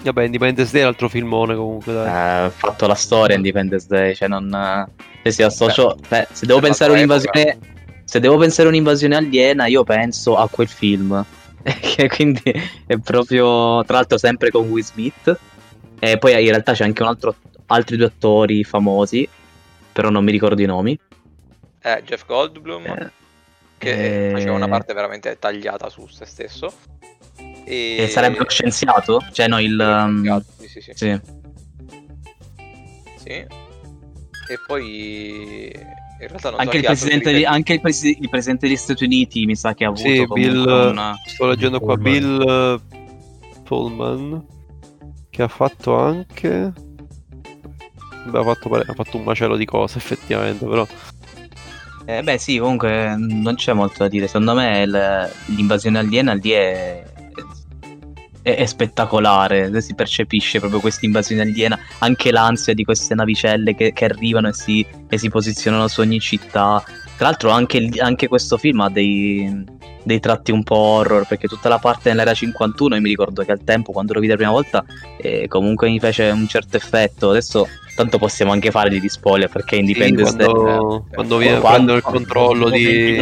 Vabbè, 0.04 0.24
Independence 0.24 0.72
Day 0.72 0.82
è 0.82 0.84
l'altro 0.84 1.10
filmone 1.10 1.56
comunque. 1.56 1.94
Dai. 1.94 2.44
Eh, 2.44 2.46
ho 2.46 2.50
fatto 2.52 2.86
la 2.86 2.96
storia 2.96 3.36
Independence 3.36 3.88
Day, 3.90 4.14
cioè 4.14 4.28
non. 4.28 4.88
Se 5.24 5.32
si 5.32 5.42
associo. 5.42 5.98
Beh, 6.08 6.28
se 6.32 6.46
devo 6.46 6.60
pensare 6.60 6.92
un'invasione. 6.92 7.76
Se 8.08 8.22
devo 8.22 8.38
pensare 8.38 8.70
un'invasione 8.70 9.18
aliena, 9.18 9.66
io 9.66 9.84
penso 9.84 10.38
a 10.38 10.48
quel 10.48 10.70
film. 10.70 11.26
quindi 12.16 12.54
è 12.86 12.98
proprio. 13.00 13.84
Tra 13.84 13.98
l'altro, 13.98 14.18
sempre 14.18 14.50
con 14.50 14.70
Will 14.70 14.82
Smith. 14.82 15.38
E 16.00 16.18
poi 16.18 16.32
in 16.32 16.50
realtà 16.50 16.72
c'è 16.72 16.86
anche 16.86 17.02
un 17.02 17.10
altro, 17.10 17.36
altri 17.66 17.98
due 17.98 18.06
attori 18.06 18.64
famosi, 18.64 19.28
però 19.92 20.10
non 20.10 20.24
mi 20.24 20.32
ricordo 20.32 20.62
i 20.62 20.66
nomi. 20.66 20.98
Eh, 21.82 22.02
Jeff 22.06 22.26
Goldblum, 22.26 22.86
eh, 22.86 23.12
che 23.78 24.30
eh... 24.30 24.32
faceva 24.32 24.54
una 24.54 24.70
parte 24.70 24.94
veramente 24.94 25.38
tagliata 25.38 25.90
su 25.90 26.08
se 26.08 26.24
stesso. 26.24 26.74
E... 27.66 28.04
e 28.04 28.08
sarebbe 28.08 28.38
lo 28.38 28.50
scienziato? 28.50 29.22
Cioè, 29.34 29.50
no, 29.50 29.60
il. 29.60 29.78
Um... 29.78 30.42
Sì, 30.60 30.68
sì, 30.70 30.80
sì. 30.80 30.92
sì. 30.96 31.22
Sì. 33.18 33.32
E 33.34 34.60
poi 34.66 35.74
in 36.20 36.28
realtà 36.28 36.50
non 36.50 36.60
anche, 36.60 36.72
so 36.72 36.78
il 36.78 36.84
presidente, 36.84 37.34
di, 37.34 37.46
anche 37.46 37.74
il, 37.74 37.82
presi- 37.82 38.18
il, 38.20 38.30
presidente 38.30 38.68
degli 38.68 38.76
Stati 38.76 39.04
Uniti 39.04 39.46
mi 39.46 39.56
sa 39.56 39.74
che 39.74 39.86
ha 39.86 39.90
avuto 39.90 40.02
sì, 40.02 40.26
Bill, 40.28 40.66
una... 40.66 41.16
sto 41.26 41.46
leggendo 41.48 41.80
qua 41.80 41.96
Pullman. 41.96 42.38
Bill 42.38 42.82
Pullman 43.64 44.46
che 45.30 45.44
ha 45.44 45.48
fatto 45.48 45.96
anche 45.98 46.74
Beh, 48.30 48.40
ha, 48.40 48.44
fatto, 48.44 48.74
ha 48.74 48.94
fatto 48.94 49.18
un 49.18 49.24
macello 49.24 49.56
di 49.56 49.66
cose 49.66 49.98
effettivamente 49.98 50.66
però. 50.66 50.86
Eh, 52.06 52.24
beh 52.24 52.38
sì 52.38 52.58
comunque 52.58 53.16
non 53.18 53.56
c'è 53.56 53.74
molto 53.74 54.04
da 54.04 54.08
dire. 54.10 54.28
Secondo 54.28 54.54
me 54.54 54.86
l'invasione 55.48 56.00
aliena 56.00 56.34
lì 56.34 56.52
è 56.52 57.04
è, 58.48 58.56
è 58.56 58.66
spettacolare, 58.66 59.82
si 59.82 59.94
percepisce 59.94 60.60
proprio 60.60 60.80
questa 60.80 61.06
invasione 61.06 61.42
aliena, 61.42 61.78
anche 62.00 62.32
l'ansia 62.32 62.74
di 62.74 62.86
queste 62.86 63.14
navicelle 63.14 63.76
che, 63.76 63.92
che 63.92 64.06
arrivano 64.06 64.48
e 64.48 64.54
si, 64.54 64.86
e 65.10 65.18
si, 65.18 65.30
posizionano 65.30 65.90
su 65.90 66.00
ogni 66.00 66.22
città. 66.22 66.82
Tra 67.18 67.28
l'altro 67.28 67.50
anche, 67.50 67.90
anche 67.98 68.30
questo 68.30 68.58
film 68.58 68.80
ha 68.82 68.90
dei, 68.90 69.66
dei, 70.02 70.20
tratti 70.22 70.52
un 70.52 70.64
po' 70.64 70.78
horror, 70.78 71.28
perché 71.28 71.48
tutta 71.50 71.68
la 71.68 71.80
parte 71.80 72.10
nell'era 72.10 72.34
51, 72.34 72.96
io 72.96 73.02
mi 73.02 73.10
ricordo 73.10 73.44
che 73.44 73.52
al 73.52 73.64
tempo, 73.66 73.92
quando 73.92 74.14
lo 74.14 74.20
vidi 74.22 74.32
la 74.32 74.38
prima 74.38 74.52
volta, 74.52 74.86
eh, 75.18 75.48
comunque 75.50 75.90
mi 75.90 76.00
fece 76.00 76.30
un 76.30 76.48
certo 76.48 76.78
effetto. 76.78 77.32
Adesso 77.32 77.68
tanto 77.96 78.18
possiamo 78.18 78.52
anche 78.52 78.72
fare 78.72 78.90
di 78.90 79.10
spoiler 79.10 79.50
perché 79.50 79.76
Independence 79.78 80.30
sì, 80.30 80.38
quando, 80.38 81.06
Day 81.06 81.16
quando 81.16 81.38
viene 81.38 81.60
quando, 81.60 81.96
il 81.96 82.02
controllo 82.04 82.70
di 82.70 83.18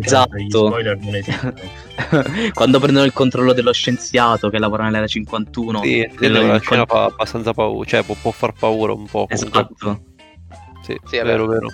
esatto 0.00 0.72
quando 2.52 2.80
prendono 2.80 3.04
il 3.04 3.12
controllo 3.12 3.52
dello 3.52 3.72
scienziato 3.72 4.50
che 4.50 4.58
lavora 4.58 4.84
nell'era 4.84 5.06
51 5.06 5.82
sì, 5.82 6.08
la 6.18 6.58
scena 6.58 6.86
fa 6.86 7.04
abbastanza 7.04 7.52
paura 7.52 7.88
cioè 7.88 8.02
può, 8.02 8.14
può, 8.20 8.30
far 8.30 8.52
paura 8.52 8.92
un 8.92 9.06
po' 9.06 9.26
esatto. 9.28 10.02
Sì, 10.82 10.98
sì 11.06 11.16
è 11.16 11.24
vero 11.24 11.46
vero. 11.46 11.68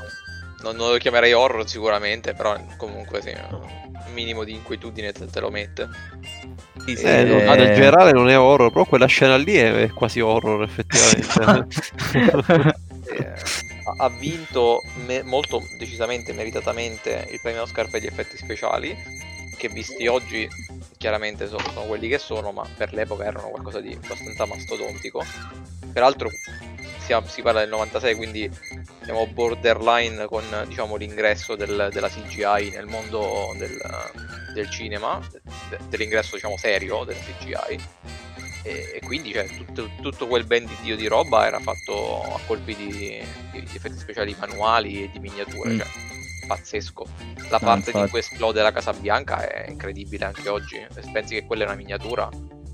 Non, 0.62 0.76
non, 0.76 0.90
lo 0.90 0.98
chiamerei 0.98 1.32
horror 1.32 1.66
sicuramente 1.68 2.34
però 2.34 2.56
comunque 2.76 3.22
sì 3.22 3.34
un 4.10 4.12
minimo 4.12 4.44
di 4.44 4.52
inquietudine 4.52 5.12
te, 5.12 5.26
te 5.26 5.40
lo 5.40 5.50
mette. 5.50 5.88
Sì, 6.84 6.96
sì, 6.96 7.04
eh, 7.04 7.24
no, 7.24 7.38
in 7.38 7.74
generale 7.74 8.12
non 8.12 8.28
è 8.28 8.38
horror, 8.38 8.70
però 8.70 8.84
quella 8.84 9.06
scena 9.06 9.36
lì 9.36 9.54
è 9.54 9.90
quasi 9.90 10.20
horror 10.20 10.62
effettivamente. 10.62 11.72
eh, 13.12 13.34
ha 13.98 14.08
vinto 14.08 14.82
me- 15.06 15.22
molto 15.22 15.62
decisamente, 15.78 16.32
meritatamente 16.32 17.28
il 17.30 17.40
premio 17.40 17.62
Oscar 17.62 17.88
per 17.90 18.02
gli 18.02 18.06
effetti 18.06 18.36
speciali, 18.36 18.96
che 19.60 19.68
visti 19.68 20.06
oggi 20.06 20.48
chiaramente 20.96 21.46
sono, 21.46 21.62
sono 21.72 21.84
quelli 21.84 22.08
che 22.08 22.16
sono, 22.16 22.50
ma 22.50 22.66
per 22.76 22.94
l'epoca 22.94 23.24
erano 23.24 23.50
qualcosa 23.50 23.80
di 23.80 23.92
abbastanza 23.92 24.46
mastodontico. 24.46 25.22
Peraltro 25.92 26.30
si, 26.98 27.14
si 27.26 27.42
parla 27.42 27.60
del 27.60 27.68
96, 27.68 28.14
quindi 28.14 28.50
siamo 29.02 29.26
borderline 29.26 30.24
con 30.26 30.44
diciamo, 30.66 30.96
l'ingresso 30.96 31.56
del, 31.56 31.90
della 31.92 32.08
CGI 32.08 32.70
nel 32.70 32.86
mondo 32.86 33.54
del, 33.58 33.78
del 34.54 34.70
cinema, 34.70 35.20
de, 35.68 35.78
dell'ingresso 35.90 36.36
diciamo, 36.36 36.56
serio 36.56 37.04
del 37.04 37.16
CGI. 37.16 38.08
E, 38.62 38.92
e 38.94 39.00
quindi 39.04 39.32
cioè, 39.32 39.46
tutto, 39.46 39.90
tutto, 40.00 40.26
quel 40.26 40.44
ben 40.44 40.64
di 40.66 40.76
dio 40.82 40.96
di 40.96 41.06
roba 41.06 41.46
era 41.46 41.60
fatto 41.60 42.22
a 42.34 42.40
colpi 42.46 42.74
di, 42.74 43.22
di, 43.52 43.62
di 43.62 43.76
effetti 43.76 43.98
speciali 43.98 44.34
manuali 44.38 45.02
e 45.02 45.10
di 45.10 45.18
miniature. 45.18 45.70
Mm. 45.70 45.78
Cioè, 45.78 46.09
pazzesco. 46.50 47.06
La 47.48 47.56
ah, 47.56 47.60
parte 47.60 47.92
in 47.96 48.08
cui 48.10 48.18
esplode 48.18 48.60
la 48.60 48.72
Casa 48.72 48.92
Bianca 48.92 49.46
è 49.46 49.70
incredibile 49.70 50.24
anche 50.24 50.48
oggi. 50.48 50.84
Se 50.90 51.02
pensi 51.12 51.34
che 51.34 51.46
quella 51.46 51.62
è 51.62 51.66
una 51.66 51.76
miniatura, 51.76 52.28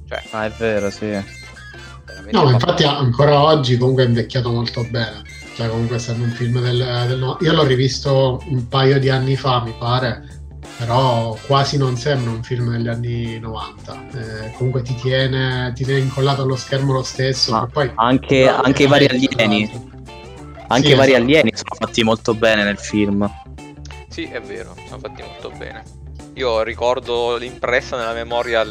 cioè... 0.08 0.22
Ah, 0.30 0.46
è 0.46 0.50
vero, 0.50 0.90
sì. 0.90 1.44
No, 2.30 2.50
infatti 2.50 2.84
ancora 2.84 3.42
oggi 3.42 3.76
comunque 3.76 4.04
è 4.04 4.06
invecchiato 4.06 4.50
molto 4.50 4.86
bene. 4.88 5.22
Cioè, 5.54 5.68
comunque 5.68 5.96
essendo 5.96 6.24
un 6.24 6.30
film 6.30 6.60
del, 6.60 7.04
del... 7.08 7.36
Io 7.40 7.52
l'ho 7.52 7.64
rivisto 7.64 8.42
un 8.46 8.66
paio 8.68 8.98
di 8.98 9.10
anni 9.10 9.36
fa, 9.36 9.62
mi 9.62 9.74
pare 9.78 10.34
però 10.78 11.38
quasi 11.46 11.78
non 11.78 11.96
sembra 11.96 12.30
un 12.30 12.42
film 12.42 12.70
degli 12.70 12.88
anni 12.88 13.38
90. 13.38 14.08
Eh, 14.12 14.50
comunque 14.56 14.82
ti 14.82 14.94
tiene, 14.96 15.72
ti 15.74 15.84
tiene 15.84 16.00
incollato 16.00 16.42
allo 16.42 16.56
schermo 16.56 16.92
lo 16.92 17.02
stesso. 17.02 17.52
Ma 17.52 17.66
poi, 17.66 17.90
anche, 17.94 18.46
anche 18.46 18.82
i 18.82 18.86
vari 18.86 19.06
alieni. 19.06 19.94
Anche 20.68 20.88
sì, 20.88 20.92
i 20.92 20.96
vari 20.96 21.12
esatto. 21.12 21.24
alieni 21.24 21.50
sono 21.54 21.76
fatti 21.78 22.02
molto 22.02 22.34
bene 22.34 22.64
nel 22.64 22.78
film. 22.78 23.26
Sì, 24.16 24.24
è 24.24 24.40
vero, 24.40 24.74
sono 24.86 24.98
fatti 24.98 25.20
molto 25.20 25.50
bene. 25.50 25.82
Io 26.36 26.62
ricordo 26.62 27.36
l'impressa 27.36 27.98
nella 27.98 28.14
memoria 28.14 28.64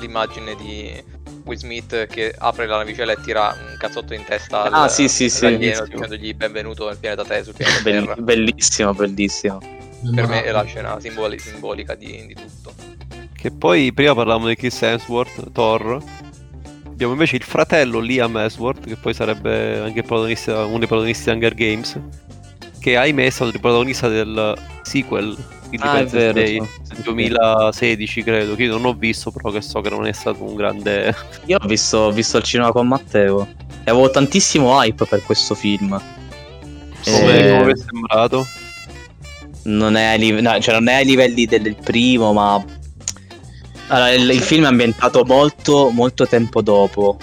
l'immagine 0.00 0.56
di 0.56 1.04
Will 1.44 1.58
Smith 1.58 2.06
che 2.06 2.34
apre 2.38 2.66
la 2.66 2.78
navicella 2.78 3.12
e 3.12 3.20
tira 3.20 3.48
un 3.48 3.76
cazzotto 3.76 4.14
in 4.14 4.24
testa 4.24 4.62
ah, 4.62 4.84
al, 4.84 4.90
sì, 4.90 5.08
sì, 5.08 5.28
sì, 5.28 5.58
dicendogli 5.58 6.32
benvenuto 6.32 6.86
nel 6.86 6.96
pianeta 6.96 7.22
Terra 7.22 7.44
sul 7.44 7.52
pianeta 7.52 7.82
Terra. 7.82 8.14
Bellissimo, 8.14 8.94
bellissimo 8.94 9.60
per 10.14 10.26
me 10.26 10.42
è 10.42 10.52
la 10.52 10.64
scena 10.64 10.98
simboli- 10.98 11.38
simbolica 11.38 11.94
di, 11.94 12.28
di, 12.28 12.34
tutto. 12.34 12.72
Che 13.30 13.50
poi 13.50 13.92
prima 13.92 14.14
parlavamo 14.14 14.48
di 14.48 14.56
Chris 14.56 14.80
Hemsworth, 14.80 15.52
Thor. 15.52 16.02
Abbiamo 16.86 17.12
invece 17.12 17.36
il 17.36 17.42
fratello 17.42 17.98
Liam 17.98 18.34
Hemsworth, 18.38 18.86
che 18.86 18.96
poi 18.96 19.12
sarebbe 19.12 19.80
anche 19.80 20.02
uno 20.06 20.24
dei 20.24 20.86
protagonisti 20.86 21.24
di 21.24 21.30
Hunger 21.30 21.52
Games. 21.52 22.00
Che 22.78 22.96
ahimè 22.96 23.26
è 23.26 23.30
stato 23.30 23.50
il 23.50 23.60
protagonista 23.60 24.08
del 24.08 24.54
sequel 24.82 25.36
Independence 25.70 26.16
ah, 26.16 26.20
vero, 26.20 26.32
Day 26.32 26.58
del 26.88 27.02
2016 27.02 28.22
credo 28.22 28.54
che 28.54 28.62
io 28.62 28.72
non 28.72 28.86
ho 28.86 28.94
visto 28.94 29.30
però 29.30 29.50
che 29.50 29.60
so 29.60 29.82
che 29.82 29.90
non 29.90 30.06
è 30.06 30.12
stato 30.12 30.42
un 30.42 30.54
grande 30.54 31.14
io 31.44 31.58
ho 31.60 31.66
visto, 31.66 31.98
ho 31.98 32.10
visto 32.10 32.38
il 32.38 32.42
cinema 32.42 32.72
con 32.72 32.88
Matteo 32.88 33.46
e 33.84 33.90
avevo 33.90 34.08
tantissimo 34.08 34.82
hype 34.82 35.04
per 35.04 35.22
questo 35.22 35.54
film 35.54 36.00
come, 37.04 37.38
e... 37.38 37.58
come 37.58 37.72
è 37.72 37.76
sembrato? 37.76 38.46
non 39.68 39.96
è, 39.96 40.04
ai, 40.04 40.18
live- 40.18 40.40
no, 40.40 40.58
cioè 40.60 40.74
non 40.74 40.88
è 40.88 40.94
ai 40.94 41.04
livelli 41.04 41.46
del 41.46 41.76
primo, 41.76 42.32
ma 42.32 42.62
allora, 43.88 44.12
il, 44.12 44.28
il, 44.30 44.40
film 44.40 44.64
è 44.64 44.68
ambientato 44.68 45.24
molto, 45.24 45.90
molto 45.90 46.26
tempo 46.26 46.60
dopo 46.62 47.18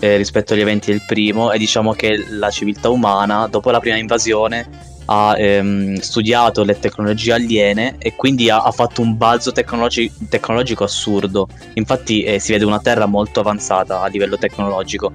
eh, 0.00 0.16
rispetto 0.16 0.54
agli 0.54 0.60
eventi 0.60 0.90
del 0.90 1.02
primo 1.06 1.52
e 1.52 1.58
diciamo 1.58 1.92
che 1.92 2.24
la 2.28 2.50
civiltà 2.50 2.88
umana, 2.88 3.46
dopo 3.46 3.70
la 3.70 3.80
prima 3.80 3.96
invasione, 3.96 4.68
ha 5.12 5.36
ehm, 5.36 5.98
studiato 5.98 6.62
le 6.62 6.78
tecnologie 6.78 7.32
aliene 7.32 7.96
e 7.98 8.14
quindi 8.14 8.48
ha, 8.48 8.62
ha 8.62 8.70
fatto 8.70 9.02
un 9.02 9.16
balzo 9.16 9.50
tecnologi- 9.50 10.10
tecnologico 10.28 10.84
assurdo. 10.84 11.48
Infatti 11.74 12.22
eh, 12.22 12.38
si 12.38 12.52
vede 12.52 12.64
una 12.64 12.78
Terra 12.78 13.06
molto 13.06 13.40
avanzata 13.40 14.02
a 14.02 14.06
livello 14.06 14.38
tecnologico. 14.38 15.12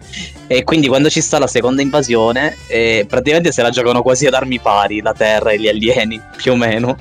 E 0.47 0.65
quindi 0.65 0.87
quando 0.87 1.09
ci 1.09 1.21
sta 1.21 1.39
la 1.39 1.47
seconda 1.47 1.81
invasione, 1.81 2.57
eh, 2.67 3.05
praticamente 3.07 3.53
se 3.53 3.61
la 3.61 3.69
giocano 3.69 4.01
quasi 4.01 4.25
ad 4.25 4.33
armi 4.33 4.59
pari 4.59 5.01
la 5.01 5.13
Terra 5.13 5.51
e 5.51 5.59
gli 5.59 5.69
alieni, 5.69 6.19
più 6.35 6.51
o 6.51 6.55
meno. 6.57 6.97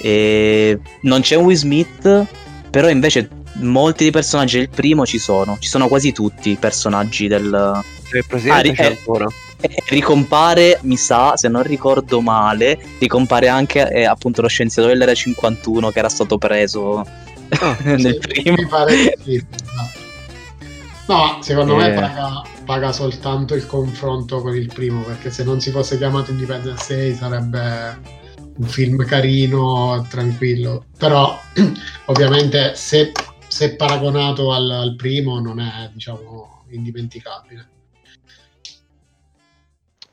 E 0.00 0.78
non 1.02 1.22
c'è 1.22 1.34
un 1.34 1.44
Will 1.44 1.56
Smith, 1.56 2.26
però 2.70 2.88
invece 2.88 3.28
molti 3.54 4.04
dei 4.04 4.12
personaggi 4.12 4.58
del 4.58 4.68
primo 4.68 5.04
ci 5.04 5.18
sono. 5.18 5.56
Ci 5.58 5.68
sono 5.68 5.88
quasi 5.88 6.12
tutti 6.12 6.50
i 6.50 6.56
personaggi 6.56 7.26
del, 7.26 7.82
presidente 8.28 8.68
ah, 8.70 8.74
c'è 8.74 8.84
eh, 8.84 8.86
ancora. 8.86 9.26
Ricompare, 9.88 10.78
mi 10.82 10.96
sa, 10.96 11.36
se 11.36 11.48
non 11.48 11.62
ricordo 11.62 12.20
male, 12.20 12.78
ricompare 12.98 13.48
anche 13.48 13.90
eh, 13.90 14.04
appunto 14.04 14.42
lo 14.42 14.48
scienziato 14.48 14.88
dell'era 14.88 15.14
51 15.14 15.90
che 15.90 15.98
era 15.98 16.08
stato 16.08 16.38
preso 16.38 16.80
oh, 16.80 17.06
nel 17.82 18.00
sì, 18.00 18.18
primo. 18.18 18.56
Mi 18.56 18.66
pare 18.66 19.18
sì. 19.22 19.46
No, 21.06 21.38
secondo 21.40 21.80
eh. 21.80 21.88
me 21.88 21.94
paga, 21.94 22.42
paga, 22.64 22.92
soltanto 22.92 23.54
il 23.54 23.66
confronto 23.66 24.42
con 24.42 24.54
il 24.54 24.70
primo, 24.72 25.02
perché 25.02 25.30
se 25.30 25.42
non 25.42 25.58
si 25.60 25.70
fosse 25.70 25.96
chiamato 25.96 26.30
Independence 26.30 26.94
Day 26.94 27.14
sarebbe 27.14 28.26
un 28.58 28.66
film 28.66 29.04
carino, 29.06 30.06
tranquillo. 30.08 30.84
Però 30.98 31.40
ovviamente 32.06 32.74
se, 32.74 33.12
se 33.46 33.74
paragonato 33.74 34.52
al, 34.52 34.70
al 34.70 34.96
primo 34.96 35.40
non 35.40 35.60
è, 35.60 35.90
diciamo, 35.94 36.64
indimenticabile. 36.68 37.70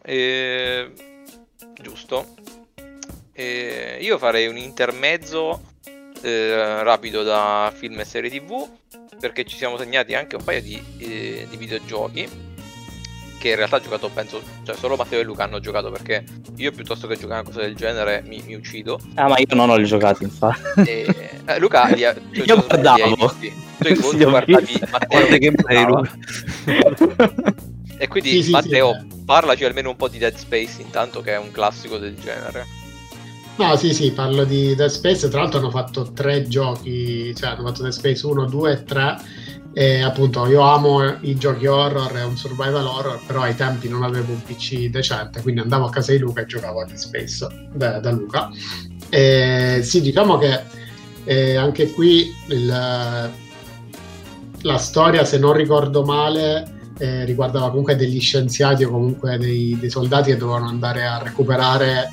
Eh, 0.06 0.91
giusto. 1.82 2.28
Eh, 3.34 3.97
io 3.99 4.18
farei 4.18 4.47
un 4.47 4.58
intermezzo 4.58 5.62
eh, 6.22 6.84
rapido 6.84 7.24
da 7.24 7.74
film 7.76 7.99
e 7.99 8.06
serie 8.06 8.30
tv 8.30 8.68
perché 9.20 9.43
ci 9.45 9.58
siamo 9.58 9.78
segnati 9.78 10.14
anche 10.14 10.36
un 10.36 10.43
paio 10.43 10.62
di, 10.62 10.82
eh, 10.99 11.47
di 11.49 11.58
videogiochi 11.58 12.53
che 13.38 13.49
in 13.49 13.56
realtà 13.56 13.76
ha 13.76 13.82
giocato 13.82 14.10
penso 14.10 14.41
cioè 14.64 14.76
solo 14.76 14.95
Matteo 14.95 15.20
e 15.20 15.24
Luca 15.24 15.43
hanno 15.43 15.60
giocato 15.60 15.91
perché 15.91 16.24
io 16.56 16.72
piuttosto 16.72 17.08
che 17.08 17.16
giocare 17.16 17.39
a 17.39 17.41
una 17.41 17.49
cosa 17.51 17.62
del 17.62 17.76
genere 17.76 18.24
mi, 18.26 18.41
mi 18.45 18.56
uccido. 18.56 18.99
Ah 19.16 19.28
ma 19.28 19.38
io 19.38 19.53
non 19.53 19.70
ho 19.70 19.76
li 19.76 19.86
giocati 19.86 20.24
infatti. 20.24 20.89
E, 20.89 21.32
eh, 21.45 21.60
Luca 21.60 21.88
li 21.88 22.06
ha, 22.06 22.14
cioè, 22.14 22.45
io 22.45 22.64
guardavo. 22.66 23.34
Tu 23.78 23.88
in 23.88 23.95
sì, 23.97 24.18
guardavi 24.18 24.82
Matteo 24.89 25.26
che 25.38 25.53
e 27.98 28.08
quindi 28.08 28.32
sì, 28.32 28.43
sì, 28.43 28.52
Matteo 28.52 29.06
parlaci 29.26 29.64
almeno 29.64 29.89
un 29.89 29.96
po' 29.96 30.08
di 30.08 30.18
Dead 30.18 30.36
Space 30.36 30.82
intanto 30.82 31.22
che 31.22 31.34
è 31.34 31.38
un 31.38 31.52
classico 31.52 31.98
del 31.98 32.16
genere 32.20 32.84
No, 33.58 33.78
sì, 33.78 33.93
sì, 33.93 34.12
parlo 34.12 34.43
di 34.43 34.76
Dead 34.76 34.89
Space. 34.89 35.30
Tra 35.30 35.41
l'altro 35.41 35.60
hanno 35.60 35.70
fatto 35.70 36.12
tre 36.12 36.48
giochi, 36.48 37.34
cioè 37.36 37.52
hanno 37.52 37.68
fatto 37.68 37.84
Dead 37.84 37.93
Space 37.93 38.26
1, 38.26 38.46
2 38.46 38.72
e 38.72 38.84
3. 38.84 39.18
E 39.74 40.02
appunto 40.02 40.46
io 40.48 40.62
amo 40.62 41.18
i 41.22 41.36
giochi 41.36 41.66
horror, 41.66 42.12
è 42.14 42.24
un 42.24 42.38
survival 42.38 42.86
horror, 42.86 43.20
però 43.26 43.41
ai 43.41 43.56
tempi 43.56 43.89
non 43.89 44.04
avevo 44.04 44.32
un 44.32 44.41
PC 44.41 44.89
decente, 44.89 45.41
quindi 45.41 45.62
andavo 45.62 45.86
a 45.86 45.89
casa 45.89 46.12
di 46.12 46.18
Luca 46.18 46.41
e 46.41 46.46
giocavo 46.46 46.82
a 46.82 46.86
Dead 46.86 46.98
Space 46.98 47.48
da, 47.74 48.00
da 48.00 48.12
Luca. 48.12 48.50
E, 49.10 49.80
sì, 49.84 50.02
diciamo 50.02 50.38
che 50.38 50.62
eh, 51.24 51.56
anche 51.56 51.91
qui 51.91 52.34
il, 52.48 52.66
la 52.68 54.78
storia, 54.78 55.24
se 55.24 55.38
non 55.38 55.54
ricordo 55.54 56.04
male, 56.04 56.75
eh, 56.98 57.26
riguardava 57.26 57.70
comunque 57.70 57.96
degli 57.96 58.20
scienziati 58.20 58.84
o 58.84 58.89
comunque 58.89 59.38
dei, 59.38 59.78
dei 59.80 59.89
soldati 59.89 60.32
che 60.32 60.38
dovevano 60.38 60.68
andare 60.68 61.06
a 61.06 61.22
recuperare 61.22 62.12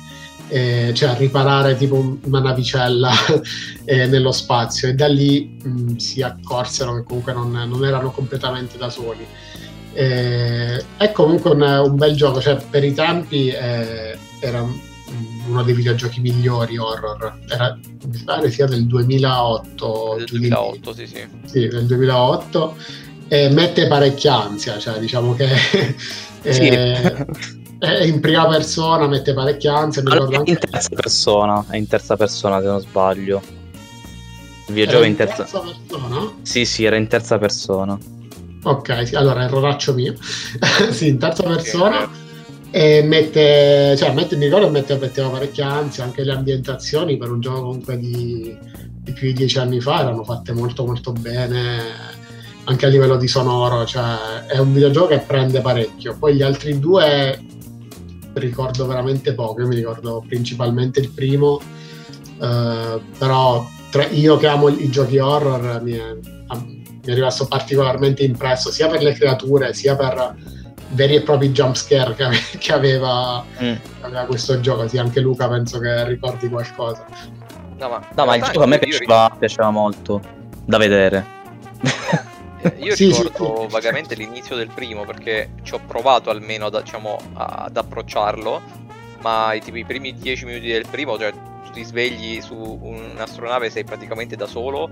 eh, 0.53 0.91
cioè 0.93 1.09
a 1.09 1.13
riparare 1.15 1.75
tipo 1.75 2.17
una 2.23 2.39
navicella 2.39 3.11
eh, 3.85 4.05
nello 4.05 4.31
spazio 4.31 4.87
e 4.87 4.93
da 4.93 5.07
lì 5.07 5.57
mh, 5.61 5.95
si 5.95 6.21
accorsero 6.21 6.95
che 6.95 7.03
comunque 7.03 7.33
non, 7.33 7.51
non 7.51 7.83
erano 7.85 8.11
completamente 8.11 8.77
da 8.77 8.89
soli. 8.89 9.25
Eh, 9.93 10.83
è 10.97 11.11
comunque 11.11 11.51
un, 11.51 11.61
un, 11.61 11.95
bel 11.95 12.15
gioco, 12.15 12.41
cioè 12.41 12.57
per 12.69 12.83
i 12.83 12.93
tempi 12.93 13.47
eh, 13.49 14.17
era 14.39 14.63
uno 15.47 15.63
dei 15.63 15.73
videogiochi 15.73 16.19
migliori 16.19 16.77
horror, 16.77 17.39
era, 17.47 17.77
mi 18.05 18.21
pare 18.23 18.51
sia 18.51 18.65
del 18.65 18.85
2008. 18.85 20.15
Del 20.17 20.25
2008, 20.25 20.93
sì, 20.93 21.07
sì. 21.07 21.27
Sì, 21.45 21.67
del 21.67 21.85
2008. 21.85 22.75
E 23.33 23.49
mette 23.49 23.87
parecchia 23.87 24.43
ansia, 24.43 24.77
cioè 24.77 24.99
diciamo 24.99 25.33
che... 25.33 25.47
Sì. 26.43 26.67
Eh, 26.67 27.25
è 27.79 28.03
in 28.03 28.19
prima 28.19 28.45
persona, 28.47 29.07
mette 29.07 29.33
parecchie 29.33 29.69
ansie. 29.69 30.01
Allora, 30.05 30.43
è 30.43 30.49
in 30.49 30.57
terza 30.59 30.89
persona, 30.93 31.65
è 31.69 31.77
in 31.77 31.87
terza 31.87 32.17
persona 32.17 32.59
se 32.59 32.67
non 32.67 32.81
sbaglio. 32.81 33.41
Il 34.67 34.75
è 34.75 35.05
in 35.05 35.15
terza... 35.15 35.35
terza 35.43 35.61
persona? 35.61 36.33
Sì, 36.41 36.65
sì, 36.65 36.83
era 36.83 36.97
in 36.97 37.07
terza 37.07 37.37
persona. 37.37 37.97
Ok, 38.63 39.07
sì, 39.07 39.15
allora 39.15 39.45
erroraccio 39.45 39.93
mio. 39.93 40.15
sì, 40.91 41.07
in 41.07 41.17
terza 41.17 41.43
persona. 41.43 42.09
E 42.71 43.03
mette, 43.03 43.95
cioè, 43.97 44.11
mette, 44.11 44.35
mi 44.35 44.45
ricordo 44.45 44.69
mette, 44.69 44.97
metteva 44.97 45.29
parecchia 45.29 45.71
ansia, 45.71 46.03
anche 46.03 46.25
le 46.25 46.33
ambientazioni 46.33 47.15
per 47.15 47.31
un 47.31 47.39
gioco 47.39 47.61
comunque 47.61 47.97
di, 47.97 48.53
di 48.97 49.11
più 49.13 49.27
di 49.27 49.33
dieci 49.33 49.59
anni 49.59 49.79
fa 49.79 50.01
erano 50.01 50.25
fatte 50.25 50.51
molto 50.51 50.85
molto 50.85 51.13
bene 51.13 52.21
anche 52.65 52.85
a 52.85 52.89
livello 52.89 53.17
di 53.17 53.27
sonoro, 53.27 53.85
cioè 53.85 54.45
è 54.47 54.57
un 54.57 54.73
videogioco 54.73 55.07
che 55.07 55.19
prende 55.19 55.61
parecchio. 55.61 56.15
Poi 56.17 56.35
gli 56.35 56.41
altri 56.41 56.79
due 56.79 57.39
ricordo 58.33 58.85
veramente 58.87 59.33
poco, 59.33 59.61
io 59.61 59.67
mi 59.67 59.75
ricordo 59.75 60.23
principalmente 60.27 60.99
il 60.99 61.09
primo, 61.11 61.59
eh, 62.41 62.99
però 63.17 63.67
tra, 63.91 64.07
io 64.07 64.37
che 64.37 64.47
amo 64.47 64.69
i 64.69 64.89
giochi 64.89 65.19
horror 65.19 65.81
mi 65.83 65.91
è, 65.93 66.13
mi 66.13 66.83
è 67.05 67.13
rimasto 67.13 67.47
particolarmente 67.47 68.23
impresso 68.23 68.71
sia 68.71 68.87
per 68.87 69.03
le 69.03 69.13
creature 69.13 69.73
sia 69.73 69.95
per 69.95 70.35
veri 70.89 71.15
e 71.15 71.21
propri 71.21 71.51
jumpscare 71.51 72.15
che, 72.15 72.25
che, 72.57 72.73
aveva, 72.73 73.43
mm. 73.61 73.73
aveva 74.01 74.25
questo 74.25 74.59
gioco, 74.59 74.87
sì 74.87 74.97
anche 74.97 75.19
Luca 75.19 75.47
penso 75.47 75.79
che 75.79 76.05
ricordi 76.05 76.49
qualcosa. 76.49 77.05
No 77.77 77.89
ma, 77.89 78.07
no, 78.15 78.25
ma 78.25 78.35
il 78.35 78.43
gioco 78.43 78.63
a 78.63 78.67
me 78.67 78.79
piaceva, 78.79 79.35
piaceva 79.37 79.69
molto 79.69 80.21
da 80.65 80.77
vedere. 80.77 81.25
Io 82.77 82.95
sì, 82.95 83.07
ricordo 83.07 83.61
sì, 83.61 83.67
vagamente 83.67 84.15
l'inizio 84.15 84.55
del 84.55 84.69
primo 84.69 85.05
perché 85.05 85.51
ci 85.63 85.73
ho 85.73 85.79
provato 85.85 86.29
almeno 86.29 86.69
da, 86.69 86.81
diciamo, 86.81 87.17
ad 87.33 87.75
approcciarlo, 87.75 88.61
ma 89.21 89.53
i, 89.53 89.61
tipo, 89.61 89.77
i 89.77 89.85
primi 89.85 90.13
dieci 90.13 90.45
minuti 90.45 90.67
del 90.67 90.85
primo, 90.89 91.17
cioè 91.17 91.31
tu 91.31 91.71
ti 91.71 91.83
svegli 91.83 92.41
su 92.41 92.55
un'astronave 92.55 93.69
sei 93.69 93.83
praticamente 93.83 94.35
da 94.35 94.45
solo 94.45 94.89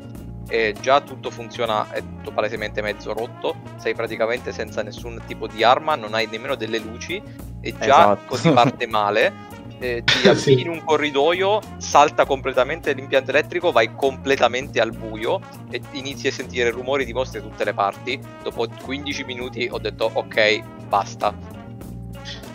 e 0.48 0.76
già 0.80 1.00
tutto 1.02 1.30
funziona, 1.30 1.90
è 1.92 2.00
tutto 2.00 2.32
palesemente 2.32 2.82
mezzo 2.82 3.14
rotto, 3.14 3.56
sei 3.78 3.94
praticamente 3.94 4.52
senza 4.52 4.82
nessun 4.82 5.22
tipo 5.26 5.48
di 5.48 5.64
arma, 5.64 5.96
non 5.96 6.14
hai 6.14 6.28
nemmeno 6.30 6.56
delle 6.56 6.78
luci 6.80 7.22
e 7.62 7.72
già 7.78 7.84
esatto. 7.84 8.22
così 8.26 8.50
parte 8.52 8.88
male 8.88 9.34
eh, 9.82 10.04
ti 10.06 10.28
avvii 10.30 10.62
in 10.62 10.70
un 10.70 10.84
corridoio, 10.84 11.60
salta 11.78 12.26
completamente 12.26 12.94
l'impianto 12.94 13.32
elettrico, 13.32 13.72
vai 13.72 13.94
completamente 13.96 14.80
al 14.80 14.92
buio 14.92 15.42
e 15.70 15.82
inizi 15.92 16.28
a 16.28 16.32
sentire 16.32 16.70
rumori 16.70 17.04
di 17.04 17.14
mostre 17.14 17.42
da 17.42 17.48
tutte 17.48 17.66
le 17.66 17.74
parti. 17.74 18.20
Dopo 18.44 18.68
15 18.84 19.24
minuti 19.26 19.68
ho 19.70 19.80
detto 19.80 20.10
ok, 20.14 20.88
basta. 20.88 21.61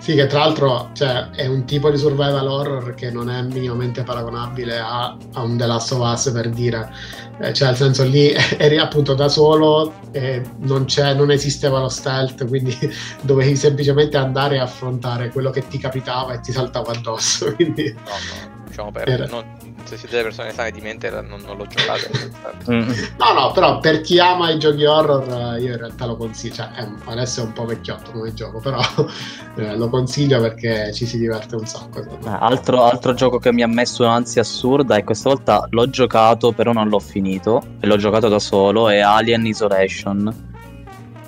Sì, 0.07 0.15
che 0.15 0.29
tra 0.29 0.39
l'altro 0.39 0.91
cioè, 0.93 1.31
è 1.31 1.49
un 1.49 1.65
tipo 1.65 1.91
di 1.91 1.99
survival 1.99 2.47
horror 2.47 2.95
che 2.95 3.11
non 3.11 3.29
è 3.29 3.43
minimamente 3.43 4.05
paragonabile 4.05 4.79
a, 4.79 5.17
a 5.33 5.43
un 5.43 5.57
The 5.57 5.67
Last 5.67 5.91
of 5.91 5.99
Us 5.99 6.31
per 6.31 6.49
dire, 6.49 6.93
eh, 7.41 7.53
cioè 7.53 7.67
nel 7.67 7.77
senso 7.77 8.05
lì 8.05 8.31
eri 8.57 8.79
appunto 8.79 9.15
da 9.15 9.29
solo 9.29 9.95
e 10.13 10.43
non, 10.59 10.87
non, 11.17 11.31
esisteva 11.33 11.81
lo 11.81 11.89
stealth, 11.89 12.47
quindi 12.47 12.79
dovevi 13.23 13.57
semplicemente 13.57 14.17
andare 14.17 14.61
a 14.61 14.63
affrontare 14.63 15.31
quello 15.31 15.51
che 15.51 15.67
ti 15.67 15.77
capitava 15.77 16.35
e 16.35 16.41
ti 16.41 16.53
saltava 16.53 16.93
addosso. 16.93 17.53
Quindi, 17.57 17.93
no, 17.93 18.13
no, 18.13 18.66
diciamo 18.77 18.93
per, 18.93 19.09
era... 19.09 19.27
non, 19.27 19.45
se 19.85 19.97
siete 19.97 20.23
persone 20.23 20.53
sane 20.53 20.71
di 20.71 20.81
mente 20.81 21.09
non, 21.11 21.41
non 21.45 21.57
lo 21.57 21.67
giocate. 21.67 22.11
Mm. 22.71 22.91
no, 23.19 23.33
no, 23.33 23.53
però 23.53 23.79
per 23.79 24.03
chi 24.03 24.19
ama 24.19 24.51
i 24.51 24.59
giochi 24.59 24.85
horror 24.85 25.59
io 25.59 25.73
in 25.73 25.79
realtà 25.79 26.05
lo 26.05 26.17
consiglio, 26.17 26.55
cioè, 26.55 26.71
è, 26.73 26.89
adesso 27.07 27.41
è 27.41 27.45
un 27.45 27.53
po' 27.53 27.65
vecchiotto 27.65 28.11
come 28.11 28.35
gioco, 28.35 28.61
però 28.61 28.81
eh, 29.57 29.77
lo 29.77 29.89
consiglio 29.89 30.41
perché 30.41 30.93
ci 30.93 31.07
si 31.07 31.19
diverte 31.19 31.57
un 31.57 31.67
sacco. 31.67 32.01
Eh, 32.01 32.19
altro, 32.25 32.85
altro, 32.85 33.15
gioco 33.15 33.39
che 33.39 33.53
mi 33.53 33.63
ha 33.63 33.69
messo 33.69 34.05
un'ansia 34.05 34.43
assurda 34.43 34.97
e 34.97 35.05
questa 35.05 35.31
volta 35.31 35.67
l'ho 35.71 35.89
giocato 35.89 36.53
però 36.53 36.73
non 36.73 36.89
l'ho 36.89 37.01
finito 37.01 37.63
e 37.81 37.87
l'ho 37.87 37.97
giocato 37.97 38.29
da 38.29 38.39
solo 38.39 38.89
è 38.89 38.99
Alien 38.99 39.47
Isolation. 39.47 40.55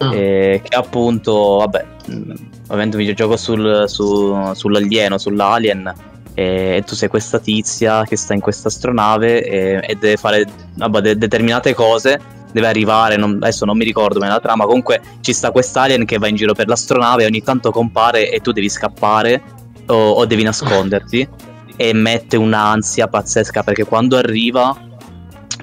Ah. 0.01 0.11
che 0.11 0.63
appunto, 0.77 1.57
vabbè, 1.57 1.85
mm, 2.09 2.31
ovviamente 2.67 2.95
un 2.95 3.03
videogioco 3.03 3.37
sul, 3.37 3.83
su, 3.89 4.53
sull'alieno, 4.55 5.19
sull'alien 5.19 5.93
e 6.39 6.85
tu 6.87 6.95
sei 6.95 7.09
questa 7.09 7.41
tizia 7.41 8.05
che 8.05 8.17
sta 8.17 8.33
in 8.33 8.39
questa 8.39 8.69
astronave 8.69 9.43
e, 9.43 9.81
e 9.83 9.97
deve 9.97 10.17
fare 10.17 10.47
vabbè, 10.77 11.01
de- 11.01 11.19
determinate 11.19 11.75
cose 11.75 12.21
deve 12.53 12.69
arrivare, 12.69 13.17
non, 13.17 13.39
adesso 13.41 13.65
non 13.65 13.77
mi 13.77 13.85
ricordo 13.85 14.21
bene 14.21 14.31
la 14.31 14.39
trama, 14.39 14.65
comunque 14.65 15.01
ci 15.21 15.33
sta 15.33 15.51
quest'alien 15.51 16.05
che 16.05 16.17
va 16.17 16.29
in 16.29 16.37
giro 16.37 16.55
per 16.55 16.69
l'astronave 16.69 17.25
e 17.25 17.27
ogni 17.27 17.43
tanto 17.43 17.73
compare 17.73 18.31
e 18.31 18.39
tu 18.39 18.53
devi 18.53 18.69
scappare 18.69 19.43
o, 19.87 20.11
o 20.13 20.25
devi 20.27 20.45
nasconderti 20.45 21.29
e 21.75 21.93
mette 21.93 22.37
un'ansia 22.37 23.09
pazzesca 23.09 23.65
perché 23.65 23.85
quando 23.85 24.17
arriva 24.17 24.77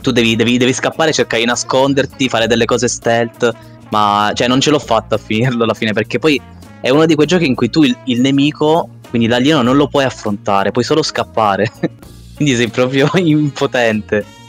tu 0.02 0.12
devi, 0.12 0.36
devi, 0.36 0.58
devi 0.58 0.74
scappare, 0.74 1.14
cercare 1.14 1.42
di 1.42 1.48
nasconderti, 1.48 2.28
fare 2.28 2.48
delle 2.48 2.66
cose 2.66 2.90
stealth, 2.90 3.50
ma 3.92 4.30
cioè 4.34 4.50
non 4.50 4.60
ce 4.60 4.72
l'ho 4.72 4.80
fatta 4.80 5.16
a 5.16 5.18
finirlo 5.18 5.64
alla 5.64 5.74
fine 5.74 5.94
perché 5.94 6.20
poi 6.20 6.40
è 6.82 6.90
uno 6.90 7.06
di 7.06 7.16
quei 7.16 7.28
giochi 7.28 7.48
in 7.48 7.56
cui 7.56 7.70
tu 7.70 7.84
il, 7.84 7.98
il 8.04 8.20
nemico 8.20 8.90
quindi 9.10 9.28
l'alieno 9.28 9.62
non 9.62 9.76
lo 9.76 9.88
puoi 9.88 10.03
affrontare, 10.03 10.72
puoi 10.72 10.84
solo 10.84 11.03
scappare. 11.03 11.72
quindi 12.36 12.56
sei 12.56 12.68
proprio 12.68 13.10
impotente. 13.16 14.43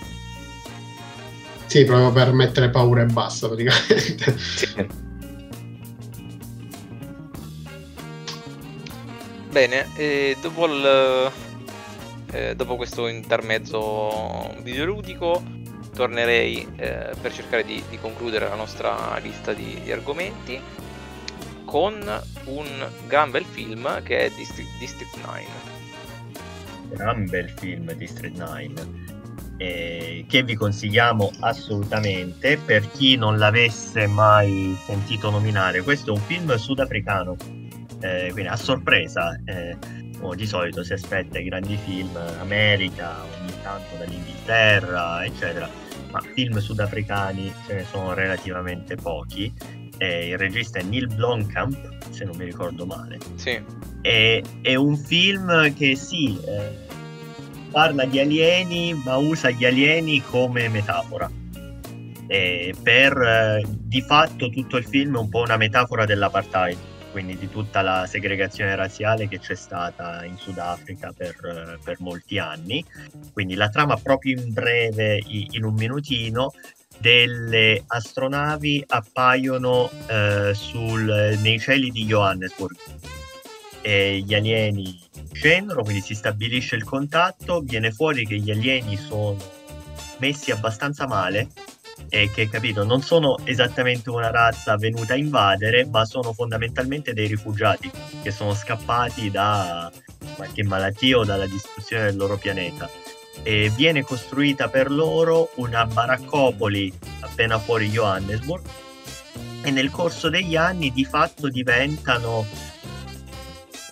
Sì, 1.67 1.85
proprio 1.85 2.13
per 2.13 2.33
mettere 2.33 2.71
paura 2.71 3.03
e 3.03 3.07
basta 3.07 3.49
praticamente. 3.49 4.39
Sì. 4.39 5.05
Bene, 9.51 9.87
e 9.97 10.37
dopo, 10.43 10.67
il, 10.67 11.33
eh, 12.31 12.55
dopo 12.55 12.77
questo 12.77 13.07
intermezzo 13.07 14.55
videoludico 14.63 15.43
tornerei 15.95 16.69
eh, 16.77 17.13
per 17.19 17.33
cercare 17.33 17.65
di, 17.65 17.83
di, 17.89 17.99
concludere 17.99 18.49
la 18.49 18.55
nostra 18.55 19.17
lista 19.23 19.55
di, 19.55 19.81
di, 19.83 19.91
argomenti 19.91 20.61
con 21.67 21.95
un 22.47 22.89
gran 23.07 23.31
bel 23.31 23.45
film 23.45 24.03
che 24.03 24.21
è 24.21 24.31
District, 24.31 24.71
District 24.79 25.15
9. 25.23 25.45
Gran 26.95 27.27
bel 27.29 27.51
film 27.51 27.93
District 27.93 28.37
9 28.39 29.05
eh, 29.59 30.25
che 30.29 30.43
vi 30.43 30.55
consigliamo 30.55 31.31
assolutamente 31.41 32.59
per 32.59 32.91
chi 32.91 33.17
non 33.17 33.39
l'avesse 33.39 34.07
mai 34.07 34.77
sentito 34.85 35.31
nominare. 35.31 35.83
Questo 35.83 36.13
è 36.13 36.17
un 36.17 36.23
film 36.23 36.55
sudafricano, 36.57 37.37
eh, 38.01 38.29
quindi 38.33 38.51
a 38.51 38.57
sorpresa. 38.57 39.39
Eh, 39.45 39.77
oh, 40.21 40.35
di 40.35 40.47
solito 40.47 40.83
si 40.83 40.93
aspetta 40.93 41.39
i 41.39 41.45
grandi 41.45 41.77
film 41.77 42.15
America, 42.41 43.23
ogni 43.41 43.53
tanto 43.63 43.97
dall'Inghilterra, 43.97 45.25
eccetera, 45.25 45.69
ma 46.11 46.21
film 46.21 46.59
sudafricani 46.59 47.53
ce 47.67 47.75
ne 47.75 47.85
sono 47.85 48.15
relativamente 48.15 48.97
pochi. 48.97 49.53
Il 50.05 50.39
regista 50.39 50.79
è 50.79 50.83
Neil 50.83 51.13
Blomkamp, 51.15 52.11
se 52.11 52.25
non 52.25 52.37
mi 52.37 52.45
ricordo 52.45 52.87
male. 52.87 53.19
Sì. 53.37 53.61
È, 54.01 54.43
è 54.61 54.75
un 54.75 54.97
film 54.97 55.75
che 55.75 55.97
sì 55.97 56.39
eh, 56.47 56.85
parla 57.71 58.05
di 58.05 58.21
alieni, 58.21 58.95
ma 59.05 59.17
usa 59.17 59.51
gli 59.51 59.65
alieni 59.65 60.23
come 60.23 60.69
metafora. 60.69 61.31
E 62.29 62.75
per 62.83 63.17
eh, 63.17 63.63
di 63.67 64.01
fatto 64.01 64.51
tutto 64.51 64.77
il 64.77 64.85
film 64.85 65.17
è 65.17 65.19
un 65.19 65.29
po' 65.29 65.43
una 65.43 65.57
metafora 65.57 66.05
dell'apartheid, 66.05 66.77
quindi 67.13 67.37
di 67.39 67.49
tutta 67.49 67.83
la 67.83 68.07
segregazione 68.07 68.75
razziale 68.75 69.29
che 69.29 69.39
c'è 69.39 69.55
stata 69.55 70.25
in 70.25 70.37
Sudafrica 70.37 71.13
per, 71.17 71.37
eh, 71.45 71.79
per 71.83 71.97
molti 72.01 72.39
anni. 72.39 72.85
Quindi 73.33 73.55
la 73.55 73.69
trama 73.69 73.97
proprio 73.97 74.41
in 74.41 74.53
breve, 74.53 75.23
in 75.27 75.65
un 75.65 75.75
minutino, 75.75 76.53
delle 76.99 77.83
astronavi 77.87 78.85
appaiono 78.87 79.91
eh, 80.07 80.53
sul, 80.55 81.39
nei 81.41 81.59
cieli 81.59 81.91
di 81.91 82.05
Johannesburg 82.05 82.77
e 83.81 84.23
gli 84.27 84.35
alieni 84.35 84.99
scendono, 85.33 85.83
quindi 85.83 86.01
si 86.03 86.15
stabilisce 86.15 86.77
il 86.77 86.85
contatto, 86.85 87.61
viene 87.61 87.93
fuori 87.93 88.27
che 88.27 88.39
gli 88.39 88.51
alieni 88.51 88.97
sono 88.97 89.37
messi 90.19 90.51
abbastanza 90.51 91.07
male 91.07 91.49
e 92.09 92.31
che 92.31 92.49
capito 92.49 92.85
non 92.85 93.03
sono 93.03 93.37
esattamente 93.45 94.11
una 94.11 94.31
razza 94.31 94.77
venuta 94.77 95.15
a 95.15 95.17
invadere, 95.17 95.87
ma 95.87 96.05
sono 96.05 96.33
fondamentalmente 96.33 97.13
dei 97.13 97.27
rifugiati 97.27 97.91
che 98.23 98.31
sono 98.31 98.55
scappati 98.55 99.31
da 99.31 99.91
qualche 100.35 100.63
malattia 100.63 101.19
o 101.19 101.25
dalla 101.25 101.47
distruzione 101.47 102.05
del 102.05 102.17
loro 102.17 102.37
pianeta. 102.37 102.89
E 103.43 103.71
viene 103.75 104.03
costruita 104.03 104.69
per 104.69 104.91
loro 104.91 105.51
una 105.57 105.87
baraccopoli 105.87 106.93
appena 107.21 107.59
fuori 107.59 107.89
Johannesburg. 107.89 108.63
E 109.63 109.71
nel 109.71 109.91
corso 109.91 110.29
degli 110.29 110.57
anni 110.57 110.93
di 110.93 111.05
fatto 111.05 111.49
diventano 111.49 112.47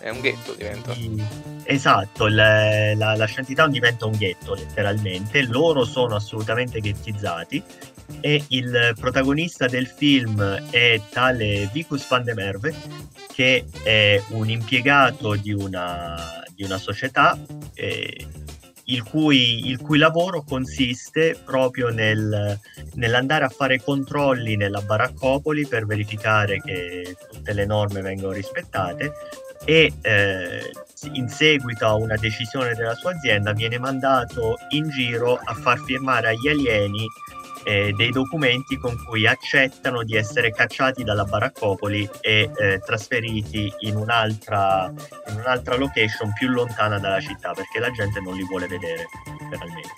è 0.05 0.09
un 0.09 0.21
ghetto 0.21 0.53
diventa. 0.53 0.95
Esatto, 1.63 2.27
la, 2.27 2.93
la, 2.93 3.15
la 3.15 3.27
Shantytown 3.27 3.71
diventa 3.71 4.05
un 4.05 4.11
ghetto 4.11 4.53
letteralmente, 4.53 5.41
loro 5.41 5.83
sono 5.83 6.13
assolutamente 6.13 6.79
ghettizzati. 6.79 7.63
E 8.21 8.43
il 8.49 8.93
protagonista 8.99 9.65
del 9.65 9.87
film 9.87 10.39
è 10.69 11.01
tale 11.09 11.67
Vicus 11.73 12.07
van 12.07 12.23
de 12.23 12.35
Merve 12.35 12.75
che 13.33 13.65
è 13.81 14.21
un 14.29 14.47
impiegato 14.47 15.33
di 15.33 15.51
una, 15.51 16.43
di 16.53 16.63
una 16.63 16.77
società 16.77 17.37
eh, 17.73 18.27
il, 18.85 19.03
cui, 19.03 19.67
il, 19.67 19.79
cui, 19.79 19.97
lavoro 19.97 20.43
consiste 20.43 21.37
proprio 21.43 21.89
nel, 21.89 22.59
nell'andare 22.93 23.45
a 23.45 23.49
fare 23.49 23.81
controlli 23.81 24.55
nella 24.55 24.81
baraccopoli 24.81 25.67
per 25.67 25.85
verificare 25.85 26.61
che 26.61 27.15
tutte 27.31 27.53
le 27.53 27.65
norme 27.65 28.01
vengono 28.01 28.33
rispettate 28.33 29.11
e 29.65 29.91
eh, 30.01 30.71
in 31.13 31.27
seguito 31.27 31.85
a 31.85 31.95
una 31.95 32.15
decisione 32.15 32.73
della 32.75 32.93
sua 32.93 33.11
azienda 33.11 33.53
viene 33.53 33.79
mandato 33.79 34.55
in 34.69 34.89
giro 34.89 35.39
a 35.43 35.53
far 35.53 35.79
firmare 35.79 36.29
agli 36.29 36.47
alieni 36.47 37.05
eh, 37.65 37.91
dei 37.93 38.11
documenti 38.11 38.77
con 38.77 38.95
cui 39.03 39.27
accettano 39.27 40.03
di 40.03 40.15
essere 40.15 40.51
cacciati 40.51 41.03
dalla 41.03 41.25
baraccopoli 41.25 42.09
e 42.21 42.49
eh, 42.55 42.79
trasferiti 42.79 43.73
in 43.79 43.97
un'altra, 43.97 44.93
in 45.29 45.35
un'altra 45.35 45.75
location 45.75 46.31
più 46.33 46.47
lontana 46.49 46.99
dalla 46.99 47.19
città 47.19 47.51
perché 47.53 47.79
la 47.79 47.91
gente 47.91 48.21
non 48.21 48.35
li 48.35 48.45
vuole 48.45 48.67
vedere 48.67 49.07
letteralmente. 49.39 49.89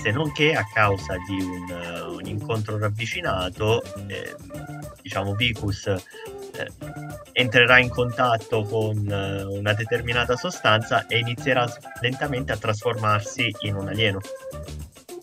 se 0.00 0.10
non 0.10 0.32
che 0.32 0.54
a 0.54 0.66
causa 0.72 1.16
di 1.26 1.42
un, 1.42 1.70
un 2.12 2.26
incontro 2.26 2.78
ravvicinato, 2.78 3.82
eh, 4.08 4.34
diciamo 5.02 5.34
Vicus 5.34 5.86
eh, 5.86 6.70
entrerà 7.32 7.78
in 7.78 7.88
contatto 7.88 8.62
con 8.62 9.08
eh, 9.08 9.42
una 9.44 9.72
determinata 9.74 10.36
sostanza 10.36 11.06
e 11.06 11.18
inizierà 11.18 11.66
lentamente 12.00 12.52
a 12.52 12.56
trasformarsi 12.56 13.54
in 13.60 13.76
un 13.76 13.88
alieno. 13.88 14.20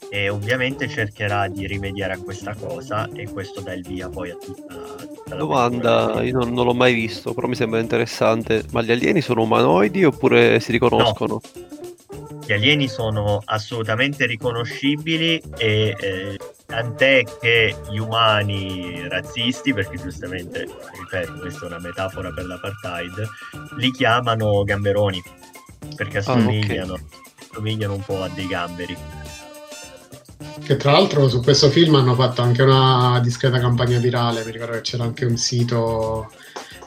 E 0.09 0.29
ovviamente 0.29 0.87
cercherà 0.87 1.47
di 1.47 1.67
rimediare 1.67 2.13
a 2.13 2.17
questa 2.17 2.53
cosa 2.53 3.09
e 3.13 3.29
questo 3.29 3.61
dà 3.61 3.73
il 3.73 3.85
via 3.85 4.07
poi 4.07 4.29
a 4.29 4.35
tutta, 4.35 4.75
tutta 4.75 5.29
la 5.29 5.35
domanda. 5.35 6.21
Io 6.21 6.37
non, 6.37 6.53
non, 6.53 6.65
l'ho 6.65 6.73
mai 6.73 6.93
visto, 6.93 7.33
però 7.33 7.47
mi 7.47 7.55
sembra 7.55 7.79
interessante. 7.79 8.63
Ma 8.71 8.81
gli 8.81 8.91
alieni 8.91 9.21
sono 9.21 9.41
umanoidi 9.41 10.05
oppure 10.05 10.59
si 10.59 10.71
riconoscono? 10.71 11.41
No. 11.41 11.75
Gli 12.45 12.53
alieni 12.53 12.87
sono 12.87 13.41
assolutamente 13.43 14.27
riconoscibili 14.27 15.41
e 15.57 15.95
eh, 15.99 16.39
tant'è 16.65 17.23
che 17.41 17.75
gli 17.89 17.97
umani 17.97 19.07
razzisti, 19.07 19.73
perché 19.73 19.97
giustamente, 19.97 20.67
ripeto, 20.99 21.39
questa 21.39 21.63
è 21.63 21.67
una 21.67 21.79
metafora 21.79 22.31
per 22.31 22.45
l'apartheid, 22.45 23.27
li 23.77 23.91
chiamano 23.91 24.63
gamberoni, 24.63 25.23
perché 25.95 26.19
assomigliano, 26.19 26.93
ah, 26.93 26.97
okay. 26.97 27.49
assomigliano 27.49 27.93
un 27.93 28.03
po' 28.05 28.21
a 28.21 28.29
dei 28.29 28.47
gamberi. 28.47 28.95
Che 30.63 30.77
tra 30.77 30.91
l'altro 30.91 31.27
su 31.27 31.41
questo 31.41 31.69
film 31.69 31.95
hanno 31.95 32.15
fatto 32.15 32.41
anche 32.41 32.61
una 32.61 33.19
discreta 33.21 33.59
campagna 33.59 33.99
virale, 33.99 34.43
mi 34.45 34.51
ricordo 34.51 34.73
che 34.73 34.81
c'era 34.81 35.03
anche 35.03 35.25
un 35.25 35.37
sito 35.37 36.31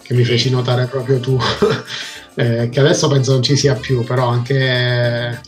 che 0.02 0.14
mi 0.14 0.24
feci 0.24 0.50
notare 0.50 0.86
proprio 0.86 1.20
tu, 1.20 1.38
eh, 2.34 2.68
che 2.70 2.80
adesso 2.80 3.08
penso 3.08 3.32
non 3.32 3.42
ci 3.42 3.56
sia 3.56 3.74
più, 3.74 4.04
però 4.04 4.28
anche 4.28 5.40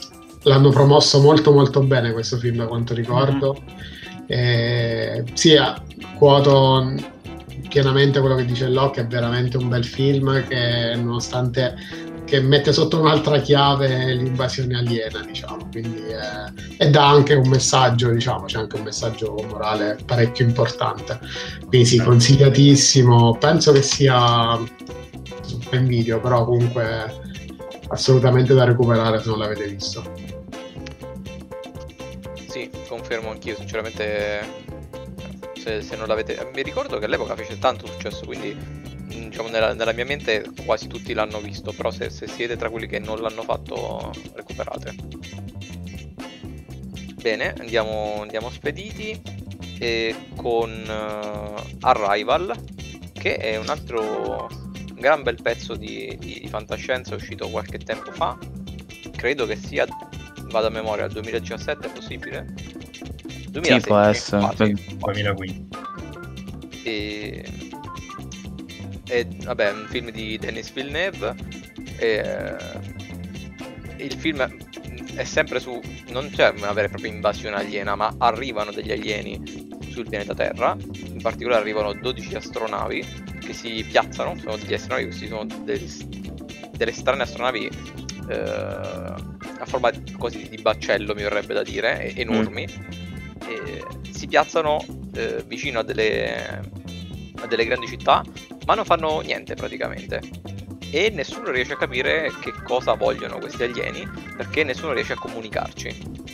l'hanno 0.42 0.70
promosso 0.70 1.20
molto 1.20 1.52
molto 1.52 1.80
bene 1.80 2.12
questo 2.12 2.36
film 2.36 2.56
da 2.56 2.66
quanto 2.66 2.94
ricordo. 2.94 3.56
Mm-hmm 3.58 3.98
eh, 4.30 5.24
sì, 5.32 5.56
quoto 6.16 6.94
pienamente 7.68 8.20
quello 8.20 8.36
che 8.36 8.44
dice 8.44 8.68
Locke, 8.68 9.00
è 9.00 9.06
veramente 9.08 9.56
un 9.56 9.68
bel 9.68 9.84
film 9.84 10.46
che 10.46 10.94
nonostante 10.94 11.74
che 12.30 12.40
mette 12.40 12.72
sotto 12.72 12.98
un'altra 12.98 13.40
chiave 13.40 14.14
l'invasione 14.14 14.78
aliena, 14.78 15.20
diciamo, 15.22 15.68
quindi 15.70 16.02
eh, 16.06 16.78
e 16.78 16.88
dà 16.88 17.08
anche 17.08 17.34
un 17.34 17.48
messaggio, 17.48 18.10
diciamo, 18.10 18.44
c'è 18.46 18.58
anche 18.58 18.76
un 18.76 18.84
messaggio 18.84 19.34
morale 19.48 19.98
parecchio 20.06 20.46
importante. 20.46 21.18
Quindi 21.66 21.86
sì, 21.86 21.98
consigliatissimo, 21.98 23.36
penso 23.36 23.72
che 23.72 23.82
sia 23.82 24.58
in 25.72 25.86
video, 25.86 26.20
però 26.20 26.46
comunque 26.46 27.18
assolutamente 27.88 28.54
da 28.54 28.64
recuperare 28.64 29.20
se 29.20 29.28
non 29.28 29.38
l'avete 29.38 29.66
visto 29.66 30.30
confermo 32.90 33.30
anch'io, 33.30 33.56
sinceramente. 33.56 34.68
Se, 35.56 35.82
se, 35.82 35.96
non 35.96 36.06
l'avete. 36.08 36.50
Mi 36.54 36.62
ricordo 36.62 36.98
che 36.98 37.04
all'epoca 37.04 37.36
fece 37.36 37.58
tanto 37.58 37.86
successo, 37.86 38.24
quindi 38.24 38.56
diciamo 39.30 39.48
nella, 39.48 39.72
nella 39.72 39.92
mia 39.92 40.04
mente 40.04 40.44
quasi 40.64 40.88
tutti 40.88 41.14
l'hanno 41.14 41.40
visto. 41.40 41.72
Però 41.72 41.90
se, 41.90 42.10
se, 42.10 42.26
siete 42.26 42.56
tra 42.56 42.68
quelli 42.68 42.86
che 42.86 42.98
non 42.98 43.20
l'hanno 43.20 43.42
fatto, 43.42 44.12
recuperate. 44.34 44.94
Bene, 47.14 47.54
andiamo, 47.58 48.20
andiamo 48.20 48.50
spediti. 48.50 49.38
E 49.78 50.14
con 50.36 50.70
uh, 50.70 51.76
Arrival, 51.80 52.54
che 53.14 53.36
è 53.36 53.56
un 53.56 53.70
altro 53.70 54.50
gran 54.94 55.22
bel 55.22 55.40
pezzo 55.40 55.74
di, 55.74 56.14
di, 56.18 56.40
di 56.40 56.48
fantascienza 56.48 57.14
uscito 57.14 57.48
qualche 57.48 57.78
tempo 57.78 58.12
fa. 58.12 58.36
Credo 59.16 59.46
che 59.46 59.56
sia 59.56 59.86
vado 60.50 60.66
a 60.66 60.70
memoria, 60.70 61.04
al 61.04 61.12
2017 61.12 61.86
è 61.86 61.90
possibile? 61.92 62.52
2016, 63.48 63.80
sì, 63.80 63.86
può 63.86 63.98
essere. 63.98 64.74
2015. 64.98 65.68
E... 66.82 67.69
e 69.10 69.26
vabbè, 69.44 69.68
è 69.68 69.72
un 69.72 69.86
film 69.88 70.10
di 70.10 70.38
Denis 70.38 70.72
Villeneuve. 70.72 71.34
E... 71.98 72.56
Il 73.96 74.14
film 74.14 74.48
è 75.14 75.24
sempre 75.24 75.60
su. 75.60 75.78
Non 76.08 76.30
c'è 76.30 76.52
una 76.56 76.72
vera 76.72 76.86
e 76.86 76.90
propria 76.90 77.12
invasione 77.12 77.56
aliena, 77.56 77.94
ma 77.94 78.14
arrivano 78.18 78.70
degli 78.70 78.92
alieni 78.92 79.68
sul 79.90 80.08
pianeta 80.08 80.34
Terra. 80.34 80.76
In 81.04 81.20
particolare 81.20 81.60
arrivano 81.60 81.92
12 81.92 82.34
astronavi 82.36 83.04
che 83.40 83.52
si 83.52 83.84
piazzano. 83.88 84.36
Sono 84.38 84.56
degli 84.56 84.74
astronavi, 84.74 85.04
questi 85.04 85.26
sono 85.26 85.44
dei 85.44 85.78
delle 86.80 86.92
strane 86.92 87.24
astronavi 87.24 87.68
eh, 88.30 88.34
a 88.34 89.66
forma 89.66 89.90
quasi 90.16 90.48
di 90.48 90.56
baccello, 90.62 91.14
mi 91.14 91.20
verrebbe 91.20 91.52
da 91.52 91.62
dire, 91.62 92.14
enormi, 92.14 92.66
mm. 92.66 93.42
e 93.46 93.84
si 94.12 94.26
piazzano 94.26 94.82
eh, 95.14 95.44
vicino 95.46 95.80
a 95.80 95.82
delle, 95.82 96.62
a 97.42 97.46
delle 97.46 97.66
grandi 97.66 97.86
città, 97.86 98.24
ma 98.66 98.74
non 98.74 98.84
fanno 98.84 99.20
niente 99.20 99.54
praticamente 99.54 100.20
e 100.90 101.10
nessuno 101.10 101.50
riesce 101.50 101.74
a 101.74 101.76
capire 101.76 102.32
che 102.40 102.52
cosa 102.64 102.94
vogliono 102.94 103.38
questi 103.38 103.62
alieni 103.62 104.08
perché 104.36 104.64
nessuno 104.64 104.92
riesce 104.92 105.12
a 105.12 105.16
comunicarci. 105.16 106.28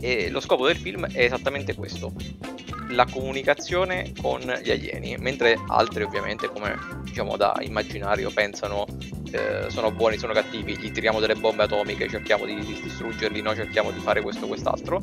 E 0.00 0.30
lo 0.30 0.40
scopo 0.40 0.66
del 0.66 0.76
film 0.76 1.06
è 1.10 1.24
esattamente 1.24 1.74
questo, 1.74 2.12
la 2.90 3.04
comunicazione 3.04 4.12
con 4.20 4.40
gli 4.40 4.70
alieni, 4.70 5.16
mentre 5.18 5.58
altri 5.66 6.04
ovviamente 6.04 6.48
come 6.48 6.76
diciamo 7.02 7.36
da 7.36 7.56
immaginario 7.60 8.30
pensano 8.30 8.86
eh, 9.30 9.68
sono 9.68 9.90
buoni, 9.90 10.16
sono 10.16 10.32
cattivi, 10.32 10.78
gli 10.78 10.90
tiriamo 10.90 11.20
delle 11.20 11.34
bombe 11.34 11.64
atomiche, 11.64 12.08
cerchiamo 12.08 12.46
di, 12.46 12.54
di 12.54 12.80
distruggerli, 12.82 13.42
noi 13.42 13.56
cerchiamo 13.56 13.90
di 13.90 14.00
fare 14.00 14.22
questo 14.22 14.46
quest'altro. 14.46 15.02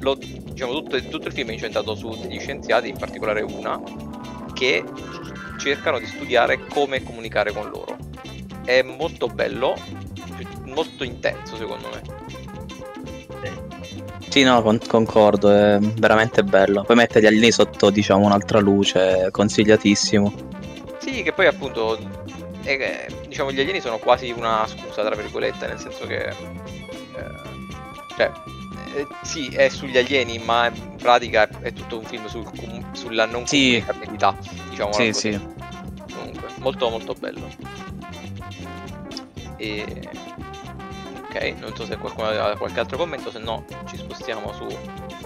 Lo, 0.00 0.14
diciamo, 0.14 0.72
tutto, 0.72 1.02
tutto 1.02 1.28
il 1.28 1.34
film 1.34 1.48
è 1.48 1.52
incentrato 1.54 1.96
su 1.96 2.16
degli 2.20 2.38
scienziati, 2.38 2.88
in 2.88 2.96
particolare 2.96 3.40
una, 3.42 3.80
che 4.52 4.84
cercano 5.56 5.98
di 5.98 6.06
studiare 6.06 6.66
come 6.66 7.02
comunicare 7.02 7.52
con 7.52 7.68
loro. 7.68 7.96
È 8.64 8.82
molto 8.82 9.28
bello, 9.28 9.76
molto 10.64 11.04
intenso 11.04 11.56
secondo 11.56 11.88
me. 11.88 12.24
Sì, 14.28 14.42
no, 14.42 14.60
con- 14.60 14.80
concordo, 14.86 15.50
è 15.50 15.78
veramente 15.80 16.42
bello. 16.42 16.82
Poi 16.82 16.96
mettere 16.96 17.22
gli 17.22 17.26
alieni 17.26 17.50
sotto, 17.50 17.88
diciamo, 17.88 18.26
un'altra 18.26 18.58
luce, 18.58 19.28
consigliatissimo. 19.30 20.32
Sì, 20.98 21.22
che 21.22 21.32
poi 21.32 21.46
appunto, 21.46 21.96
è, 22.62 23.06
diciamo, 23.26 23.50
gli 23.50 23.60
alieni 23.60 23.80
sono 23.80 23.96
quasi 23.96 24.30
una 24.36 24.66
scusa, 24.66 25.02
tra 25.02 25.14
virgolette, 25.14 25.66
nel 25.66 25.78
senso 25.78 26.06
che... 26.06 26.26
Eh, 26.26 26.34
cioè, 28.14 28.30
eh, 28.96 29.06
sì, 29.22 29.48
è 29.48 29.68
sugli 29.68 29.96
alieni, 29.96 30.38
ma 30.38 30.66
in 30.66 30.96
pratica 30.96 31.48
è 31.60 31.72
tutto 31.72 31.98
un 31.98 32.04
film 32.04 32.26
sul, 32.26 32.46
sulla 32.92 33.24
non 33.24 33.46
sì. 33.46 33.82
comunicabilità, 33.82 34.36
diciamo. 34.76 34.92
Sì, 34.92 35.12
sì. 35.12 35.40
Comunque, 36.12 36.48
molto 36.58 36.90
molto 36.90 37.14
bello. 37.14 37.48
E 39.56 41.54
non 41.58 41.74
so 41.76 41.84
se 41.84 41.96
qualcuno 41.98 42.28
ha 42.28 42.56
qualche 42.56 42.80
altro 42.80 42.96
commento, 42.96 43.30
se 43.30 43.38
no 43.38 43.64
ci 43.88 43.96
spostiamo 43.96 44.52
su 44.52 44.66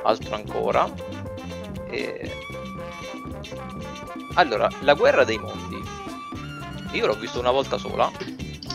altro 0.03 0.35
ancora. 0.35 0.89
E... 1.89 2.31
Allora, 4.35 4.69
la 4.81 4.95
guerra 4.95 5.25
dei 5.25 5.39
mondi. 5.39 5.83
Io 6.93 7.07
l'ho 7.07 7.15
visto 7.15 7.39
una 7.39 7.51
volta 7.51 7.79
sola 7.79 8.11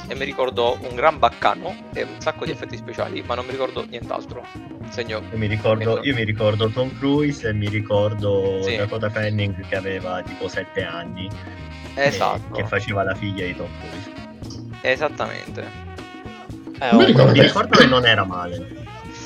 e 0.08 0.16
mi 0.16 0.26
ricordo 0.26 0.78
un 0.82 0.96
gran 0.96 1.18
baccano 1.20 1.76
e 1.94 2.04
un 2.04 2.20
sacco 2.20 2.46
di 2.46 2.52
effetti 2.52 2.78
speciali, 2.78 3.24
ma 3.26 3.36
non 3.36 3.46
mi 3.46 3.52
ricordo 3.52 3.86
nient'altro. 3.88 4.46
Segno. 4.90 5.22
Io 5.32 5.38
mi 5.38 5.48
ricordo, 5.48 6.00
io 6.04 6.14
mi 6.14 6.24
ricordo 6.24 6.70
Tom 6.70 6.96
Cruise 6.98 7.48
e 7.48 7.54
mi 7.54 7.68
ricordo 7.68 8.62
sì. 8.62 8.76
Dakota 8.76 9.10
Fanning 9.10 9.68
che 9.68 9.76
aveva 9.76 10.22
tipo 10.22 10.48
7 10.48 10.84
anni. 10.84 11.30
Esatto. 11.96 12.54
Che 12.54 12.66
faceva 12.66 13.04
la 13.04 13.16
figlia 13.16 13.46
di 13.46 13.56
Tom 13.56 13.70
Cruise. 13.80 14.12
Esattamente. 14.82 15.64
Eh, 16.80 16.90
oh, 16.90 16.98
mi 16.98 17.06
ricordo, 17.06 17.32
mi 17.32 17.42
ricordo 17.42 17.78
che 17.78 17.86
non 17.86 18.06
era 18.06 18.26
male. 18.26 18.84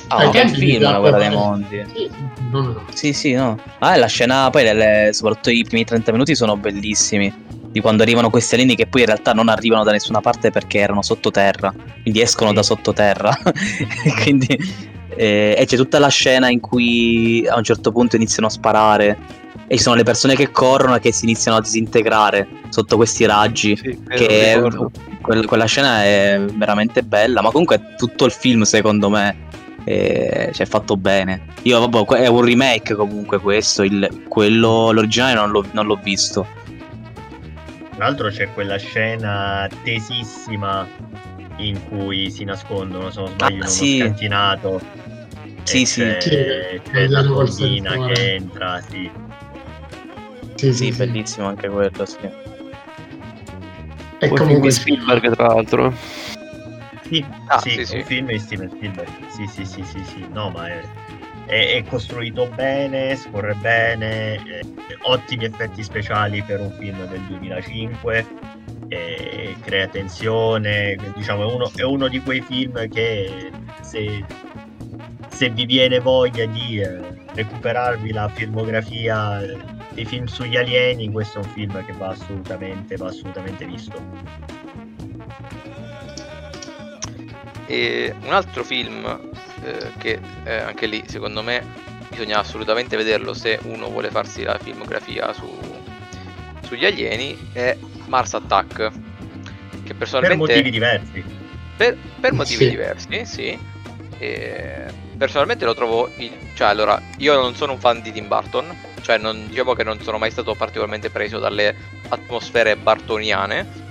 Ah, 0.08 0.26
oh, 0.26 0.30
che 0.30 0.48
film 0.48 0.82
La 0.82 0.98
guerra 0.98 1.18
dei 1.18 1.30
mondi. 1.30 1.84
Sì, 1.92 2.10
no. 2.50 2.84
sì, 2.92 3.12
sì, 3.12 3.32
no. 3.32 3.58
Ah, 3.78 3.96
la 3.96 4.06
scena, 4.06 4.50
poi 4.50 4.64
le, 4.64 4.72
le, 4.72 5.12
soprattutto 5.12 5.50
i 5.50 5.62
primi 5.62 5.84
30 5.84 6.10
minuti 6.10 6.34
sono 6.34 6.56
bellissimi. 6.56 7.32
Di 7.70 7.80
quando 7.80 8.02
arrivano 8.02 8.30
questi 8.30 8.54
alieni 8.54 8.74
che 8.74 8.86
poi 8.86 9.02
in 9.02 9.06
realtà 9.06 9.32
non 9.32 9.48
arrivano 9.48 9.84
da 9.84 9.92
nessuna 9.92 10.20
parte 10.20 10.50
perché 10.50 10.78
erano 10.78 11.02
sottoterra. 11.02 11.72
Quindi 12.02 12.20
escono 12.20 12.50
sì. 12.50 12.56
da 12.56 12.62
sottoterra. 12.62 13.36
quindi, 14.22 14.58
eh, 15.16 15.54
e 15.56 15.64
c'è 15.66 15.76
tutta 15.76 15.98
la 15.98 16.08
scena 16.08 16.48
in 16.48 16.60
cui 16.60 17.46
a 17.48 17.56
un 17.56 17.62
certo 17.62 17.92
punto 17.92 18.16
iniziano 18.16 18.48
a 18.48 18.50
sparare 18.50 19.18
e 19.66 19.76
ci 19.76 19.82
sono 19.82 19.94
le 19.94 20.02
persone 20.02 20.34
che 20.34 20.50
corrono 20.50 20.96
e 20.96 21.00
che 21.00 21.12
si 21.12 21.24
iniziano 21.24 21.58
a 21.58 21.60
disintegrare 21.60 22.48
sotto 22.70 22.96
questi 22.96 23.24
raggi. 23.24 23.76
Sì, 23.76 24.02
che 24.08 24.60
quella, 25.20 25.44
quella 25.46 25.64
scena 25.66 26.02
è 26.02 26.42
veramente 26.54 27.02
bella, 27.02 27.40
ma 27.40 27.50
comunque 27.50 27.94
tutto 27.96 28.24
il 28.24 28.32
film 28.32 28.62
secondo 28.62 29.08
me 29.08 29.48
è, 29.84 30.50
cioè, 30.52 30.66
fatto 30.66 30.96
bene. 30.96 31.42
Io, 31.62 31.78
vabbè, 31.86 32.16
è 32.16 32.26
un 32.26 32.44
remake 32.44 32.94
comunque 32.94 33.38
questo, 33.38 33.82
il, 33.82 34.24
quello, 34.28 34.90
l'originale 34.90 35.34
non 35.34 35.50
l'ho, 35.50 35.64
non 35.72 35.86
l'ho 35.86 36.00
visto. 36.02 36.46
Tra 38.00 38.08
l'altro 38.08 38.30
c'è 38.30 38.50
quella 38.54 38.78
scena 38.78 39.68
tesissima 39.82 40.88
in 41.56 41.78
cui 41.86 42.30
si 42.30 42.44
nascondono, 42.44 43.10
se 43.10 43.20
non 43.20 43.28
sbaglio, 43.28 43.56
ah, 43.56 43.66
uno 43.66 43.66
sì. 43.66 43.98
scantinato. 43.98 44.80
Sì, 45.64 45.84
sì. 45.84 46.00
C'è, 46.00 46.80
c'è 46.80 47.08
la 47.08 47.22
bambina 47.22 48.06
che 48.06 48.36
entra, 48.36 48.80
sì. 48.80 49.10
Sì, 50.54 50.72
sì, 50.72 50.90
sì, 50.90 50.96
bellissimo 50.96 51.48
anche 51.48 51.68
quello, 51.68 52.06
sì. 52.06 52.16
E 54.18 54.28
Poi 54.28 54.38
comunque 54.38 54.70
Spielberg, 54.70 55.34
tra 55.34 55.48
l'altro. 55.48 55.94
Sì, 57.02 57.22
ah, 57.48 57.58
sì, 57.58 57.70
sì, 57.70 57.84
sì. 57.84 57.96
un 57.96 58.04
film 58.04 58.26
di 58.28 58.38
Steven 58.38 58.70
Spielberg. 58.70 59.10
Sì, 59.28 59.46
sì, 59.46 59.66
sì, 59.66 59.84
sì, 59.84 60.02
sì. 60.04 60.26
No, 60.32 60.48
ma 60.48 60.68
è, 60.68 60.80
è, 61.50 61.74
è 61.74 61.84
costruito 61.84 62.48
bene, 62.54 63.16
scorre 63.16 63.54
bene, 63.54 64.36
è, 64.36 64.60
ottimi 65.02 65.44
effetti 65.44 65.82
speciali 65.82 66.42
per 66.42 66.60
un 66.60 66.70
film 66.78 67.04
del 67.08 67.20
2005, 67.22 68.26
crea 69.60 69.88
tensione, 69.88 70.96
diciamo 71.16 71.48
è 71.48 71.52
uno, 71.52 71.70
è 71.74 71.82
uno 71.82 72.06
di 72.08 72.20
quei 72.20 72.40
film 72.40 72.88
che 72.88 73.50
se, 73.80 74.24
se 75.28 75.50
vi 75.50 75.66
viene 75.66 75.98
voglia 75.98 76.46
di 76.46 76.80
eh, 76.80 76.98
recuperarvi 77.34 78.12
la 78.12 78.28
filmografia 78.28 79.42
dei 79.92 80.04
film 80.04 80.26
sugli 80.26 80.56
alieni, 80.56 81.10
questo 81.10 81.40
è 81.40 81.44
un 81.44 81.50
film 81.50 81.84
che 81.84 81.92
va 81.92 82.08
assolutamente, 82.08 82.96
va 82.96 83.08
assolutamente 83.08 83.64
visto. 83.66 84.00
E 87.66 88.14
un 88.22 88.32
altro 88.32 88.64
film 88.64 89.30
eh, 89.62 89.92
che 89.98 90.20
eh, 90.44 90.54
anche 90.56 90.86
lì 90.86 91.04
secondo 91.06 91.42
me 91.42 91.64
bisogna 92.08 92.38
assolutamente 92.38 92.96
vederlo 92.96 93.34
se 93.34 93.58
uno 93.64 93.88
vuole 93.88 94.10
farsi 94.10 94.42
la 94.42 94.58
filmografia 94.58 95.32
su, 95.32 95.48
sugli 96.62 96.84
alieni 96.84 97.36
è 97.52 97.76
Mars 98.06 98.34
Attack 98.34 98.90
che 99.84 99.94
personalmente 99.94 100.38
per 100.38 100.48
motivi 100.48 100.70
diversi 100.70 101.24
per, 101.76 101.96
per 102.20 102.32
motivi 102.32 102.64
sì. 102.64 102.70
diversi 102.70 103.24
sì 103.26 103.58
e 104.18 104.84
personalmente 105.16 105.64
lo 105.64 105.74
trovo 105.74 106.10
il... 106.16 106.30
cioè 106.54 106.68
allora 106.68 107.00
io 107.18 107.40
non 107.40 107.54
sono 107.54 107.72
un 107.72 107.78
fan 107.78 108.02
di 108.02 108.12
Tim 108.12 108.26
Burton 108.26 108.88
cioè 109.00 109.18
non, 109.18 109.48
diciamo 109.48 109.72
che 109.74 109.82
non 109.82 110.00
sono 110.00 110.18
mai 110.18 110.30
stato 110.30 110.54
particolarmente 110.54 111.10
preso 111.10 111.38
dalle 111.38 111.74
atmosfere 112.08 112.76
bartoniane. 112.76 113.88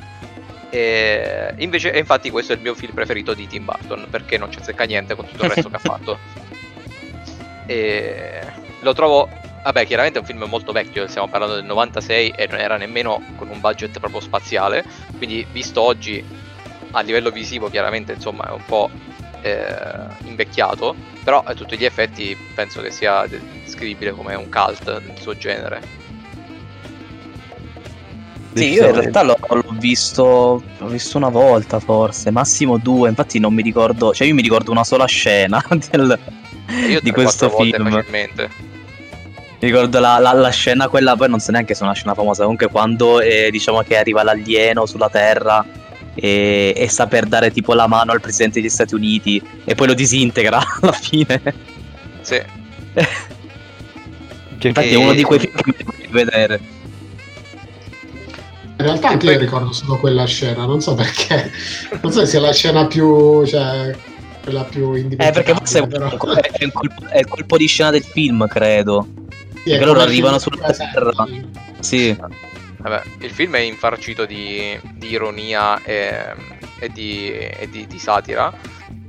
E 0.70 1.54
invece, 1.58 1.90
infatti, 1.90 2.30
questo 2.30 2.54
è 2.54 2.56
il 2.56 2.62
mio 2.62 2.76
film 2.76 2.94
preferito 2.94 3.34
di 3.34 3.48
Tim 3.48 3.66
Burton 3.66 4.08
perché 4.10 4.38
non 4.38 4.52
ci 4.52 4.60
azzecca 4.60 4.84
niente 4.84 5.16
con 5.16 5.26
tutto 5.26 5.46
il 5.46 5.52
resto 5.52 5.70
che 5.70 5.76
ha 5.76 5.80
fatto. 5.80 6.18
E 7.66 8.42
lo 8.82 8.94
trovo, 8.94 9.30
vabbè, 9.64 9.86
chiaramente 9.86 10.18
è 10.18 10.22
un 10.22 10.28
film 10.28 10.44
molto 10.44 10.72
vecchio, 10.72 11.08
stiamo 11.08 11.28
parlando 11.28 11.56
del 11.56 11.66
96 11.66 12.34
e 12.36 12.48
non 12.48 12.60
era 12.60 12.78
nemmeno 12.78 13.22
con 13.36 13.50
un 13.50 13.60
budget 13.60 14.00
proprio 14.00 14.22
spaziale. 14.22 14.84
Quindi, 15.18 15.46
visto 15.52 15.82
oggi 15.82 16.24
a 16.92 17.02
livello 17.02 17.30
visivo, 17.30 17.70
chiaramente 17.70 18.14
insomma 18.14 18.48
è 18.50 18.52
un 18.52 18.66
po' 18.66 18.90
eh, 19.42 20.08
invecchiato, 20.24 20.96
però 21.24 21.42
a 21.44 21.54
tutti 21.54 21.78
gli 21.78 21.86
effetti 21.86 22.36
penso 22.56 22.82
che 22.82 22.92
sia 22.92 23.26
descrivibile 23.28 24.12
come 24.12 24.36
un 24.36 24.50
cult 24.50 25.00
del 25.00 25.20
suo 25.20 25.36
genere. 25.38 25.99
Sì, 28.54 28.72
io 28.72 28.88
in 28.88 28.94
realtà 28.94 29.22
l'ho, 29.22 29.38
l'ho, 29.48 29.76
visto, 29.78 30.64
l'ho 30.78 30.88
visto 30.88 31.18
una 31.18 31.30
volta 31.30 31.80
forse, 31.80 32.32
massimo 32.32 32.78
due, 32.78 33.10
infatti 33.10 33.40
non 33.40 33.54
mi 33.54 33.62
ricordo, 33.62 34.14
cioè 34.14 34.28
io 34.28 34.34
mi 34.34 34.42
ricordo 34.42 34.72
una 34.72 34.84
sola 34.84 35.06
scena 35.06 35.64
del, 35.92 36.20
di 37.02 37.12
questo 37.12 37.50
film. 37.50 38.04
Mi 39.62 39.68
ricordo 39.68 40.00
la, 40.00 40.18
la, 40.20 40.32
la, 40.32 40.50
scena 40.50 40.88
quella, 40.88 41.18
poi 41.18 41.30
non 41.30 41.40
so 41.40 41.52
neanche 41.52 41.74
se 41.74 41.82
è 41.82 41.84
una 41.84 41.94
scena 41.94 42.14
famosa, 42.14 42.44
comunque 42.44 42.70
quando 42.70 43.20
eh, 43.20 43.50
diciamo 43.52 43.82
che 43.82 43.98
arriva 43.98 44.24
l'alieno 44.24 44.86
sulla 44.86 45.10
Terra 45.10 45.66
e, 46.16 46.74
e, 46.76 46.90
saper 46.90 47.26
dare 47.26 47.52
tipo 47.52 47.74
la 47.74 47.86
mano 47.86 48.14
al 48.14 48.22
presidente 48.22 48.62
degli 48.62 48.70
Stati 48.70 48.96
Uniti 48.96 49.42
e 49.66 49.76
poi 49.76 49.88
lo 49.88 49.94
disintegra 49.94 50.62
alla 50.82 50.92
fine. 50.94 51.42
Sì. 52.22 52.42
Infatti 54.62 54.88
e... 54.88 54.92
è 54.92 54.96
uno 54.96 55.14
di 55.14 55.24
quei 55.24 55.40
film 55.40 55.54
che 55.54 55.64
mi 55.66 55.74
devo 55.78 55.94
vedere. 56.10 56.78
In 58.80 58.86
realtà 58.86 59.10
anche 59.10 59.26
io 59.26 59.38
ricordo 59.38 59.74
solo 59.74 59.98
quella 59.98 60.26
scena, 60.26 60.66
non 60.66 60.80
so 60.80 60.96
perché. 60.96 61.52
Non 62.02 62.14
so 62.14 62.22
se 62.22 62.28
sia 62.28 62.40
la 62.40 62.54
scena 62.54 62.88
più. 62.88 63.46
cioè 63.46 63.94
quella 64.42 64.64
più 64.64 64.94
indipendente. 64.94 65.28
Eh, 65.28 65.32
perché 65.32 65.54
forse 65.54 65.86
però... 65.86 66.08
è, 66.08 66.64
il 66.64 66.72
colpo, 66.72 67.06
è 67.08 67.20
il 67.20 67.28
colpo 67.28 67.58
di 67.58 67.68
scena 67.68 67.92
del 67.92 68.04
film, 68.04 68.48
credo. 68.48 69.08
Sì, 69.64 69.72
perché 69.72 69.86
loro 69.86 70.00
arrivano 70.00 70.40
sulla 70.40 70.72
terra. 70.72 71.28
Sì. 71.80 72.18
Vabbè, 72.78 73.02
il 73.20 73.32
film 73.32 73.56
è 73.56 73.60
infarcito 73.60 74.26
di, 74.26 74.80
di 74.96 75.10
ironia 75.10 75.84
e, 75.84 76.34
e 76.80 76.90
di, 76.90 77.32
e 77.32 77.68
di, 77.70 77.86
di 77.86 78.00
satira. 78.00 78.52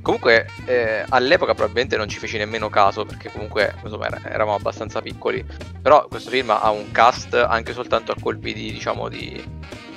Comunque 0.01 0.47
eh, 0.65 1.05
all'epoca 1.09 1.53
probabilmente 1.53 1.95
non 1.95 2.07
ci 2.07 2.17
feci 2.17 2.37
nemmeno 2.37 2.69
caso 2.69 3.05
perché 3.05 3.31
comunque 3.31 3.75
insomma, 3.83 4.07
eravamo 4.23 4.55
abbastanza 4.55 5.01
piccoli. 5.01 5.45
Però 5.81 6.07
questo 6.07 6.29
film 6.31 6.49
ha 6.49 6.69
un 6.71 6.91
cast 6.91 7.33
anche 7.35 7.73
soltanto 7.73 8.11
a 8.11 8.15
colpi 8.19 8.53
di, 8.53 8.71
diciamo, 8.71 9.07
di, 9.07 9.43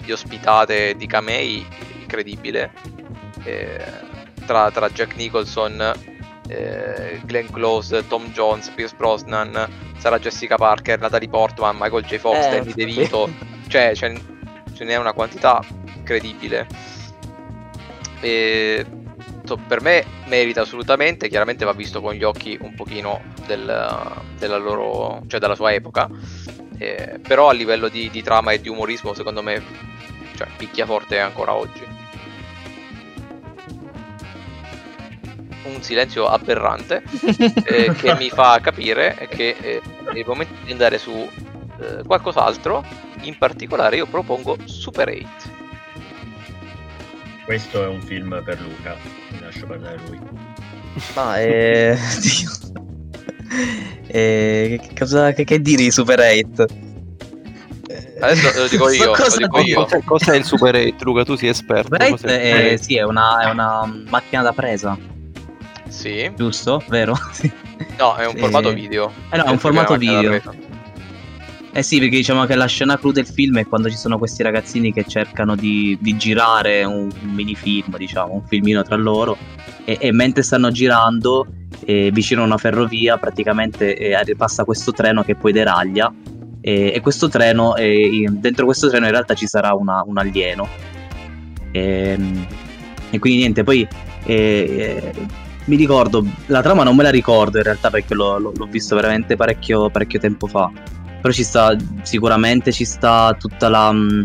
di 0.01 0.13
ospitate, 0.13 0.95
di 0.95 1.07
camei 1.07 1.67
incredibile. 2.03 2.73
Eh, 3.45 4.13
tra, 4.45 4.71
tra, 4.71 4.91
Jack 4.91 5.17
Nicholson, 5.17 5.93
eh, 6.49 7.21
Glenn 7.25 7.47
Close, 7.51 8.07
Tom 8.07 8.31
Jones, 8.33 8.69
Pierce 8.71 8.95
Brosnan, 8.97 9.69
Sarah 9.97 10.19
Jessica 10.19 10.57
Parker, 10.57 11.01
Natalie 11.01 11.29
Portman, 11.29 11.77
Michael 11.79 12.05
J. 12.05 12.19
Fox, 12.19 12.37
eh, 12.45 12.51
Danny 12.51 12.75
DeVito. 12.75 13.31
cioè, 13.69 13.95
ce 13.95 14.85
n'è 14.85 14.97
una 14.97 15.15
quantità 15.15 15.65
incredibile. 15.97 16.67
E 18.21 18.85
per 19.67 19.83
me 19.83 20.05
merita 20.27 20.63
assolutamente, 20.63 21.29
chiaramente 21.29 21.65
va 21.65 21.73
visto 21.73 22.01
con 22.01 22.15
gli 22.15 22.23
occhi 22.23 22.57
un 22.61 22.75
pochino 22.75 23.21
del, 23.47 24.23
della 24.39 24.57
loro, 24.57 25.23
cioè 25.27 25.39
della 25.39 25.55
sua 25.55 25.73
epoca, 25.73 26.09
eh, 26.79 27.21
però 27.21 27.51
a 27.51 27.53
livello 27.53 27.89
di, 27.89 28.09
di, 28.11 28.23
trama 28.23 28.53
e 28.53 28.61
di 28.61 28.69
umorismo 28.69 29.13
secondo 29.13 29.43
me 29.43 29.63
cioè, 30.35 30.49
picchia 30.57 30.87
forte 30.87 31.19
ancora 31.19 31.55
oggi. 31.55 31.93
Un 35.65 35.83
silenzio 35.83 36.27
aberrante 36.27 37.03
eh, 37.65 37.93
che 37.95 38.15
mi 38.17 38.29
fa 38.31 38.59
capire 38.61 39.29
che 39.31 39.57
eh, 39.61 39.83
è 40.13 40.19
il 40.19 40.25
momento 40.27 40.55
di 40.65 40.73
andare 40.73 40.99
su 40.99 41.13
eh, 41.13 42.03
qualcos'altro, 42.05 42.85
in 43.23 43.37
particolare 43.37 43.97
io 43.97 44.07
propongo 44.07 44.57
Super 44.65 45.09
8 45.09 45.54
questo 47.45 47.85
è 47.85 47.87
un 47.87 48.01
film 48.01 48.41
per 48.45 48.61
Luca, 48.61 48.97
mi 49.31 49.41
lascio 49.41 49.67
parlare 49.67 49.99
lui. 50.07 50.19
Ma 51.15 51.41
eh... 51.41 51.99
eh 54.07 54.81
che, 54.81 54.91
cosa, 54.99 55.33
che, 55.33 55.45
che 55.45 55.61
dire 55.61 55.83
di 55.83 55.91
Super 55.91 56.21
8? 56.21 56.67
Adesso 58.21 58.61
lo 58.61 58.69
dico 58.69 58.91
io. 58.93 59.11
cosa, 59.13 59.41
lo 59.41 59.47
dico 59.47 59.61
io. 59.61 59.83
Cos'è, 59.83 60.03
cos'è, 60.05 60.37
il 60.37 60.45
Super 60.45 60.75
8, 60.75 61.05
Luca? 61.05 61.25
Tu 61.25 61.37
sei 61.37 61.49
esperto. 61.51 61.95
Super 61.95 62.13
8 62.13 62.27
è, 62.27 62.73
è, 62.73 62.77
sì, 62.77 62.97
è, 62.97 63.03
una, 63.03 63.41
è 63.41 63.51
una 63.51 63.85
macchina 64.09 64.43
da 64.43 64.53
presa. 64.53 64.97
Sì. 65.89 66.33
Giusto? 66.35 66.83
Vero? 66.89 67.17
No, 67.99 68.17
è 68.17 68.27
un 68.27 68.35
sì. 68.35 68.39
formato 68.39 68.73
video. 68.73 69.13
Eh 69.31 69.37
no, 69.37 69.45
è 69.45 69.51
un 69.51 69.59
formato 69.59 69.97
video. 69.97 70.41
Eh 71.77 71.83
sì, 71.83 71.99
perché 71.99 72.15
diciamo 72.15 72.45
che 72.45 72.55
la 72.55 72.67
scena 72.67 72.97
clou 72.97 73.11
del 73.11 73.27
film 73.27 73.59
è 73.59 73.67
quando 73.67 73.91
ci 73.91 73.97
sono 73.97 74.17
questi 74.17 74.45
ragazzini 74.45 74.93
che 74.93 75.05
cercano 75.09 75.57
di, 75.57 75.99
di 76.01 76.17
girare 76.17 76.85
un, 76.85 77.11
un 77.11 77.31
minifilm, 77.31 77.97
diciamo, 77.97 78.33
un 78.33 78.47
filmino 78.47 78.85
tra 78.85 78.95
loro. 78.95 79.37
E, 79.85 79.97
e 80.01 80.13
mentre 80.13 80.45
stanno 80.45 80.71
girando, 80.71 81.49
eh, 81.85 82.13
vicino 82.13 82.43
a 82.43 82.45
una 82.45 82.59
ferrovia, 82.59 83.19
praticamente 83.19 83.97
eh, 83.97 84.37
passa 84.37 84.63
questo 84.63 84.93
treno 84.93 85.25
che 85.25 85.35
poi 85.35 85.51
deraglia. 85.51 86.15
E, 86.61 86.93
e 86.95 87.01
questo 87.01 87.29
treno, 87.29 87.75
eh, 87.75 88.25
dentro 88.31 88.67
questo 88.67 88.89
treno 88.89 89.07
in 89.07 89.11
realtà 89.11 89.35
ci 89.35 89.49
sarà 89.49 89.75
una, 89.75 90.01
un 90.07 90.17
alieno. 90.17 90.69
E, 91.73 91.81
ehm, 91.81 92.47
e, 93.11 93.19
quindi 93.19 93.41
niente, 93.41 93.65
poi 93.65 93.85
eh, 94.27 94.33
eh, 94.37 95.13
mi 95.65 95.75
ricordo, 95.75 96.25
la 96.47 96.63
trama 96.63 96.85
non 96.85 96.95
me 96.95 97.03
la 97.03 97.11
ricordo 97.11 97.57
in 97.57 97.65
realtà 97.65 97.91
perché 97.91 98.15
l'ho, 98.15 98.39
l'ho 98.39 98.69
visto 98.71 98.95
veramente 98.95 99.35
parecchio, 99.35 99.91
parecchio 99.91 100.21
tempo 100.21 100.47
fa 100.47 100.71
però 101.25 101.33
ci 101.33 101.43
sta 101.43 101.75
sicuramente 102.03 102.71
ci 102.71 102.85
sta 102.85 103.35
tutta 103.39 103.71
la 103.71 103.91
mm, 103.91 104.23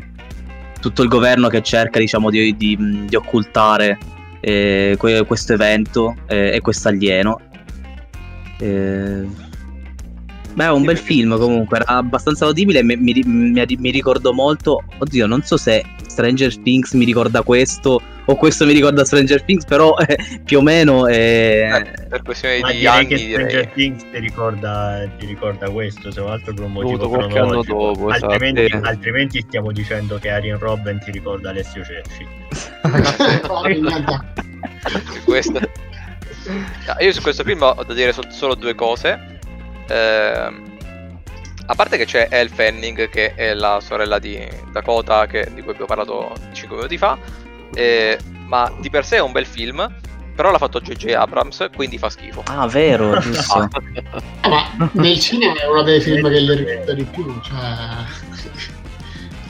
tutto 0.82 1.02
il 1.02 1.08
governo 1.08 1.47
che 1.47 1.62
cerca 1.62 1.97
diciamo 1.97 2.30
di, 2.30 2.58
di, 2.58 3.06
di 3.08 3.16
occultare 3.16 3.97
eh, 4.41 4.97
questo 5.26 5.54
evento 5.54 6.14
eh, 6.28 6.56
e 6.56 6.60
questo 6.60 6.89
alieno 6.89 7.39
eh, 8.58 9.26
beh 10.54 10.66
è 10.66 10.72
un 10.72 10.84
bel 10.84 10.97
film 10.97 11.38
comunque 11.38 11.78
era 11.78 11.86
abbastanza 12.00 12.43
audibile 12.43 12.84
mi, 12.84 12.97
mi, 12.97 13.14
mi, 13.26 13.66
mi 13.78 13.91
ricordo 13.91 14.34
molto 14.34 14.84
oddio 14.97 15.26
non 15.26 15.41
so 15.41 15.56
se 15.56 15.82
Stranger 16.20 16.59
Things 16.59 16.91
mi 16.93 17.05
ricorda 17.05 17.41
questo 17.43 18.01
o 18.26 18.36
questo 18.36 18.65
mi 18.65 18.74
ricorda 18.74 19.05
Stranger 19.05 19.41
Things, 19.43 19.63
però 19.63 19.95
eh, 20.05 20.17
più 20.43 20.57
o 20.59 20.61
meno 20.61 21.07
è... 21.07 21.72
Eh, 21.74 21.86
per 22.07 22.22
questione 22.22 22.59
Ma 22.59 22.72
di 22.72 22.86
anni 22.86 23.07
che 23.07 23.17
Stranger 23.17 23.47
direi. 23.47 23.70
Things 23.74 24.05
ti 24.11 24.20
ricorda, 24.20 25.09
ti 25.17 25.26
ricorda 25.26 25.70
questo, 25.70 26.11
se 26.11 26.20
non 26.20 26.32
altro 26.32 26.53
per 26.53 26.65
un 26.65 26.74
motivo 26.74 27.07
qualche 27.07 27.39
anno 27.39 27.63
dopo, 27.63 28.09
altrimenti, 28.09 28.65
esatto. 28.65 28.88
altrimenti, 28.88 29.39
stiamo 29.47 29.72
dicendo 29.72 30.20
che 30.20 30.30
Arian 30.30 30.59
Robben 30.59 30.99
ti 30.99 31.11
ricorda 31.11 31.51
Alessio 31.51 31.82
Cerci. 31.84 32.28
questo... 35.24 35.59
Io 36.99 37.11
su 37.11 37.22
questo 37.22 37.43
film 37.43 37.61
ho 37.61 37.84
da 37.86 37.93
dire 37.93 38.11
solo 38.30 38.55
due 38.55 38.74
cose. 38.76 39.38
Eh, 39.88 40.51
a 41.70 41.76
parte 41.76 41.97
che 41.97 42.05
c'è 42.05 42.28
Elle 42.32 42.49
Fanning, 42.49 43.09
che 43.09 43.36
è 43.36 43.53
la 43.53 43.80
sorella 43.80 44.17
di 44.17 44.39
Dakota, 44.72 45.28
che, 45.28 45.51
di 45.53 45.61
cui 45.61 45.70
abbiamo 45.70 45.86
parlato 45.86 46.34
5 46.51 46.76
minuti 46.76 46.97
fa, 46.97 47.15
eh, 47.76 48.17
ma 48.47 48.74
di 48.80 48.89
per 48.89 49.05
sé 49.05 49.17
è 49.17 49.22
un 49.22 49.32
bel 49.32 49.45
film, 49.45 49.88
però 50.36 50.49
l'ha 50.49 50.57
fatto 50.57 50.80
J.J. 50.80 51.13
Abrams, 51.13 51.70
quindi 51.76 51.99
fa 51.99 52.09
schifo. 52.09 52.41
Ah, 52.47 52.65
vero, 52.65 53.17
giusto. 53.22 53.59
ah, 53.59 54.72
ma 54.78 54.89
nel 54.93 55.20
cinema 55.20 55.61
è 55.61 55.67
uno 55.67 55.84
dei 55.84 56.01
film 56.01 56.28
che 56.28 56.39
le 56.39 56.55
ricorda 56.55 56.93
di 56.93 57.03
più, 57.03 57.39
cioè... 57.41 57.57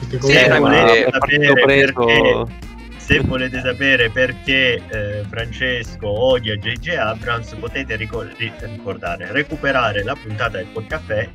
Sì, 0.09 0.19
se, 0.19 0.57
volete 0.57 1.09
perché, 1.11 2.45
se 2.97 3.19
volete 3.19 3.61
sapere 3.61 4.09
perché 4.09 4.81
eh, 4.89 5.23
Francesco 5.29 6.07
odia 6.07 6.55
J.J. 6.55 6.89
Abrams, 6.95 7.53
potete 7.53 7.95
ricordare, 7.95 9.31
recuperare 9.31 10.03
la 10.03 10.15
puntata 10.21 10.57
del 10.57 10.65
Podcaffè 10.65 11.29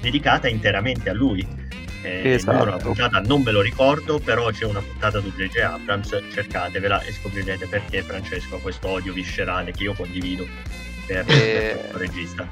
dedicata 0.00 0.48
interamente 0.48 1.10
a 1.10 1.12
lui. 1.12 1.46
Eh, 2.02 2.30
esatto. 2.30 2.62
Una 2.62 2.76
puntata 2.76 3.20
non 3.20 3.42
me 3.42 3.50
lo 3.50 3.60
ricordo, 3.60 4.18
però 4.18 4.50
c'è 4.50 4.64
una 4.64 4.80
puntata 4.80 5.20
su 5.20 5.30
J.J. 5.34 5.58
Abrams, 5.58 6.18
cercatevela 6.32 7.02
e 7.02 7.12
scoprirete 7.12 7.66
perché 7.66 8.02
Francesco 8.02 8.56
ha 8.56 8.60
questo 8.60 8.88
odio 8.88 9.12
viscerale 9.12 9.72
che 9.72 9.82
io 9.82 9.92
condivido 9.92 10.46
per 11.06 11.24
eh, 11.28 11.88
il 11.92 11.98
regista. 11.98 12.48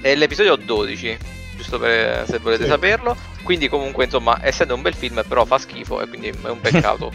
È 0.00 0.14
l'episodio 0.14 0.56
12, 0.56 1.16
giusto 1.56 1.78
per, 1.78 2.26
se 2.28 2.38
volete 2.38 2.64
sì. 2.64 2.68
saperlo. 2.68 3.16
Quindi 3.42 3.68
comunque, 3.68 4.04
insomma, 4.04 4.38
essendo 4.42 4.74
un 4.74 4.82
bel 4.82 4.94
film, 4.94 5.22
però 5.26 5.44
fa 5.44 5.58
schifo 5.58 6.00
e 6.00 6.08
quindi 6.08 6.28
è 6.28 6.48
un 6.48 6.60
peccato. 6.60 7.12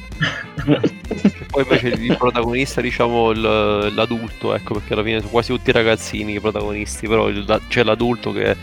Poi 1.49 1.63
invece 1.63 1.87
il 1.87 2.15
protagonista, 2.17 2.81
diciamo, 2.81 3.31
l'adulto, 3.31 4.53
ecco, 4.53 4.75
perché 4.75 4.93
alla 4.93 5.03
fine 5.03 5.19
sono 5.19 5.31
quasi 5.31 5.51
tutti 5.51 5.71
ragazzini 5.71 6.35
i 6.35 6.39
protagonisti, 6.39 7.07
però 7.07 7.27
il, 7.27 7.61
c'è 7.67 7.83
l'adulto 7.83 8.31
che 8.31 8.55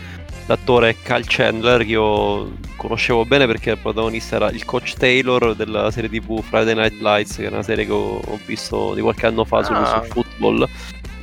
l'attore 0.47 0.97
Cal 1.01 1.23
Chandler 1.25 1.83
che 1.83 1.91
io 1.91 2.57
conoscevo 2.75 3.25
bene 3.25 3.45
perché 3.45 3.71
il 3.71 3.77
protagonista 3.77 4.37
era 4.37 4.49
il 4.49 4.65
coach 4.65 4.93
Taylor 4.93 5.55
della 5.55 5.91
serie 5.91 6.09
tv 6.09 6.41
Friday 6.41 6.73
Night 6.73 6.99
Lights 7.01 7.35
che 7.35 7.45
è 7.45 7.49
una 7.49 7.63
serie 7.63 7.85
che 7.85 7.91
ho, 7.91 8.39
visto 8.45 8.93
di 8.93 9.01
qualche 9.01 9.25
anno 9.25 9.43
fa 9.43 9.59
ah. 9.59 9.63
sul, 9.63 10.07
football 10.09 10.67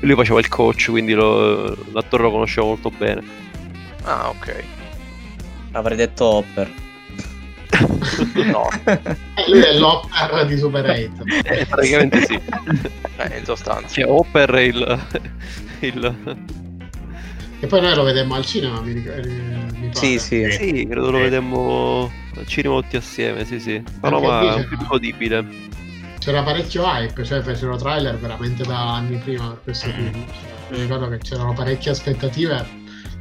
lui 0.00 0.14
faceva 0.14 0.38
il 0.38 0.48
coach 0.48 0.86
quindi 0.90 1.12
lo, 1.14 1.76
l'attore 1.92 2.22
lo 2.22 2.30
conoscevo 2.30 2.68
molto 2.68 2.90
bene. 2.90 3.22
Ah 4.02 4.28
ok. 4.28 4.64
Avrei 5.72 5.96
detto 5.96 6.24
Hopper. 6.26 6.70
No. 8.34 8.68
Lui 9.48 9.60
è 9.60 9.72
l'Hopper 9.72 10.46
di 10.46 10.56
Super 10.56 10.84
8 10.84 11.24
eh, 11.44 11.66
praticamente 11.66 12.24
sì. 12.26 12.38
Eh, 13.16 13.38
in 13.38 13.44
sostanza. 13.44 13.88
Cioè 13.88 14.04
Hopper 14.04 14.50
è 14.50 14.60
il, 14.60 15.06
il 15.80 16.14
e 17.64 17.66
poi 17.66 17.80
noi 17.80 17.94
lo 17.94 18.02
vedemmo 18.02 18.34
al 18.34 18.44
cinema, 18.44 18.78
mi 18.82 18.92
ricordo. 18.92 19.26
Eh, 19.26 19.88
sì, 19.92 20.18
sì. 20.18 20.50
sì, 20.50 20.86
credo 20.86 21.10
lo 21.10 21.18
vedemmo 21.18 22.12
al 22.36 22.46
cinema 22.46 22.78
tutti 22.82 22.96
assieme, 22.96 23.46
sì, 23.46 23.58
sì. 23.58 23.82
Ma 24.02 24.10
no, 24.10 24.20
ma 24.20 24.40
è 24.42 24.54
un 24.56 24.66
film 24.68 24.86
godibile. 24.86 25.46
C'era 26.18 26.42
parecchio 26.42 26.84
hype, 26.84 27.24
cioè 27.24 27.40
fecero 27.40 27.76
trailer 27.76 28.18
veramente 28.18 28.64
da 28.64 28.96
anni 28.96 29.16
prima 29.16 29.48
per 29.48 29.60
questo 29.64 29.88
mm. 29.88 29.92
film. 29.92 30.12
Cioè, 30.12 30.76
mi 30.76 30.80
ricordo 30.82 31.08
che 31.08 31.18
c'erano 31.18 31.54
parecchie 31.54 31.92
aspettative 31.92 32.66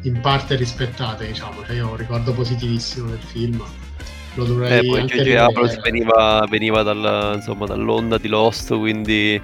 in 0.01 0.19
parte 0.19 0.55
rispettate, 0.55 1.27
diciamo. 1.27 1.63
Cioè, 1.65 1.77
io 1.77 1.87
ho 1.87 1.91
un 1.91 1.97
ricordo 1.97 2.33
positivissimo 2.33 3.11
del 3.11 3.21
film. 3.21 3.63
Lo 4.33 4.43
dovrei 4.43 4.79
eh, 4.79 4.89
poi 4.89 5.05
J.J. 5.05 5.35
Abrams 5.35 5.79
veniva, 5.79 6.45
veniva 6.49 6.83
dal, 6.83 7.35
insomma, 7.35 7.65
dall'onda 7.65 8.17
di 8.17 8.27
Lost, 8.27 8.77
quindi 8.77 9.41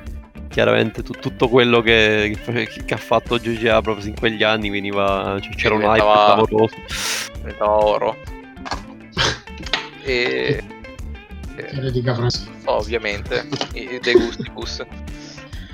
chiaramente 0.50 1.04
t- 1.04 1.18
tutto 1.20 1.48
quello 1.48 1.82
che, 1.82 2.38
che, 2.86 2.94
ha 2.94 2.98
fatto 2.98 3.40
J.J. 3.40 3.66
Abrams 3.68 4.06
in 4.06 4.16
quegli 4.16 4.44
anni 4.44 4.70
veniva 4.70 5.38
cioè, 5.42 5.56
c'era 5.56 5.76
un 5.76 5.84
hype 5.84 6.02
clamoroso 6.02 6.76
diventava 7.38 7.86
oro 7.86 8.18
e, 10.04 10.64
e 11.56 11.94
ovviamente 12.66 13.48
dei 14.02 14.14
gustibus 14.14 14.84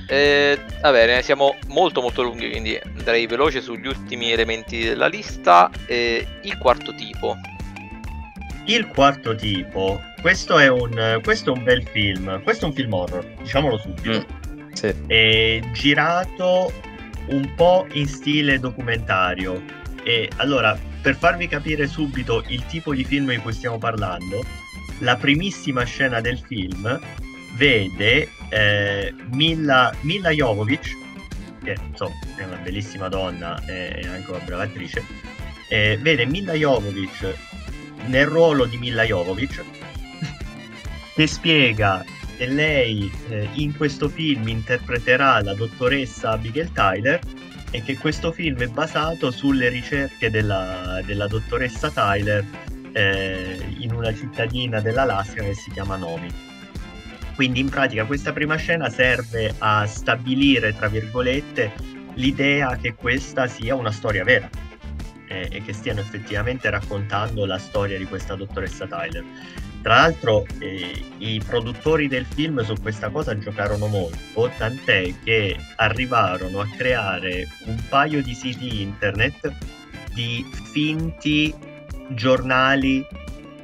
eh, 0.08 0.60
va 0.82 0.92
bene, 0.92 1.22
siamo 1.24 1.56
molto 1.68 2.02
molto 2.02 2.22
lunghi, 2.22 2.50
quindi 2.50 2.80
andrei 2.96 3.26
veloce 3.26 3.62
sugli 3.62 3.88
ultimi 3.88 4.32
elementi 4.32 4.84
della 4.84 5.08
lista. 5.08 5.70
Eh, 5.88 6.26
il 6.44 6.58
quarto 6.58 6.94
tipo. 6.94 7.36
Il 8.66 8.88
quarto 8.88 9.36
tipo, 9.36 10.02
questo 10.22 10.58
è, 10.58 10.68
un, 10.68 11.20
questo 11.24 11.54
è 11.54 11.58
un 11.58 11.64
bel 11.64 11.88
film, 11.88 12.42
questo 12.42 12.66
è 12.66 12.70
un 12.70 12.74
film 12.74 12.94
horror, 12.94 13.24
diciamolo 13.42 13.78
subito. 13.78 14.10
Mm, 14.10 14.45
sì. 14.76 14.94
È 15.08 15.62
girato 15.72 16.72
un 17.28 17.54
po' 17.56 17.88
in 17.94 18.08
stile 18.08 18.60
documentario. 18.60 19.64
E 20.04 20.30
allora, 20.36 20.78
per 21.02 21.16
farvi 21.16 21.48
capire 21.48 21.88
subito 21.88 22.44
il 22.48 22.64
tipo 22.68 22.94
di 22.94 23.04
film 23.04 23.30
di 23.30 23.38
cui 23.38 23.54
stiamo 23.54 23.78
parlando, 23.78 24.44
la 25.00 25.16
primissima 25.16 25.84
scena 25.84 26.22
del 26.22 26.38
film 26.38 27.00
vede 27.56 28.30
eh, 28.50 29.14
Mila, 29.32 29.94
Mila 30.02 30.30
Jovovich, 30.30 30.96
che 31.64 31.76
insomma 31.90 32.16
è 32.36 32.44
una 32.44 32.58
bellissima 32.58 33.08
donna 33.08 33.64
e 33.66 34.02
anche 34.08 34.30
una 34.30 34.40
brava 34.40 34.64
attrice, 34.64 35.04
eh, 35.70 35.98
vede 36.00 36.26
Mila 36.26 36.54
Jovovich 36.54 37.36
nel 38.06 38.28
ruolo 38.28 38.66
di 38.66 38.78
Mila 38.78 39.04
Jovovich 39.04 39.64
che 41.16 41.28
spiega 41.28 42.06
che 42.36 42.48
lei 42.48 43.12
eh, 43.30 43.50
in 43.54 43.76
questo 43.76 44.10
film 44.10 44.48
interpreterà 44.48 45.42
la 45.42 45.54
dottoressa 45.54 46.32
Abigail 46.32 46.72
Tyler 46.72 47.20
e 47.72 47.82
che 47.82 47.98
questo 47.98 48.32
film 48.32 48.60
è 48.60 48.68
basato 48.68 49.32
sulle 49.32 49.70
ricerche 49.70 50.30
della, 50.30 51.02
della 51.06 51.28
dottoressa 51.28 51.90
Tyler 51.90 52.46
eh, 52.94 53.58
in 53.80 53.94
una 53.94 54.14
cittadina 54.14 54.80
dell'Alaska 54.80 55.44
che 55.44 55.54
si 55.54 55.72
chiama 55.72 55.98
Nomi. 55.98 56.32
Quindi 57.36 57.60
in 57.60 57.70
pratica 57.70 58.06
questa 58.06 58.32
prima 58.32 58.56
scena 58.56 58.90
serve 58.90 59.54
a 59.58 59.86
stabilire, 59.86 60.74
tra 60.74 60.88
virgolette, 60.88 61.74
l'idea 62.14 62.78
che 62.78 62.96
questa 62.96 63.48
sia 63.48 63.76
una 63.76 63.92
storia 63.92 64.24
vera 64.24 64.50
eh, 65.28 65.50
e 65.52 65.62
che 65.62 65.74
stiano 65.74 66.00
effettivamente 66.00 66.70
raccontando 66.70 67.46
la 67.46 67.58
storia 67.58 67.98
di 67.98 68.06
questa 68.06 68.36
dottoressa 68.36 68.88
Tyler. 68.88 69.24
Tra 69.86 69.98
l'altro 69.98 70.48
eh, 70.58 71.06
i 71.20 71.40
produttori 71.46 72.08
del 72.08 72.26
film 72.26 72.64
su 72.64 72.74
questa 72.82 73.12
cosa 73.12 73.38
giocarono 73.38 73.86
molto, 73.86 74.52
tant'è 74.58 75.14
che 75.24 75.56
arrivarono 75.76 76.62
a 76.62 76.68
creare 76.76 77.48
un 77.66 77.80
paio 77.88 78.24
di 78.24 78.34
siti 78.34 78.82
internet 78.82 79.54
di 80.12 80.44
finti 80.72 81.54
giornali 82.08 83.06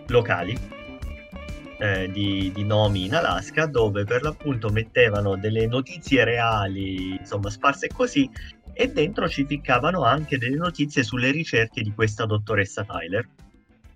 locali 0.10 0.56
eh, 1.80 2.12
di, 2.12 2.52
di, 2.54 2.64
nomi 2.66 3.06
in 3.06 3.16
Alaska 3.16 3.66
dove 3.66 4.04
per 4.04 4.22
l'appunto 4.22 4.70
mettevano 4.70 5.36
delle 5.38 5.66
notizie 5.66 6.24
reali, 6.24 7.16
insomma 7.16 7.50
sparse 7.50 7.88
così, 7.88 8.30
e 8.74 8.92
dentro 8.92 9.28
ci 9.28 9.44
ficcavano 9.44 10.04
anche 10.04 10.38
delle 10.38 10.58
notizie 10.58 11.02
sulle 11.02 11.32
ricerche 11.32 11.82
di 11.82 11.92
questa 11.96 12.28
dottoressa 12.28 12.84
Tyler. 12.84 13.28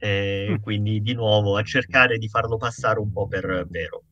Eh, 0.06 0.50
mm. 0.52 0.56
Quindi 0.62 1.02
di 1.02 1.16
nuovo 1.16 1.58
a 1.58 1.64
cercare 1.64 2.20
di 2.20 2.30
farlo 2.30 2.58
passare 2.58 3.00
un 3.00 3.12
po' 3.12 3.28
per 3.28 3.66
vero. 3.68 4.04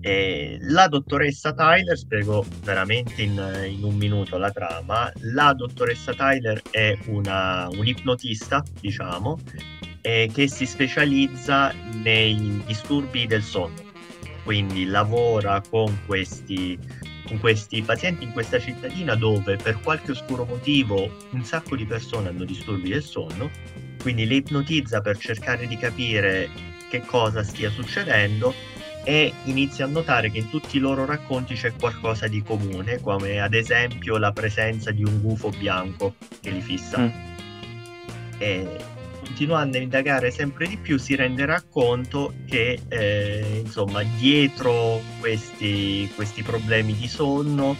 Eh, 0.00 0.58
la 0.62 0.88
dottoressa 0.88 1.54
Tyler, 1.54 1.96
spiego 1.96 2.44
veramente 2.64 3.22
in, 3.22 3.40
in, 3.68 3.84
un 3.84 3.94
minuto 3.94 4.36
la 4.38 4.50
trama, 4.50 5.10
la 5.32 5.54
dottoressa 5.54 6.14
Tyler 6.14 6.60
è 6.68 6.98
una, 7.06 7.68
un 7.70 7.86
ipnotista, 7.86 8.62
diciamo, 8.80 9.38
eh, 10.00 10.28
che 10.32 10.48
si 10.48 10.66
specializza 10.66 11.72
nei 12.02 12.62
disturbi 12.66 13.26
del 13.26 13.42
sonno. 13.42 13.82
Quindi 14.42 14.84
lavora 14.84 15.62
con 15.70 15.96
questi, 16.06 16.76
con 17.26 17.38
questi 17.38 17.80
pazienti 17.82 18.24
in 18.24 18.32
questa 18.32 18.58
cittadina 18.58 19.14
dove 19.14 19.56
per 19.56 19.80
qualche 19.80 20.10
oscuro 20.10 20.44
motivo 20.44 21.08
un 21.30 21.44
sacco 21.44 21.76
di 21.76 21.86
persone 21.86 22.28
hanno 22.28 22.44
disturbi 22.44 22.90
del 22.90 23.02
sonno, 23.02 23.48
quindi 24.04 24.26
le 24.26 24.34
ipnotizza 24.34 25.00
per 25.00 25.16
cercare 25.16 25.66
di 25.66 25.78
capire 25.78 26.50
che 26.90 27.00
cosa 27.06 27.42
stia 27.42 27.70
succedendo 27.70 28.52
e 29.02 29.32
inizia 29.44 29.86
a 29.86 29.88
notare 29.88 30.30
che 30.30 30.36
in 30.36 30.50
tutti 30.50 30.76
i 30.76 30.78
loro 30.78 31.06
racconti 31.06 31.54
c'è 31.54 31.72
qualcosa 31.72 32.28
di 32.28 32.42
comune, 32.42 33.00
come 33.00 33.40
ad 33.40 33.54
esempio 33.54 34.18
la 34.18 34.30
presenza 34.30 34.90
di 34.90 35.02
un 35.04 35.22
gufo 35.22 35.48
bianco 35.48 36.16
che 36.42 36.50
li 36.50 36.60
fissa. 36.60 36.98
Mm. 36.98 37.08
E 38.36 38.76
continuando 39.20 39.78
a 39.78 39.80
indagare 39.80 40.30
sempre 40.30 40.66
di 40.66 40.76
più 40.76 40.98
si 40.98 41.14
renderà 41.14 41.62
conto 41.62 42.34
che 42.46 42.78
eh, 42.86 43.62
insomma 43.64 44.02
dietro 44.18 45.00
questi, 45.18 46.12
questi, 46.14 46.42
problemi 46.42 46.94
di 46.94 47.08
sonno 47.08 47.74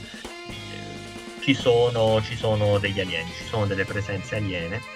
eh, 0.48 1.42
ci, 1.42 1.52
sono, 1.52 2.22
ci 2.22 2.34
sono 2.34 2.78
degli 2.78 3.00
alieni, 3.00 3.30
ci 3.36 3.44
sono 3.44 3.66
delle 3.66 3.84
presenze 3.84 4.36
aliene 4.36 4.93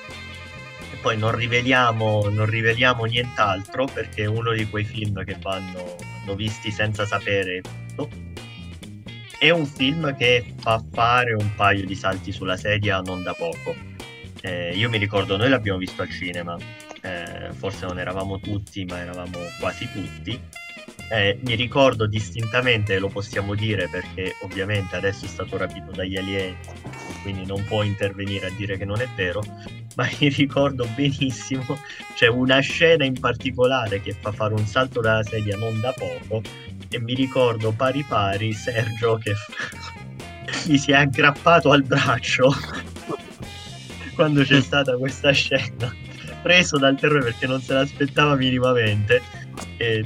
poi 1.00 1.16
non 1.16 1.34
riveliamo, 1.34 2.28
non 2.28 2.46
riveliamo 2.46 3.04
nient'altro 3.04 3.86
perché 3.86 4.24
è 4.24 4.26
uno 4.26 4.52
di 4.52 4.68
quei 4.68 4.84
film 4.84 5.24
che 5.24 5.36
vanno, 5.40 5.96
vanno 5.98 6.34
visti 6.34 6.70
senza 6.70 7.06
sapere 7.06 7.60
tutto. 7.60 8.08
È 9.38 9.50
un 9.50 9.66
film 9.66 10.16
che 10.16 10.54
fa 10.58 10.82
fare 10.92 11.32
un 11.32 11.54
paio 11.54 11.84
di 11.84 11.94
salti 11.94 12.32
sulla 12.32 12.56
sedia 12.56 13.00
non 13.00 13.22
da 13.22 13.34
poco. 13.34 13.74
Eh, 14.40 14.74
io 14.74 14.88
mi 14.88 14.98
ricordo, 14.98 15.36
noi 15.36 15.48
l'abbiamo 15.48 15.78
visto 15.78 16.02
al 16.02 16.10
cinema, 16.10 16.56
eh, 17.02 17.52
forse 17.52 17.86
non 17.86 17.98
eravamo 17.98 18.40
tutti, 18.40 18.84
ma 18.84 18.98
eravamo 18.98 19.38
quasi 19.60 19.88
tutti. 19.92 20.40
Eh, 21.10 21.38
mi 21.42 21.54
ricordo 21.54 22.06
distintamente, 22.06 22.98
lo 22.98 23.08
possiamo 23.08 23.54
dire 23.54 23.88
perché 23.88 24.34
ovviamente 24.42 24.96
adesso 24.96 25.24
è 25.24 25.28
stato 25.28 25.56
rapito 25.56 25.90
dagli 25.92 26.16
alieni, 26.16 26.56
quindi 27.28 27.44
non 27.44 27.62
può 27.64 27.82
intervenire 27.82 28.46
a 28.46 28.50
dire 28.56 28.78
che 28.78 28.86
non 28.86 29.02
è 29.02 29.08
vero, 29.14 29.42
ma 29.96 30.08
mi 30.18 30.28
ricordo 30.28 30.88
benissimo, 30.94 31.78
c'è 32.14 32.28
una 32.28 32.60
scena 32.60 33.04
in 33.04 33.20
particolare 33.20 34.00
che 34.00 34.16
fa 34.18 34.32
fare 34.32 34.54
un 34.54 34.66
salto 34.66 35.02
dalla 35.02 35.22
sedia 35.22 35.56
non 35.58 35.78
da 35.80 35.92
poco 35.92 36.40
e 36.88 36.98
mi 36.98 37.12
ricordo 37.12 37.72
pari 37.72 38.02
pari 38.02 38.54
Sergio 38.54 39.16
che 39.16 39.34
mi 40.68 40.78
si 40.78 40.92
è 40.92 40.94
aggrappato 40.94 41.70
al 41.70 41.82
braccio 41.82 42.50
quando 44.16 44.42
c'è 44.42 44.62
stata 44.62 44.96
questa 44.96 45.30
scena, 45.32 45.94
preso 46.40 46.78
dal 46.78 46.98
terrore 46.98 47.24
perché 47.24 47.46
non 47.46 47.60
se 47.60 47.74
l'aspettava 47.74 48.34
minimamente. 48.36 49.20
E 49.76 50.04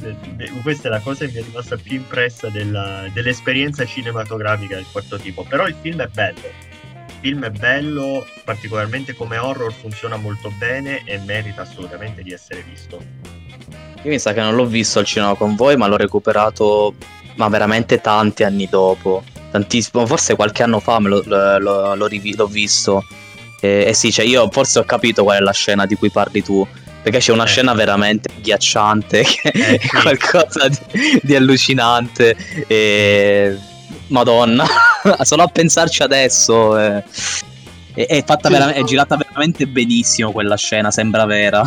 questa 0.62 0.88
è 0.88 0.90
la 0.90 1.00
cosa 1.00 1.26
che 1.26 1.32
mi 1.32 1.38
è 1.38 1.42
rimasta 1.44 1.76
più 1.76 1.96
impressa 1.96 2.48
della, 2.48 3.06
dell'esperienza 3.12 3.84
cinematografica 3.84 4.76
del 4.76 4.86
quarto 4.90 5.18
tipo. 5.18 5.44
Però 5.44 5.66
il 5.66 5.74
film 5.80 6.00
è 6.00 6.08
bello. 6.08 6.71
Il 7.22 7.30
film 7.30 7.44
è 7.44 7.50
bello, 7.50 8.26
particolarmente 8.44 9.14
come 9.14 9.38
horror 9.38 9.72
funziona 9.72 10.16
molto 10.16 10.52
bene 10.58 11.02
e 11.04 11.18
merita 11.18 11.62
assolutamente 11.62 12.22
di 12.22 12.32
essere 12.32 12.64
visto. 12.68 13.00
Io 14.02 14.10
mi 14.10 14.18
sa 14.18 14.32
che 14.32 14.40
non 14.40 14.56
l'ho 14.56 14.66
visto 14.66 14.98
al 14.98 15.04
cinema 15.04 15.34
con 15.34 15.54
voi, 15.54 15.76
ma 15.76 15.86
l'ho 15.86 15.96
recuperato 15.96 16.94
ma 17.36 17.48
veramente 17.48 18.00
tanti 18.00 18.42
anni 18.42 18.68
dopo. 18.68 19.22
Tantissimo, 19.50 20.04
forse 20.06 20.34
qualche 20.34 20.62
anno 20.62 20.80
fa 20.80 20.98
me 20.98 21.08
lo, 21.08 21.22
lo, 21.24 21.58
lo, 21.58 21.94
l'ho 21.94 22.46
visto 22.46 23.04
e, 23.64 23.84
e 23.86 23.94
sì, 23.94 24.10
cioè 24.10 24.24
io 24.24 24.50
forse 24.50 24.80
ho 24.80 24.84
capito 24.84 25.22
qual 25.22 25.36
è 25.36 25.40
la 25.40 25.52
scena 25.52 25.86
di 25.86 25.94
cui 25.94 26.10
parli 26.10 26.42
tu. 26.42 26.66
Perché 27.00 27.18
c'è 27.18 27.32
una 27.32 27.44
eh. 27.44 27.48
scena 27.48 27.72
veramente 27.74 28.28
agghiacciante, 28.36 29.22
che 29.22 29.48
eh, 29.48 29.78
sì. 29.80 29.88
qualcosa 29.88 30.68
di, 30.68 31.20
di 31.22 31.36
allucinante. 31.36 32.36
E... 32.66 33.56
Madonna, 34.08 34.64
solo 35.22 35.42
a 35.42 35.48
pensarci 35.48 36.02
adesso. 36.02 36.78
Eh. 36.78 37.04
È, 37.94 38.06
è, 38.06 38.24
fatta 38.24 38.48
sì, 38.48 38.54
vera- 38.54 38.72
è 38.72 38.82
girata 38.84 39.16
veramente 39.16 39.66
benissimo 39.66 40.32
quella 40.32 40.56
scena, 40.56 40.90
sembra 40.90 41.24
vera. 41.24 41.62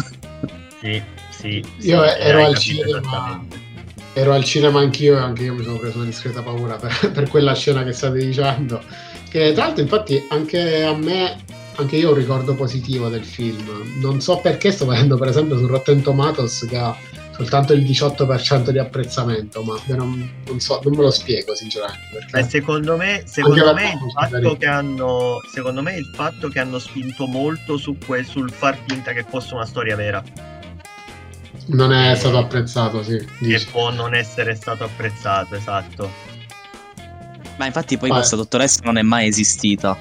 Sì, 0.82 1.02
sì. 1.30 1.64
Io 1.82 2.04
ero 2.04 2.46
al 2.46 2.58
cinema. 2.58 3.44
Ero 4.14 4.34
al 4.34 4.44
cinema 4.46 4.80
anch'io 4.80 5.18
e 5.18 5.20
anche 5.20 5.44
io 5.44 5.54
mi 5.54 5.64
sono 5.64 5.78
preso 5.78 5.98
una 5.98 6.06
discreta 6.06 6.42
paura 6.42 6.76
per, 6.76 7.12
per 7.12 7.30
quella 7.30 7.54
scena 7.54 7.84
che 7.84 7.92
state 7.92 8.18
dicendo. 8.18 8.82
Che 9.30 9.52
tra 9.54 9.66
l'altro, 9.66 9.84
infatti, 9.84 10.26
anche 10.30 10.84
a 10.84 10.96
me 10.96 11.44
anche 11.78 11.98
io 11.98 12.10
ho 12.10 12.12
un 12.12 12.18
ricordo 12.18 12.56
positivo 12.56 13.10
del 13.10 13.24
film. 13.24 14.00
Non 14.00 14.22
so 14.22 14.38
perché 14.38 14.72
sto 14.72 14.86
vedendo, 14.86 15.18
per 15.18 15.28
esempio, 15.28 15.58
su 15.58 15.68
Rotten 15.68 16.02
Tomatoes 16.02 16.66
che 16.70 16.78
ha 16.78 16.96
soltanto 17.36 17.74
il 17.74 17.84
18% 17.84 18.70
di 18.70 18.80
apprezzamento, 18.80 19.62
ma 19.64 19.78
non, 19.88 20.42
non, 20.46 20.60
so, 20.60 20.80
non 20.84 20.94
me 20.96 21.04
lo 21.04 21.12
spiego 21.12 21.54
sinceramente. 21.54 22.26
Beh, 22.32 22.44
secondo 22.44 22.96
me, 22.96 23.24
secondo 23.26 23.74
me, 23.74 23.92
il 23.92 24.12
fatto 24.14 24.56
che 24.56 24.66
hanno, 24.66 25.40
secondo 25.52 25.82
me 25.82 25.96
il 25.96 26.10
fatto 26.14 26.48
che 26.48 26.60
hanno 26.60 26.80
spinto 26.80 27.28
molto 27.28 27.78
su 27.78 27.98
quel, 28.06 28.26
sul 28.26 28.50
far 28.52 28.78
finta 28.88 29.12
che 29.12 29.26
fosse 29.28 29.54
una 29.54 29.66
storia 29.66 29.96
vera. 29.98 30.24
Non 31.68 31.92
è 31.92 32.12
eh, 32.12 32.16
stato 32.16 32.38
apprezzato, 32.38 33.04
sì. 33.04 33.18
Che 33.18 33.68
può 33.70 33.92
non 33.92 34.14
essere 34.14 34.56
stato 34.56 34.86
apprezzato, 34.86 35.56
esatto. 35.56 36.10
Ma 37.58 37.66
infatti 37.66 37.98
poi 37.98 38.12
ah, 38.12 38.16
questa 38.16 38.36
dottoressa 38.36 38.82
non 38.84 38.98
è 38.98 39.02
mai 39.02 39.28
esistita. 39.28 39.98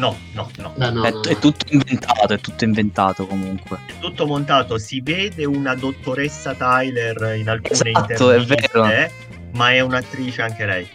No, 0.00 0.16
no, 0.32 0.50
no. 0.56 0.72
Beh, 0.76 0.90
no, 0.90 1.04
è, 1.04 1.10
no. 1.10 1.20
è, 1.20 1.38
tutto 1.38 1.66
inventato, 1.68 2.32
è 2.32 2.40
tutto 2.40 2.64
inventato 2.64 3.26
comunque. 3.26 3.80
È 3.84 3.98
tutto 4.00 4.26
montato, 4.26 4.78
si 4.78 5.02
vede 5.02 5.44
una 5.44 5.74
dottoressa 5.74 6.54
Tyler 6.54 7.36
in 7.36 7.50
alcune 7.50 7.90
esatto, 7.90 8.32
interviste, 8.32 9.12
ma 9.52 9.72
è 9.72 9.80
un'attrice 9.80 10.40
anche 10.40 10.64
lei. 10.64 10.88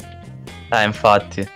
Eh, 0.70 0.84
infatti. 0.84 1.48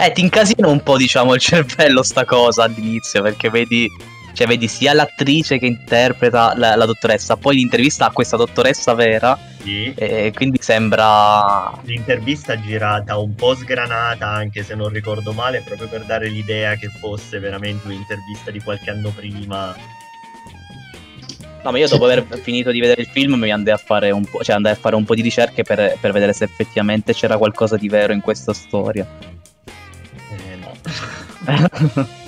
Eh, 0.00 0.12
ti 0.12 0.20
incasina 0.20 0.68
un 0.68 0.82
po', 0.82 0.98
diciamo, 0.98 1.32
il 1.32 1.40
cervello 1.40 2.02
sta 2.02 2.26
cosa 2.26 2.64
all'inizio, 2.64 3.22
perché 3.22 3.48
vedi 3.48 3.88
cioè 4.32 4.46
vedi 4.46 4.68
sia 4.68 4.92
l'attrice 4.92 5.58
che 5.58 5.66
interpreta 5.66 6.54
la, 6.56 6.74
la 6.76 6.86
dottoressa, 6.86 7.36
poi 7.36 7.56
l'intervista 7.56 8.06
a 8.06 8.10
questa 8.10 8.36
dottoressa 8.36 8.94
vera, 8.94 9.38
sì. 9.62 9.92
e 9.94 10.32
quindi 10.34 10.58
sembra... 10.60 11.72
L'intervista 11.84 12.58
girata 12.60 13.16
un 13.18 13.34
po' 13.34 13.54
sgranata, 13.54 14.28
anche 14.28 14.62
se 14.62 14.74
non 14.74 14.88
ricordo 14.88 15.32
male, 15.32 15.62
proprio 15.64 15.88
per 15.88 16.04
dare 16.04 16.28
l'idea 16.28 16.74
che 16.76 16.88
fosse 16.88 17.38
veramente 17.38 17.86
un'intervista 17.86 18.50
di 18.50 18.60
qualche 18.60 18.90
anno 18.90 19.10
prima. 19.10 19.74
No, 21.64 21.70
ma 21.70 21.78
io 21.78 21.86
dopo 21.86 22.04
aver 22.04 22.26
finito 22.42 22.72
di 22.72 22.80
vedere 22.80 23.02
il 23.02 23.08
film 23.08 23.34
mi 23.34 23.52
andai 23.52 23.74
a 23.74 23.76
fare 23.76 24.10
un 24.10 24.24
po', 24.24 24.42
cioè 24.42 24.56
andai 24.56 24.72
a 24.72 24.76
fare 24.76 24.96
un 24.96 25.04
po' 25.04 25.14
di 25.14 25.22
ricerche 25.22 25.62
per, 25.62 25.96
per 26.00 26.10
vedere 26.10 26.32
se 26.32 26.44
effettivamente 26.44 27.12
c'era 27.12 27.36
qualcosa 27.36 27.76
di 27.76 27.88
vero 27.88 28.12
in 28.12 28.20
questa 28.20 28.52
storia. 28.52 29.06
Eh 30.28 30.56
no. 30.56 32.08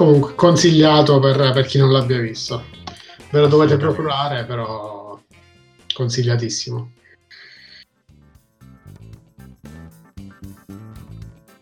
Comunque, 0.00 0.34
consigliato 0.34 1.18
per, 1.18 1.52
per, 1.52 1.66
chi 1.66 1.76
non 1.76 1.92
l'abbia 1.92 2.18
visto. 2.20 2.64
Ve 3.28 3.40
lo 3.40 3.48
dovete 3.48 3.76
procurare, 3.76 4.46
però 4.46 5.20
consigliatissimo. 5.92 6.92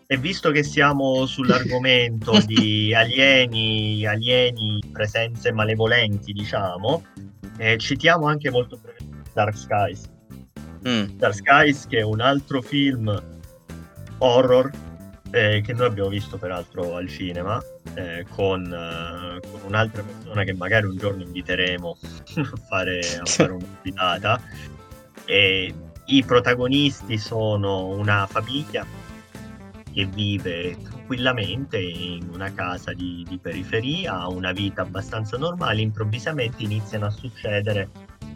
E 0.07 0.17
visto 0.19 0.51
che 0.51 0.63
siamo 0.63 1.25
sull'argomento 1.25 2.39
di 2.47 2.93
alieni, 2.95 4.05
alieni, 4.05 4.81
presenze 4.89 5.51
malevolenti, 5.51 6.31
diciamo, 6.31 7.03
eh, 7.57 7.77
citiamo 7.77 8.25
anche 8.25 8.49
molto 8.49 8.77
brevemente 8.77 9.31
Dark 9.33 9.57
Skies. 9.57 10.09
Mm. 10.87 11.17
Dark 11.17 11.35
Skies, 11.35 11.87
che 11.87 11.97
è 11.97 12.03
un 12.03 12.21
altro 12.21 12.61
film 12.61 13.21
horror 14.19 14.71
eh, 15.31 15.61
che 15.63 15.73
noi 15.73 15.87
abbiamo 15.87 16.09
visto 16.09 16.37
peraltro 16.37 16.95
al 16.95 17.07
cinema 17.07 17.61
eh, 17.93 18.25
con, 18.29 18.63
uh, 18.65 19.39
con, 19.49 19.61
un'altra 19.65 20.03
persona 20.03 20.43
che 20.43 20.53
magari 20.53 20.87
un 20.87 20.97
giorno 20.97 21.23
inviteremo 21.23 21.97
a 22.35 22.57
fare, 22.67 22.99
a 22.99 23.25
fare 23.25 23.51
un'ospitata. 23.51 24.41
E 25.25 25.73
I 26.05 26.23
protagonisti 26.23 27.17
sono 27.17 27.85
una 27.87 28.25
famiglia 28.27 28.85
che 29.91 30.05
vive 30.05 30.77
tranquillamente 30.81 31.79
in 31.79 32.29
una 32.31 32.53
casa 32.53 32.93
di, 32.93 33.25
di 33.27 33.37
periferia, 33.37 34.19
ha 34.19 34.27
una 34.27 34.51
vita 34.51 34.81
abbastanza 34.81 35.37
normale, 35.37 35.81
improvvisamente 35.81 36.63
iniziano 36.63 37.07
a 37.07 37.11
succedere 37.11 37.89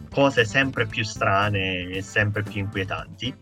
cose 0.10 0.46
sempre 0.46 0.86
più 0.86 1.04
strane 1.04 1.90
e 1.90 2.02
sempre 2.02 2.44
più 2.44 2.62
inquietanti 2.62 3.34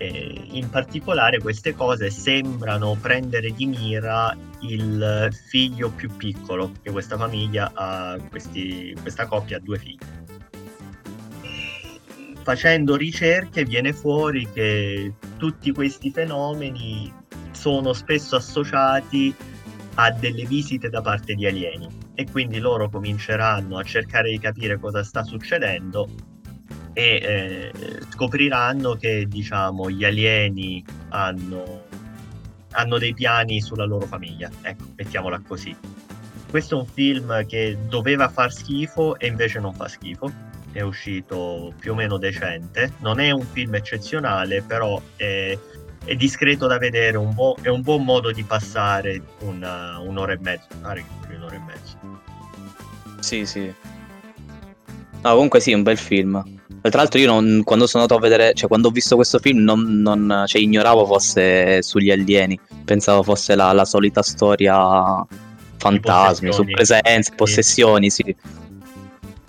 eh, 0.00 0.46
in 0.52 0.70
particolare 0.70 1.40
queste 1.40 1.74
cose 1.74 2.08
sembrano 2.08 2.96
prendere 2.98 3.52
di 3.52 3.66
mira 3.66 4.34
il 4.60 5.28
figlio 5.48 5.90
più 5.90 6.16
piccolo, 6.16 6.72
che 6.80 6.90
questa 6.90 7.18
famiglia 7.18 7.70
ha, 7.74 8.16
questi, 8.30 8.96
questa 8.98 9.26
coppia 9.26 9.58
ha 9.58 9.60
due 9.60 9.78
figli. 9.78 9.98
Facendo 12.42 12.96
ricerche 12.96 13.64
viene 13.64 13.92
fuori 13.92 14.50
che 14.50 15.12
tutti 15.36 15.70
questi 15.70 16.10
fenomeni 16.10 17.12
sono 17.50 17.92
spesso 17.92 18.36
associati 18.36 19.34
a 19.96 20.10
delle 20.12 20.46
visite 20.46 20.88
da 20.88 21.02
parte 21.02 21.34
di 21.34 21.44
alieni 21.46 21.86
e 22.14 22.26
quindi 22.30 22.58
loro 22.58 22.88
cominceranno 22.88 23.76
a 23.76 23.82
cercare 23.82 24.30
di 24.30 24.38
capire 24.38 24.78
cosa 24.78 25.04
sta 25.04 25.22
succedendo 25.22 26.08
e 26.92 27.02
eh, 27.22 27.72
scopriranno 28.10 28.94
che 28.94 29.26
diciamo 29.28 29.90
gli 29.90 30.04
alieni 30.04 30.84
hanno, 31.10 31.84
hanno 32.72 32.98
dei 32.98 33.14
piani 33.14 33.60
sulla 33.60 33.84
loro 33.84 34.06
famiglia. 34.06 34.50
Ecco 34.62 34.84
mettiamola 34.96 35.40
così. 35.46 35.76
Questo 36.48 36.76
è 36.76 36.80
un 36.80 36.86
film 36.86 37.46
che 37.46 37.76
doveva 37.88 38.28
far 38.28 38.52
schifo 38.52 39.18
e 39.18 39.28
invece 39.28 39.60
non 39.60 39.72
fa 39.72 39.88
schifo. 39.88 40.48
È 40.72 40.80
uscito 40.80 41.72
più 41.78 41.92
o 41.92 41.94
meno 41.94 42.16
decente. 42.16 42.92
Non 42.98 43.20
è 43.20 43.30
un 43.30 43.44
film 43.44 43.74
eccezionale 43.74 44.62
però 44.62 45.00
è, 45.16 45.56
è 46.04 46.14
discreto 46.16 46.66
da 46.66 46.78
vedere 46.78 47.16
un 47.16 47.34
bo- 47.34 47.56
è 47.60 47.68
un 47.68 47.82
buon 47.82 48.04
modo 48.04 48.32
di 48.32 48.42
passare 48.42 49.22
una, 49.40 49.98
un'ora 49.98 50.32
e 50.32 50.38
mezza 50.40 50.66
pare 50.80 51.04
che 51.26 51.34
un'ora 51.34 51.54
e 51.54 51.60
mezza 51.60 51.98
sì 53.20 53.44
sì. 53.44 53.72
No 55.22 55.34
comunque 55.34 55.60
sì 55.60 55.72
un 55.72 55.82
bel 55.82 55.98
film 55.98 56.42
tra 56.88 57.00
l'altro 57.00 57.18
io 57.18 57.26
non, 57.26 57.62
quando 57.64 57.86
sono 57.86 58.02
andato 58.02 58.18
a 58.18 58.22
vedere, 58.22 58.54
cioè 58.54 58.68
quando 58.68 58.88
ho 58.88 58.90
visto 58.90 59.16
questo 59.16 59.38
film 59.38 59.58
non, 59.58 60.00
non 60.00 60.44
cioè, 60.46 60.62
ignoravo 60.62 61.04
fosse 61.04 61.82
sugli 61.82 62.10
alieni, 62.10 62.58
pensavo 62.84 63.22
fosse 63.22 63.54
la, 63.54 63.72
la 63.72 63.84
solita 63.84 64.22
storia 64.22 65.26
fantasmi, 65.76 66.52
su 66.52 66.64
presenze, 66.64 67.32
possessioni, 67.34 68.10
sì. 68.10 68.34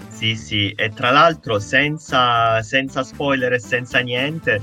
Sì, 0.10 0.36
sì, 0.36 0.70
e 0.72 0.90
tra 0.90 1.10
l'altro 1.10 1.60
senza, 1.60 2.62
senza 2.62 3.04
spoiler 3.04 3.54
e 3.54 3.60
senza 3.60 4.00
niente, 4.00 4.62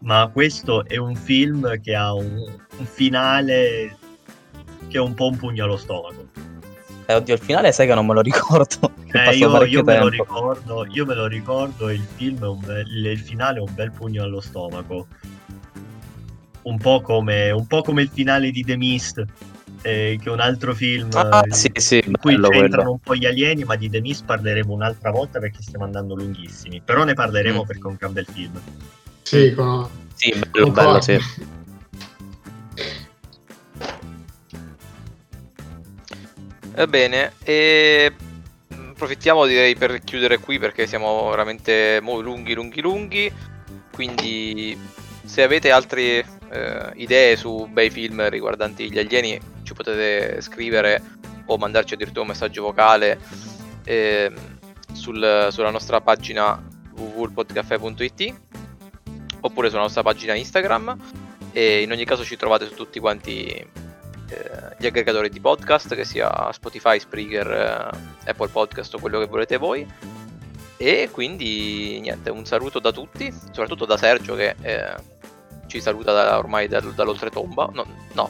ma 0.00 0.30
questo 0.32 0.86
è 0.86 0.96
un 0.96 1.16
film 1.16 1.80
che 1.80 1.94
ha 1.94 2.14
un, 2.14 2.36
un 2.78 2.86
finale 2.86 3.96
che 4.88 4.98
è 4.98 5.00
un 5.00 5.14
po' 5.14 5.28
un 5.28 5.36
pugno 5.36 5.64
allo 5.64 5.76
stomaco. 5.76 6.28
Eh, 7.10 7.14
oddio, 7.14 7.34
il 7.34 7.40
finale 7.40 7.72
sai 7.72 7.88
che 7.88 7.94
non 7.94 8.06
me 8.06 8.14
lo 8.14 8.20
ricordo. 8.20 8.92
Eh, 9.12 9.36
io, 9.38 9.64
io, 9.64 9.82
me 9.82 10.08
ricordo, 10.08 10.86
io, 10.88 11.04
me 11.04 11.16
lo 11.16 11.26
ricordo, 11.26 11.90
il 11.90 12.06
film, 12.14 12.60
bel, 12.64 12.86
il 13.06 13.18
finale 13.18 13.58
è 13.58 13.60
un 13.60 13.74
bel 13.74 13.90
pugno 13.90 14.22
allo 14.22 14.40
stomaco. 14.40 15.08
Un 16.62 16.78
po' 16.78 17.00
come, 17.00 17.50
un 17.50 17.66
po 17.66 17.82
come 17.82 18.02
il 18.02 18.10
finale 18.12 18.52
di 18.52 18.62
The 18.62 18.76
Mist, 18.76 19.18
eh, 19.82 20.16
che 20.22 20.28
è 20.28 20.30
un 20.30 20.38
altro 20.38 20.76
film 20.76 21.08
ah, 21.14 21.42
eh, 21.44 21.52
sì, 21.52 21.72
sì, 21.74 22.00
in 22.06 22.16
cui 22.20 22.36
c'entrano 22.36 22.68
quello. 22.68 22.90
un 22.92 22.98
po' 23.00 23.16
gli 23.16 23.26
alieni, 23.26 23.64
ma 23.64 23.74
di 23.74 23.90
The 23.90 24.00
Mist 24.00 24.24
parleremo 24.26 24.72
un'altra 24.72 25.10
volta 25.10 25.40
perché 25.40 25.60
stiamo 25.60 25.84
andando 25.84 26.14
lunghissimi. 26.14 26.80
Però 26.84 27.02
ne 27.02 27.14
parleremo 27.14 27.64
mm. 27.64 27.66
perché 27.66 27.82
è 27.82 27.86
un 27.86 27.96
gran 27.98 28.12
bel 28.12 28.26
film. 28.32 28.60
Sì, 29.22 29.52
con... 29.54 29.88
sì 30.14 30.32
bello, 30.52 30.70
bello, 30.70 31.00
sì. 31.00 31.18
Va 36.74 36.86
bene, 36.86 37.32
e 37.42 38.12
approfittiamo 39.00 39.46
direi 39.46 39.74
per 39.76 40.00
chiudere 40.04 40.38
qui 40.38 40.58
perché 40.58 40.86
siamo 40.86 41.30
veramente 41.30 42.00
lunghi, 42.00 42.54
lunghi, 42.54 42.80
lunghi. 42.80 43.32
Quindi 43.92 44.78
se 45.24 45.42
avete 45.42 45.70
altre 45.70 46.24
eh, 46.50 46.90
idee 46.94 47.36
su 47.36 47.66
bei 47.70 47.90
film 47.90 48.28
riguardanti 48.28 48.90
gli 48.90 48.98
alieni 48.98 49.38
ci 49.62 49.74
potete 49.74 50.40
scrivere 50.40 51.02
o 51.46 51.56
mandarci 51.56 51.94
addirittura 51.94 52.22
un 52.22 52.28
messaggio 52.28 52.62
vocale 52.62 53.18
eh, 53.84 54.32
sul, 54.92 55.48
sulla 55.50 55.70
nostra 55.70 56.00
pagina 56.00 56.62
www.podcaffè.it 56.94 58.34
oppure 59.40 59.68
sulla 59.68 59.82
nostra 59.82 60.02
pagina 60.02 60.34
Instagram 60.34 60.96
e 61.52 61.82
in 61.82 61.90
ogni 61.90 62.04
caso 62.04 62.24
ci 62.24 62.36
trovate 62.36 62.66
su 62.66 62.74
tutti 62.74 63.00
quanti 63.00 63.66
eh, 64.30 64.76
gli 64.78 64.86
aggregatori 64.86 65.28
di 65.28 65.40
podcast, 65.40 65.94
che 65.94 66.04
sia 66.04 66.50
Spotify, 66.52 66.98
Spreaker, 66.98 67.50
eh, 67.50 68.30
Apple 68.30 68.48
Podcast 68.48 68.94
o 68.94 68.98
quello 68.98 69.18
che 69.18 69.26
volete 69.26 69.56
voi. 69.56 69.86
E 70.76 71.08
quindi 71.12 72.00
niente, 72.00 72.30
un 72.30 72.46
saluto 72.46 72.78
da 72.78 72.90
tutti, 72.90 73.30
soprattutto 73.30 73.84
da 73.84 73.98
Sergio 73.98 74.34
che 74.34 74.54
eh, 74.62 74.94
ci 75.70 75.80
saluta 75.80 76.12
da, 76.12 76.36
ormai 76.36 76.66
da, 76.66 76.80
dall'oltretomba. 76.80 77.70
No, 77.72 77.86
no, 78.12 78.28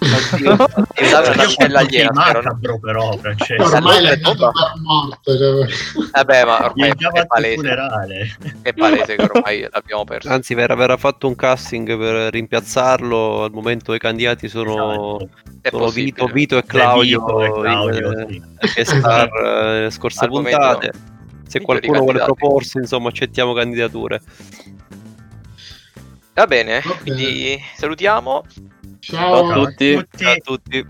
diventava 0.94 1.30
una 1.30 1.48
scella 1.48 1.78
aliena. 1.80 2.12
Macabro 2.12 2.78
però, 2.78 3.16
Francesco. 3.16 3.62
Ormai 3.62 4.06
per 4.06 4.36
morto. 4.82 5.36
Cioè. 5.36 5.66
Vabbè, 6.12 6.44
ma 6.44 6.64
ormai 6.66 6.90
è 6.90 7.26
palese. 7.26 8.36
È 8.60 8.72
palese 8.74 9.16
che 9.16 9.28
ormai 9.32 9.66
l'abbiamo 9.70 10.04
perso. 10.04 10.28
Anzi, 10.28 10.52
verrà, 10.54 10.74
verrà, 10.74 10.98
fatto 10.98 11.26
un 11.26 11.34
casting 11.34 11.96
per 11.96 12.30
rimpiazzarlo. 12.30 13.44
Al 13.44 13.52
momento 13.52 13.94
i 13.94 13.98
candidati 13.98 14.48
sono, 14.48 15.18
esatto. 15.18 15.78
sono 15.78 15.88
Vito, 15.88 16.26
Vito, 16.26 16.58
e 16.58 16.64
Claudio, 16.64 17.24
Vito 17.24 17.42
e 17.42 17.60
Claudio 17.62 18.18
eh, 18.18 18.26
sì. 18.28 18.74
che 18.74 18.84
star 18.84 19.30
eh, 19.86 19.90
scorse 19.90 20.28
puntate. 20.28 20.92
Se 21.46 21.60
qualcuno 21.62 22.00
vuole 22.00 22.20
proporsi, 22.22 22.76
insomma, 22.76 23.08
accettiamo 23.08 23.54
candidature. 23.54 24.20
Va 26.34 26.46
bene, 26.46 26.78
okay. 26.78 26.98
quindi 27.02 27.62
salutiamo. 27.74 28.44
Ciao, 29.00 29.48
Ciao 29.48 29.50
a 29.50 29.52
tutti. 29.52 30.06
Ciao 30.16 30.32
a 30.32 30.36
tutti. 30.36 30.86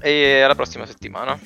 E 0.00 0.40
alla 0.40 0.54
prossima 0.54 0.86
settimana. 0.86 1.38